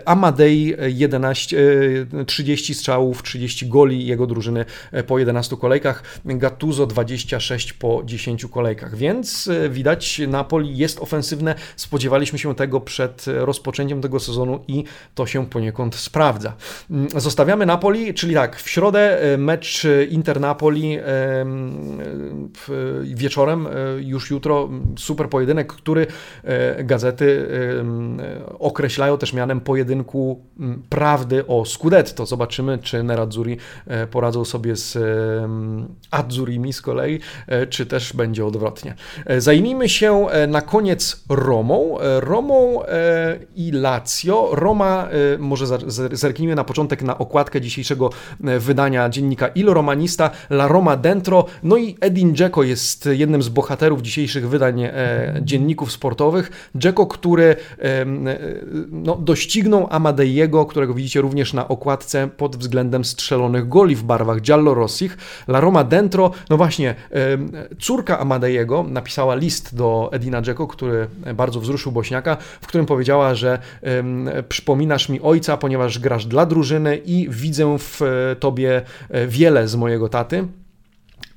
Amadei 0.05 0.75
11, 0.87 1.57
30 2.25 2.73
strzałów, 2.73 3.23
30 3.23 3.67
goli 3.67 4.05
jego 4.05 4.27
drużyny 4.27 4.65
po 5.07 5.19
11 5.19 5.57
kolejkach, 5.57 6.03
Gattuso 6.25 6.85
26 6.87 7.73
po 7.73 8.01
10 8.05 8.45
kolejkach, 8.45 8.95
więc 8.95 9.49
widać 9.69 10.21
Napoli 10.27 10.77
jest 10.77 10.99
ofensywne, 10.99 11.55
spodziewaliśmy 11.75 12.39
się 12.39 12.55
tego 12.55 12.81
przed 12.81 13.25
rozpoczęciem 13.27 14.01
tego 14.01 14.19
sezonu 14.19 14.30
sezonu 14.31 14.59
i 14.67 14.83
to 15.15 15.25
się 15.25 15.45
poniekąd 15.45 15.95
sprawdza. 15.95 16.53
Mm, 16.91 17.07
zostawiamy 17.15 17.65
Napoli, 17.65 18.13
czyli 18.13 18.33
tak, 18.33 18.55
w 18.55 18.69
środę 18.69 19.21
e, 19.21 19.37
mecz 19.37 19.87
Inter-Napoli 20.09 20.97
e, 20.97 21.45
wieczorem, 23.03 23.67
e, 23.67 23.71
już 24.01 24.31
jutro, 24.31 24.69
super 24.97 25.29
pojedynek, 25.29 25.73
który 25.73 26.07
gazety 26.83 27.47
określają 28.59 29.17
też 29.17 29.33
mianem 29.33 29.61
pojedynku 29.61 30.41
prawdy 30.89 31.47
o 31.47 31.65
Scudetto. 31.65 32.25
Zobaczymy, 32.25 32.77
czy 32.77 33.03
Nerazzurri 33.03 33.57
poradzą 34.11 34.45
sobie 34.45 34.75
z 34.75 34.97
Azzurimi 36.11 36.73
z 36.73 36.81
kolei, 36.81 37.19
czy 37.69 37.85
też 37.85 38.13
będzie 38.13 38.45
odwrotnie. 38.45 38.95
Zajmijmy 39.37 39.89
się 39.89 40.27
na 40.47 40.61
koniec 40.61 41.23
Romą. 41.29 41.97
Romą 42.19 42.81
i 43.55 43.71
Lazio 43.71 44.20
Lazio. 44.21 44.49
Roma, 44.51 45.07
y, 45.35 45.37
może 45.39 45.65
zerknijmy 46.11 46.55
na 46.55 46.63
początek 46.63 47.01
na 47.01 47.17
okładkę 47.17 47.61
dzisiejszego 47.61 48.09
y, 48.47 48.59
wydania 48.59 49.09
dziennika 49.09 49.47
Il 49.47 49.65
Romanista, 49.65 50.31
La 50.49 50.67
Roma 50.67 50.97
Dentro. 50.97 51.45
No 51.63 51.77
i 51.77 51.97
Edin 52.01 52.35
Dzeko 52.35 52.63
jest 52.63 53.09
jednym 53.11 53.43
z 53.43 53.49
bohaterów 53.49 54.01
dzisiejszych 54.01 54.49
wydań 54.49 54.81
e, 54.83 54.91
dzienników 55.41 55.91
sportowych. 55.91 56.69
Dzeko, 56.75 57.07
który 57.07 57.55
e, 57.79 58.05
no, 58.91 59.15
doścignął 59.15 59.87
Amadeiego, 59.89 60.65
którego 60.65 60.93
widzicie 60.93 61.21
również 61.21 61.53
na 61.53 61.67
okładce 61.67 62.29
pod 62.37 62.55
względem 62.55 63.05
strzelonych 63.05 63.67
goli 63.67 63.95
w 63.95 64.03
barwach 64.03 64.41
giallo-rossich. 64.41 65.17
La 65.47 65.59
Roma 65.59 65.83
Dentro, 65.83 66.31
no 66.49 66.57
właśnie, 66.57 66.95
córka 67.79 68.19
Amadeiego 68.19 68.83
napisała 68.83 69.35
list 69.35 69.75
do 69.75 70.09
Edina 70.11 70.41
Dzeko, 70.41 70.67
który 70.67 71.07
bardzo 71.35 71.59
wzruszył 71.59 71.91
Bośniaka, 71.91 72.37
w 72.61 72.67
którym 72.67 72.85
powiedziała, 72.85 73.35
że 73.35 73.59
przypominasz 74.49 75.09
mi 75.09 75.21
ojca, 75.21 75.57
ponieważ 75.57 75.99
grasz 75.99 76.25
dla 76.25 76.45
drużyny 76.45 76.97
i 76.97 77.27
widzę 77.29 77.77
w 77.79 78.01
e, 78.01 78.35
tobie 78.35 78.81
e, 79.09 79.27
wiele 79.27 79.67
z 79.67 79.75
mojego 79.75 80.09
taty. 80.09 80.47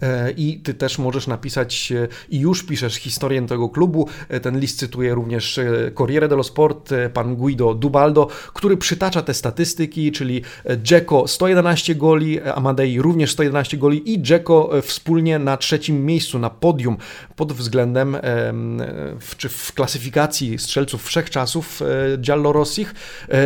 E, 0.05 0.31
I 0.31 0.61
ty 0.61 0.75
też 0.75 0.99
możesz 0.99 1.27
napisać 1.27 1.93
e, 1.93 2.09
i 2.29 2.39
już 2.39 2.63
piszesz 2.63 2.95
historię 2.95 3.47
tego 3.47 3.69
klubu. 3.69 4.09
E, 4.29 4.41
ten 4.41 4.61
list 4.61 4.79
cytuje 4.79 5.15
również 5.15 5.61
Corriere 5.99 6.29
dello 6.29 6.43
Sport, 6.43 6.91
pan 7.15 7.37
Guido 7.37 7.75
Dubaldo, 7.75 8.29
który 8.55 8.77
przytacza 8.77 9.23
te 9.23 9.35
statystyki, 9.35 10.13
czyli 10.13 10.43
Dzeko 10.83 11.29
111 11.29 11.95
goli, 11.95 12.41
Amadei 12.41 13.01
również 13.01 13.33
111 13.33 13.77
goli 13.77 14.13
i 14.13 14.23
Dzeko 14.23 14.71
wspólnie 14.83 15.39
na 15.39 15.57
trzecim 15.57 16.07
miejscu 16.07 16.39
na 16.39 16.51
podium 16.51 16.97
pod 17.37 17.53
względem 17.53 18.17
w, 19.21 19.37
czy 19.37 19.49
w 19.49 19.73
klasyfikacji 19.73 20.59
strzelców 20.59 21.05
wszechczasów 21.05 21.81
Giallorossich. 22.19 22.95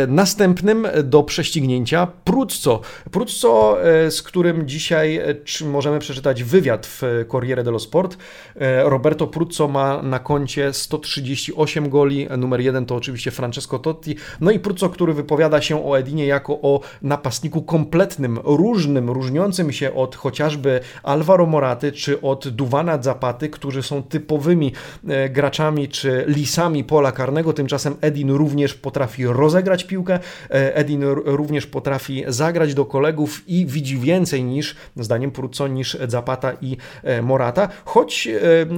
Następnym 0.07 0.87
do 1.03 1.23
prześcignięcia 1.23 2.07
Pruzzo. 2.23 2.81
Pruzzo, 3.11 3.77
z 4.09 4.21
którym 4.21 4.67
dzisiaj 4.67 5.21
możemy 5.65 5.99
przeczytać 5.99 6.43
wywiad 6.49 6.87
w 6.87 7.01
Corriere 7.31 7.63
dello 7.63 7.79
Sport. 7.79 8.17
E, 8.55 8.83
Roberto 8.83 9.27
Pruzzo 9.27 9.67
ma 9.67 10.01
na 10.01 10.19
koncie 10.19 10.73
138 10.73 11.89
goli, 11.89 12.27
numer 12.37 12.61
jeden 12.61 12.85
to 12.85 12.95
oczywiście 12.95 13.31
Francesco 13.31 13.79
Totti. 13.79 14.15
No 14.41 14.51
i 14.51 14.59
Pruzzo, 14.59 14.89
który 14.89 15.13
wypowiada 15.13 15.61
się 15.61 15.85
o 15.85 15.99
Edinie 15.99 16.25
jako 16.25 16.53
o 16.53 16.79
napastniku 17.01 17.61
kompletnym, 17.61 18.39
różnym, 18.43 19.09
różniącym 19.09 19.71
się 19.71 19.93
od 19.93 20.15
chociażby 20.15 20.79
Alvaro 21.03 21.45
Moraty 21.45 21.91
czy 21.91 22.21
od 22.21 22.47
Duwana 22.47 23.01
Zapaty, 23.01 23.49
którzy 23.49 23.83
są 23.83 24.03
typowymi 24.03 24.73
e, 25.07 25.29
graczami 25.29 25.87
czy 25.87 26.23
lisami 26.27 26.83
pola 26.83 27.11
karnego. 27.11 27.53
Tymczasem 27.53 27.95
Edin 28.01 28.31
również 28.31 28.73
potrafi 28.73 29.25
rozegrać 29.25 29.83
piłkę, 29.83 30.19
e, 30.49 30.75
Edin 30.75 31.03
również 31.25 31.67
potrafi 31.67 32.23
zagrać 32.27 32.73
do 32.73 32.85
kolegów 32.85 33.43
i 33.47 33.65
widzi 33.65 33.97
więcej 33.97 34.43
niż, 34.43 34.75
zdaniem 34.95 35.31
Pruzzo, 35.31 35.67
niż 35.67 35.97
Zapata 36.07 36.28
i 36.61 36.77
e, 37.03 37.21
Morata, 37.21 37.69
choć 37.85 38.27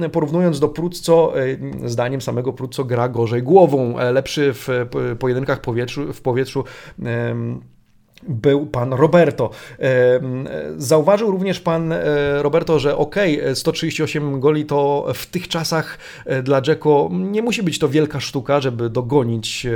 e, 0.02 0.08
porównując 0.08 0.60
do 0.60 0.68
Prudco, 0.68 1.32
e, 1.40 1.88
zdaniem 1.88 2.20
samego 2.20 2.52
Prudco 2.52 2.84
gra 2.84 3.08
gorzej 3.08 3.42
głową, 3.42 3.94
lepszy 4.12 4.52
w 4.54 4.68
pojedynkach 5.18 5.60
powietrzu, 5.60 6.12
w 6.12 6.20
powietrzu 6.20 6.64
był 8.28 8.66
pan 8.66 8.92
Roberto. 8.92 9.50
Zauważył 10.76 11.30
również 11.30 11.60
pan 11.60 11.92
e, 11.92 12.02
Roberto, 12.42 12.78
że 12.78 12.96
ok, 12.96 13.16
138 13.54 14.40
goli 14.40 14.66
to 14.66 15.06
w 15.14 15.26
tych 15.26 15.48
czasach 15.48 15.98
e, 16.26 16.42
dla 16.42 16.60
Dzeko 16.60 17.08
nie 17.12 17.42
musi 17.42 17.62
być 17.62 17.78
to 17.78 17.88
wielka 17.88 18.20
sztuka, 18.20 18.60
żeby 18.60 18.90
dogonić 18.90 19.66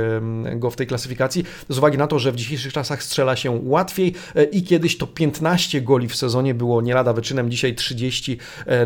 go 0.55 0.69
w 0.69 0.75
tej 0.75 0.87
klasyfikacji, 0.87 1.43
z 1.69 1.77
uwagi 1.77 1.97
na 1.97 2.07
to, 2.07 2.19
że 2.19 2.31
w 2.31 2.35
dzisiejszych 2.35 2.73
czasach 2.73 3.03
strzela 3.03 3.35
się 3.35 3.59
łatwiej 3.63 4.13
e, 4.35 4.43
i 4.43 4.63
kiedyś 4.63 4.97
to 4.97 5.07
15 5.07 5.81
goli 5.81 6.07
w 6.07 6.15
sezonie 6.15 6.53
było 6.53 6.81
nie 6.81 6.93
lada 6.93 7.13
wyczynem, 7.13 7.51
dzisiaj 7.51 7.75
30, 7.75 8.37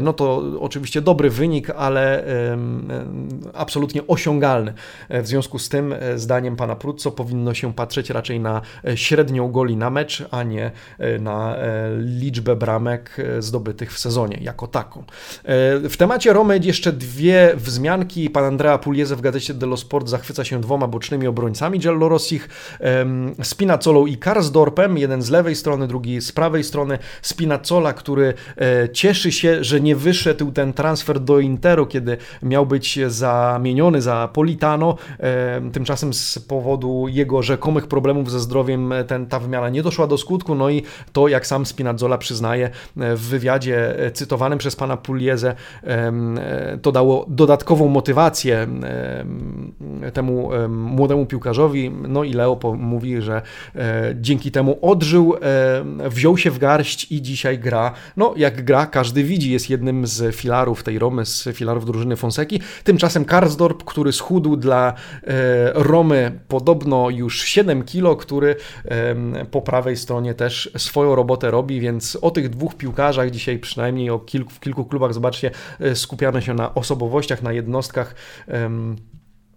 no 0.02 0.14
to 0.14 0.44
oczywiście 0.60 1.02
dobry 1.02 1.30
wynik, 1.30 1.70
ale 1.70 2.26
absolutnie 3.54 4.08
osiągalny. 4.08 4.74
W 5.10 5.28
związku 5.28 5.60
z 5.60 5.70
tym, 5.70 5.96
zdaniem 6.16 6.56
pana 6.56 6.76
Prudco, 6.76 7.12
powinno 7.12 7.54
się 7.54 7.74
patrzeć 7.74 8.10
raczej 8.10 8.40
na 8.40 8.62
średnią 8.96 9.51
goli 9.52 9.78
na 9.78 9.90
mecz, 9.90 10.26
a 10.32 10.44
nie 10.44 10.72
e, 11.00 11.20
na 11.20 11.58
e, 11.58 11.90
liczbę 11.98 12.56
bramek 12.56 13.18
e, 13.18 13.42
zdobytych 13.42 13.94
w 13.94 14.00
sezonie 14.00 14.38
jako 14.42 14.68
taką. 14.68 15.04
W 15.90 15.96
temacie 15.98 16.34
Romy 16.34 16.60
jeszcze 16.64 16.94
dwie 16.94 17.52
wzmianki. 17.56 18.30
Pan 18.30 18.44
Andrea 18.44 18.78
Pugliese 18.78 19.16
w 19.16 19.22
gazecie 19.22 19.54
dello 19.54 19.78
Sport 19.78 20.10
zachwyca 20.10 20.44
się 20.44 20.62
dwoma 20.62 20.88
bocznymi 20.88 21.28
obrońcami 21.28 21.80
Giallorossich, 21.80 22.50
Spinazzolą 23.44 24.06
i 24.06 24.18
Karsdorpem, 24.18 24.98
jeden 24.98 25.22
z 25.22 25.30
lewej 25.30 25.56
strony, 25.56 25.88
drugi 25.88 26.22
z 26.22 26.32
prawej 26.32 26.64
strony. 26.64 26.98
Spinazzola, 27.22 27.94
który 27.94 28.34
cieszy 28.94 29.32
się, 29.32 29.64
że 29.64 29.82
nie 29.82 29.96
wyszedł 29.96 30.52
ten 30.52 30.74
transfer 30.74 31.20
do 31.20 31.40
Interu, 31.40 31.86
kiedy 31.86 32.18
miał 32.44 32.66
być 32.66 33.00
zamieniony 33.08 34.02
za 34.02 34.30
Politano. 34.34 34.98
Tymczasem 35.74 36.14
z 36.14 36.40
powodu 36.40 37.08
jego 37.08 37.44
rzekomych 37.44 37.88
problemów 37.88 38.32
ze 38.32 38.40
zdrowiem 38.40 38.94
ten, 39.08 39.28
ta 39.28 39.40
wymiana 39.42 39.70
nie 39.70 39.84
doszła 39.84 40.08
do 40.08 40.18
skutku, 40.18 40.56
no 40.56 40.70
i 40.70 40.84
to, 41.14 41.28
jak 41.28 41.48
sam 41.48 41.66
Spinazzola 41.66 42.18
przyznaje 42.18 42.70
w 42.96 43.22
wywiadzie 43.22 43.96
cytowanym 44.14 44.60
przez 44.60 44.76
pana 44.76 44.98
Pugliese, 44.98 45.56
to 46.82 46.92
dało 46.92 47.26
dodatkową 47.28 47.88
motywację 47.88 48.68
temu 50.14 50.50
młodemu 50.70 51.26
piłkarzowi, 51.26 51.92
no 52.08 52.24
i 52.24 52.34
Leo 52.34 52.60
mówi, 52.78 53.22
że 53.22 53.42
e, 53.76 54.16
dzięki 54.22 54.52
temu 54.52 54.78
odżył, 54.82 55.36
wziął 56.10 56.38
się 56.38 56.52
w 56.52 56.58
garść 56.58 57.12
i 57.12 57.22
dzisiaj 57.22 57.60
gra, 57.60 57.94
no 58.18 58.34
jak 58.38 58.66
gra, 58.66 58.86
każdy 58.86 59.24
widzi, 59.24 59.52
jest 59.52 59.70
jednym 59.70 60.08
z 60.08 60.36
filarów 60.36 60.84
tej 60.84 61.00
Romy, 61.00 61.26
z 61.26 61.50
filarów 61.54 61.86
drużyny 61.86 62.16
Fonseki, 62.16 62.62
tymczasem 62.84 63.26
Karsdorp, 63.26 63.84
który 63.84 64.12
schudł 64.12 64.56
dla 64.56 64.94
e, 65.24 65.24
Romy 65.74 66.40
podobno 66.48 67.10
już 67.10 67.44
7 67.44 67.84
kilo, 67.84 68.16
który 68.16 68.56
po 69.52 69.62
prawej 69.62 69.98
stronie 69.98 70.34
też 70.34 70.72
swoją 70.78 71.16
robotę 71.16 71.52
robi, 71.52 71.80
więc 71.80 72.18
o 72.22 72.32
tych 72.32 72.50
dwóch 72.50 72.76
piłkarzach 72.76 73.32
dzisiaj 73.32 73.60
przynajmniej 73.60 74.10
o 74.10 74.20
kilku, 74.20 74.52
w 74.52 74.60
kilku 74.60 74.86
klubach, 74.86 75.14
zobaczcie, 75.14 75.52
e, 75.80 75.96
skupiamy 75.96 76.42
się 76.42 76.54
na 76.54 76.76
osobowościach, 76.76 77.42
na 77.42 77.54
jednostkach 77.54 78.16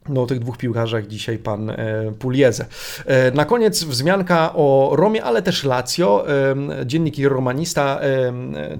no, 0.09 0.23
o 0.23 0.27
tych 0.27 0.39
dwóch 0.39 0.59
piłkarzach 0.59 1.07
dzisiaj 1.07 1.39
pan 1.39 1.71
e, 1.71 1.77
Pulieze. 2.19 2.67
E, 3.07 3.31
na 3.31 3.45
koniec 3.45 3.85
wzmianka 3.85 4.53
o 4.55 4.91
Romie, 4.93 5.25
ale 5.25 5.43
też 5.43 5.65
Lazio. 5.65 6.27
E, 6.29 6.55
dziennik 6.87 7.15
Romanista 7.25 8.01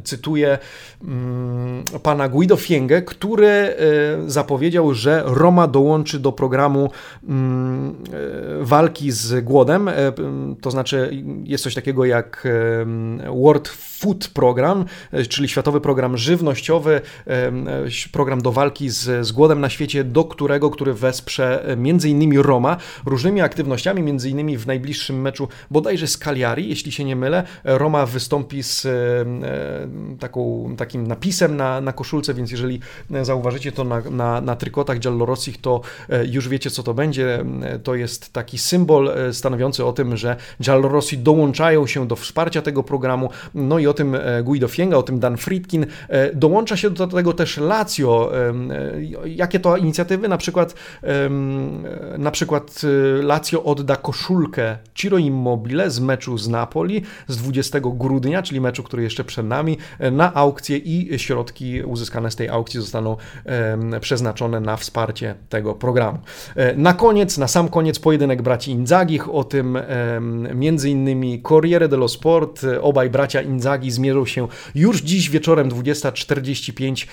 cytuje 0.05 0.59
mm, 1.03 1.85
pana 2.03 2.29
Guido 2.29 2.57
Fiengę, 2.57 3.03
który 3.03 3.77
zapowiedział, 4.27 4.95
że 4.95 5.23
Roma 5.27 5.67
dołączy 5.67 6.19
do 6.19 6.33
programu 6.33 6.91
mm, 7.29 7.95
walki 8.61 9.13
z 9.13 9.45
głodem. 9.45 9.91
To 10.61 10.71
znaczy 10.71 11.25
jest 11.45 11.65
coś 11.65 11.75
takiego 11.75 12.05
jak 12.05 12.49
World 13.43 13.69
Food 13.69 14.29
Program, 14.29 14.85
czyli 15.29 15.49
Światowy 15.49 15.81
Program 15.81 16.17
Żywnościowy, 16.17 17.01
program 18.13 18.43
do 18.43 18.53
walki 18.53 18.91
z, 18.91 19.27
z 19.27 19.33
głodem 19.33 19.61
na 19.61 19.71
świecie, 19.71 20.05
do 20.05 20.25
którego, 20.25 20.71
który 20.71 20.95
wesprze 20.95 21.14
wesprze 21.15 21.65
m.in. 21.65 22.41
Roma 22.41 22.77
różnymi 23.07 23.41
aktywnościami, 23.41 24.11
m.in. 24.11 24.59
w 24.59 24.67
najbliższym 24.67 25.21
meczu 25.21 25.49
bodajże 25.71 26.07
z 26.07 26.19
Cagliari, 26.19 26.69
jeśli 26.69 26.93
się 26.93 27.05
nie 27.05 27.17
mylę. 27.17 27.43
Roma 27.65 28.07
wystąpi 28.07 28.63
z 28.63 28.87
e, 28.87 28.91
taką, 30.19 30.75
takim 30.77 31.07
napisem 31.07 31.57
na, 31.57 31.81
na 31.81 31.93
koszulce, 31.93 32.35
więc 32.35 32.51
jeżeli 32.51 32.81
zauważycie 33.23 33.73
to 33.73 33.85
na, 33.85 34.01
na, 34.01 34.41
na 34.41 34.57
trykotach 34.57 34.99
Giallorossich, 34.99 35.61
to 35.61 35.81
e, 36.11 36.27
już 36.27 36.49
wiecie 36.49 36.71
co 36.71 36.83
to 36.83 36.95
będzie. 36.95 37.45
To 37.83 37.95
jest 37.95 38.33
taki 38.33 38.59
symbol 38.59 39.09
e, 39.09 39.33
stanowiący 39.33 39.85
o 39.85 39.93
tym, 39.93 40.17
że 40.17 40.37
Giallorossi 40.63 41.19
dołączają 41.19 41.87
się 41.87 42.07
do 42.07 42.17
wsparcia 42.17 42.63
tego 42.63 42.83
programu, 42.83 43.31
no 43.55 43.79
i 43.79 43.87
o 43.87 43.95
tym 43.95 44.17
Guido 44.45 44.69
Fienga, 44.69 44.97
o 44.97 45.03
tym 45.03 45.19
Dan 45.19 45.37
Friedkin. 45.37 45.87
Dołącza 46.35 46.77
się 46.77 46.91
do 46.91 47.07
tego 47.07 47.33
też 47.33 47.57
Lazio. 47.57 48.33
Jakie 49.25 49.61
to 49.61 49.77
inicjatywy? 49.77 50.29
Na 50.29 50.39
przykład 50.39 50.75
na 52.19 52.31
przykład 52.31 52.81
y, 52.85 53.23
Lazio 53.23 53.65
odda 53.65 53.97
koszulkę 53.97 54.77
Ciro 54.95 55.19
Immobile 55.19 55.91
z 55.91 56.01
meczu 56.01 56.39
z 56.39 56.49
Napoli 56.49 57.03
z 57.29 57.37
20 57.37 57.79
grudnia, 57.83 58.43
czyli 58.43 58.61
meczu, 58.61 58.83
który 58.83 59.03
jeszcze 59.03 59.25
przed 59.25 59.47
nami, 59.47 59.79
e, 59.99 60.11
na 60.11 60.35
aukcję 60.35 60.77
i 60.77 61.19
środki 61.19 61.83
uzyskane 61.83 62.31
z 62.31 62.37
tej 62.37 62.49
aukcji 62.49 62.81
zostaną 62.81 63.17
przeznaczone 64.01 64.61
na 64.61 64.77
wsparcie 64.77 65.35
tego 65.49 65.75
programu. 65.75 66.19
E, 66.57 66.77
na 66.77 66.93
koniec, 66.93 67.39
na 67.39 67.49
sam 67.49 67.69
koniec 67.69 67.99
pojedynek 67.99 68.43
braci 68.43 68.71
Inzagich, 68.71 69.35
o 69.35 69.45
tym 69.45 69.79
między 70.55 70.91
innymi 70.91 71.43
Corriere 71.43 71.89
dello 71.89 72.09
Sport, 72.09 72.61
obaj 72.81 73.11
bracia 73.11 73.43
Inzaghi 73.43 73.91
zmierzą 73.91 74.27
się 74.27 74.49
już 74.75 75.03
dziś 75.03 75.31
wieczorem 75.31 75.69
20.45 75.69 77.07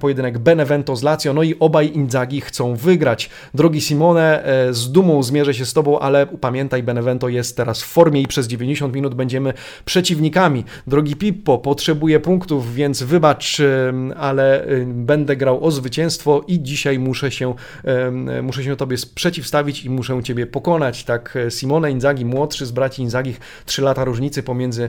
pojedynek 0.00 0.38
Benevento 0.38 0.96
z 0.96 1.02
Lazio, 1.02 1.32
no 1.32 1.42
i 1.42 1.56
obaj 1.58 1.92
Inzaghi 1.94 2.40
chcą 2.40 2.74
wygrać 2.74 2.99
wygrać. 3.00 3.30
Drogi 3.54 3.80
Simone, 3.80 4.44
e, 4.44 4.74
z 4.74 4.92
dumą 4.92 5.22
zmierzę 5.22 5.54
się 5.54 5.66
z 5.66 5.72
Tobą, 5.72 5.98
ale 5.98 6.26
pamiętaj, 6.26 6.82
Benevento 6.82 7.28
jest 7.28 7.56
teraz 7.56 7.82
w 7.82 7.86
formie 7.86 8.20
i 8.22 8.26
przez 8.26 8.46
90 8.46 8.94
minut 8.94 9.14
będziemy 9.14 9.52
przeciwnikami. 9.84 10.64
Drogi 10.86 11.16
Pippo, 11.16 11.58
potrzebuję 11.58 12.20
punktów, 12.20 12.74
więc 12.74 13.02
wybacz, 13.02 13.60
e, 13.60 13.92
ale 14.16 14.64
e, 14.64 14.84
będę 14.86 15.36
grał 15.36 15.64
o 15.64 15.70
zwycięstwo 15.70 16.44
i 16.46 16.62
dzisiaj 16.62 16.98
muszę 16.98 17.30
się, 17.30 17.54
muszę 18.42 18.64
się 18.64 18.76
Tobie 18.76 18.96
przeciwstawić 19.14 19.84
i 19.84 19.90
muszę 19.90 20.22
Ciebie 20.22 20.46
pokonać. 20.46 21.04
Tak, 21.04 21.38
Simone 21.50 21.90
Inzaghi, 21.90 22.24
młodszy 22.24 22.66
z 22.66 22.70
braci 22.70 23.02
Inzagich, 23.02 23.40
3 23.66 23.82
lata 23.82 24.04
różnicy 24.04 24.42
pomiędzy 24.42 24.88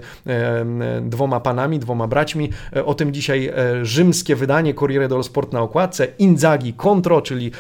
dwoma 1.02 1.40
panami, 1.40 1.80
dwoma 1.80 2.08
braćmi. 2.08 2.50
O 2.86 2.94
tym 2.94 3.14
dzisiaj 3.14 3.54
rzymskie 3.82 4.36
wydanie 4.36 4.74
Corriere 4.74 5.08
dello 5.08 5.24
Sport 5.24 5.54
na 5.54 5.62
okładce. 5.62 6.08
Inzaghi 6.20 6.74
contro, 6.74 7.22
czyli 7.22 7.52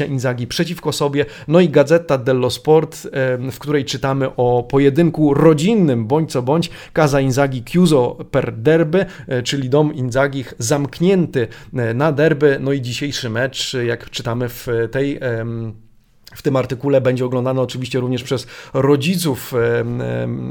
bracia 0.00 0.12
Inzaghi 0.12 0.46
przeciwko 0.46 0.92
sobie, 0.92 1.26
no 1.48 1.60
i 1.60 1.68
Gazeta 1.68 2.18
dello 2.18 2.50
Sport, 2.50 3.08
w 3.52 3.58
której 3.58 3.84
czytamy 3.84 4.36
o 4.36 4.62
pojedynku 4.62 5.34
rodzinnym, 5.34 6.06
bądź 6.06 6.32
co 6.32 6.42
bądź, 6.42 6.70
Casa 6.94 7.20
Inzaghi 7.20 7.62
chiuso 7.64 8.16
per 8.30 8.52
derby, 8.56 9.06
e, 9.28 9.42
czyli 9.42 9.68
dom 9.68 9.94
Inzagich 9.94 10.54
zamknięty 10.58 11.48
e, 11.74 11.94
na 11.94 12.12
derby, 12.12 12.58
no 12.60 12.72
i 12.72 12.80
dzisiejszy 12.80 13.30
mecz, 13.30 13.76
jak 13.86 14.10
czytamy 14.10 14.48
w 14.48 14.66
tej 14.90 15.20
w 16.34 16.42
tym 16.42 16.56
artykule 16.56 17.00
będzie 17.00 17.24
oglądany 17.24 17.60
oczywiście 17.60 18.00
również 18.00 18.22
przez 18.22 18.46
rodziców 18.74 19.54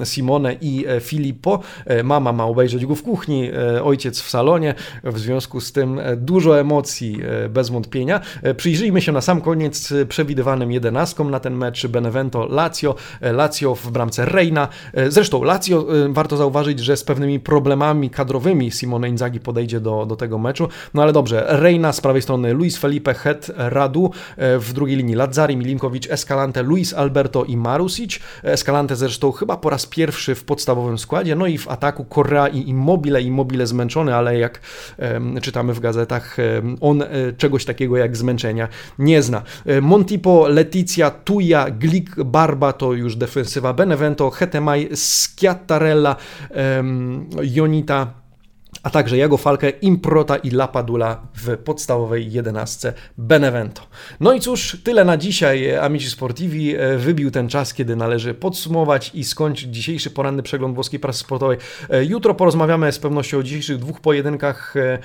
Simone 0.04 0.54
i 0.62 0.86
e, 0.88 1.00
Filippo. 1.00 1.60
E, 1.86 2.04
mama 2.04 2.34
ma 2.34 2.46
obejrzeć 2.46 2.86
go 2.86 2.96
w 2.96 3.04
kuchni, 3.04 3.50
e, 3.52 3.84
ojciec 3.84 4.22
w 4.22 4.30
salonie. 4.30 4.76
W 5.04 5.20
związku 5.20 5.62
z 5.62 5.72
tym 5.72 6.00
dużo 6.18 6.60
emocji 6.60 7.20
bez 7.50 7.70
wątpienia. 7.70 8.22
Przyjrzyjmy 8.58 9.02
się 9.02 9.12
na 9.12 9.22
sam 9.22 9.42
koniec 9.42 9.94
przewidywanym 10.10 10.72
jedenastkom 10.72 11.32
na 11.32 11.40
ten 11.40 11.56
mecz 11.56 11.88
Benevento 11.88 12.46
Lazio. 12.46 12.96
Lazio 13.22 13.76
w 13.76 13.92
bramce 13.92 14.26
Reina. 14.26 14.68
Zresztą 15.08 15.44
Lazio 15.44 15.86
warto 16.10 16.38
zauważyć, 16.38 16.80
że 16.80 16.98
z 16.98 17.04
pewnymi 17.04 17.40
problemami 17.40 18.10
kadrowymi 18.10 18.72
Simone 18.72 19.10
Inzaghi 19.10 19.40
podejdzie 19.40 19.80
do, 19.80 20.06
do 20.06 20.16
tego 20.16 20.38
meczu. 20.38 20.68
No 20.94 21.04
ale 21.04 21.14
dobrze, 21.14 21.46
Reina 21.48 21.94
z 21.94 22.02
prawej 22.02 22.22
strony 22.22 22.54
Luis 22.54 22.78
Felipe 22.78 23.14
Het 23.14 23.52
Radu, 23.58 24.12
w 24.38 24.74
drugiej 24.74 24.98
linii 24.98 25.16
Lazzari, 25.16 25.58
Milinkovic, 25.70 26.12
Escalante, 26.12 26.64
Luis 26.64 26.94
Alberto 26.94 27.46
i 27.46 27.58
Marusic. 27.58 28.20
Escalante 28.44 28.96
zresztą 28.96 29.32
chyba 29.32 29.58
po 29.58 29.70
raz 29.70 29.86
pierwszy 29.86 30.36
w 30.36 30.44
podstawowym 30.44 30.98
składzie, 30.98 31.36
no 31.36 31.48
i 31.48 31.58
w 31.58 31.68
ataku 31.68 32.06
Correa 32.16 32.48
i 32.48 32.70
Immobile, 32.70 33.22
Immobile 33.22 33.68
zmęczony, 33.68 34.16
ale 34.16 34.40
jak 34.40 34.60
czytamy 35.42 35.74
w 35.74 35.80
gazetach, 35.80 36.38
on 36.82 37.02
um, 37.02 37.10
czegoś 37.38 37.66
takiego 37.66 37.98
jak 37.98 38.18
zmęczenia 38.18 38.68
nie 39.00 39.22
zna. 39.22 39.42
Montipo, 39.82 40.48
Letizia, 40.48 41.12
Tuja, 41.12 41.70
Glik, 41.72 42.24
Barba 42.24 42.74
to 42.74 42.94
już 42.94 43.16
defensywa 43.16 43.74
Benevento, 43.74 44.30
Hetemaj, 44.30 44.90
Schiattarella, 44.94 46.16
Jonita, 47.42 48.19
a 48.84 48.90
także 48.90 49.18
Jago 49.18 49.38
Falkę, 49.38 49.70
Improta 49.70 50.36
i 50.38 50.52
Lapadula 50.52 51.22
w 51.36 51.58
podstawowej 51.58 52.32
jedenastce 52.32 52.94
Benevento. 53.18 53.82
No 54.20 54.34
i 54.34 54.40
cóż, 54.40 54.78
tyle 54.84 55.06
na 55.06 55.18
dzisiaj. 55.18 55.78
Amici 55.78 56.10
Sportivi 56.10 56.76
e, 56.76 56.98
wybił 56.98 57.32
ten 57.32 57.50
czas, 57.50 57.74
kiedy 57.74 57.96
należy 57.96 58.34
podsumować 58.34 59.12
i 59.14 59.24
skończyć 59.24 59.76
dzisiejszy 59.76 60.12
poranny 60.12 60.44
przegląd 60.44 60.76
włoskiej 60.76 61.00
prasy 61.00 61.20
sportowej. 61.20 61.58
E, 61.90 62.06
jutro 62.06 62.36
porozmawiamy 62.36 62.92
z 62.92 63.00
pewnością 63.00 63.38
o 63.38 63.44
dzisiejszych 63.44 63.78
dwóch 63.78 64.00
pojedynkach 64.00 64.76
e, 64.78 65.00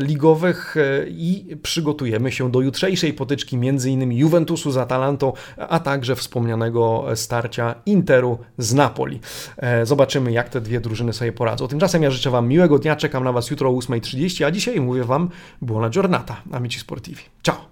ligowych 0.00 0.74
i 1.08 1.56
przygotujemy 1.62 2.32
się 2.32 2.50
do 2.50 2.60
jutrzejszej 2.60 3.12
potyczki 3.12 3.56
między 3.56 3.90
innymi 3.90 4.18
Juventusu 4.18 4.70
z 4.70 4.76
Atalantą, 4.76 5.32
a 5.68 5.80
także 5.80 6.16
wspomnianego 6.16 7.04
starcia 7.14 7.74
Interu 7.86 8.38
z 8.58 8.74
Napoli. 8.74 9.20
Zobaczymy, 9.82 10.32
jak 10.32 10.48
te 10.48 10.60
dwie 10.60 10.80
drużyny 10.80 11.12
sobie 11.12 11.32
poradzą. 11.32 11.68
Tymczasem 11.68 12.02
ja 12.02 12.10
życzę 12.10 12.30
Wam 12.30 12.48
miłego 12.48 12.78
dnia, 12.78 12.96
czekam 13.00 13.24
na 13.24 13.32
Was 13.32 13.50
jutro 13.50 13.70
o 13.70 13.72
8.30, 13.72 14.44
a 14.44 14.50
dzisiaj 14.50 14.80
mówię 14.80 15.04
Wam 15.04 15.30
buona 15.62 15.90
giornata, 15.90 16.36
amici 16.52 16.80
sportivi. 16.80 17.22
Ciao! 17.42 17.70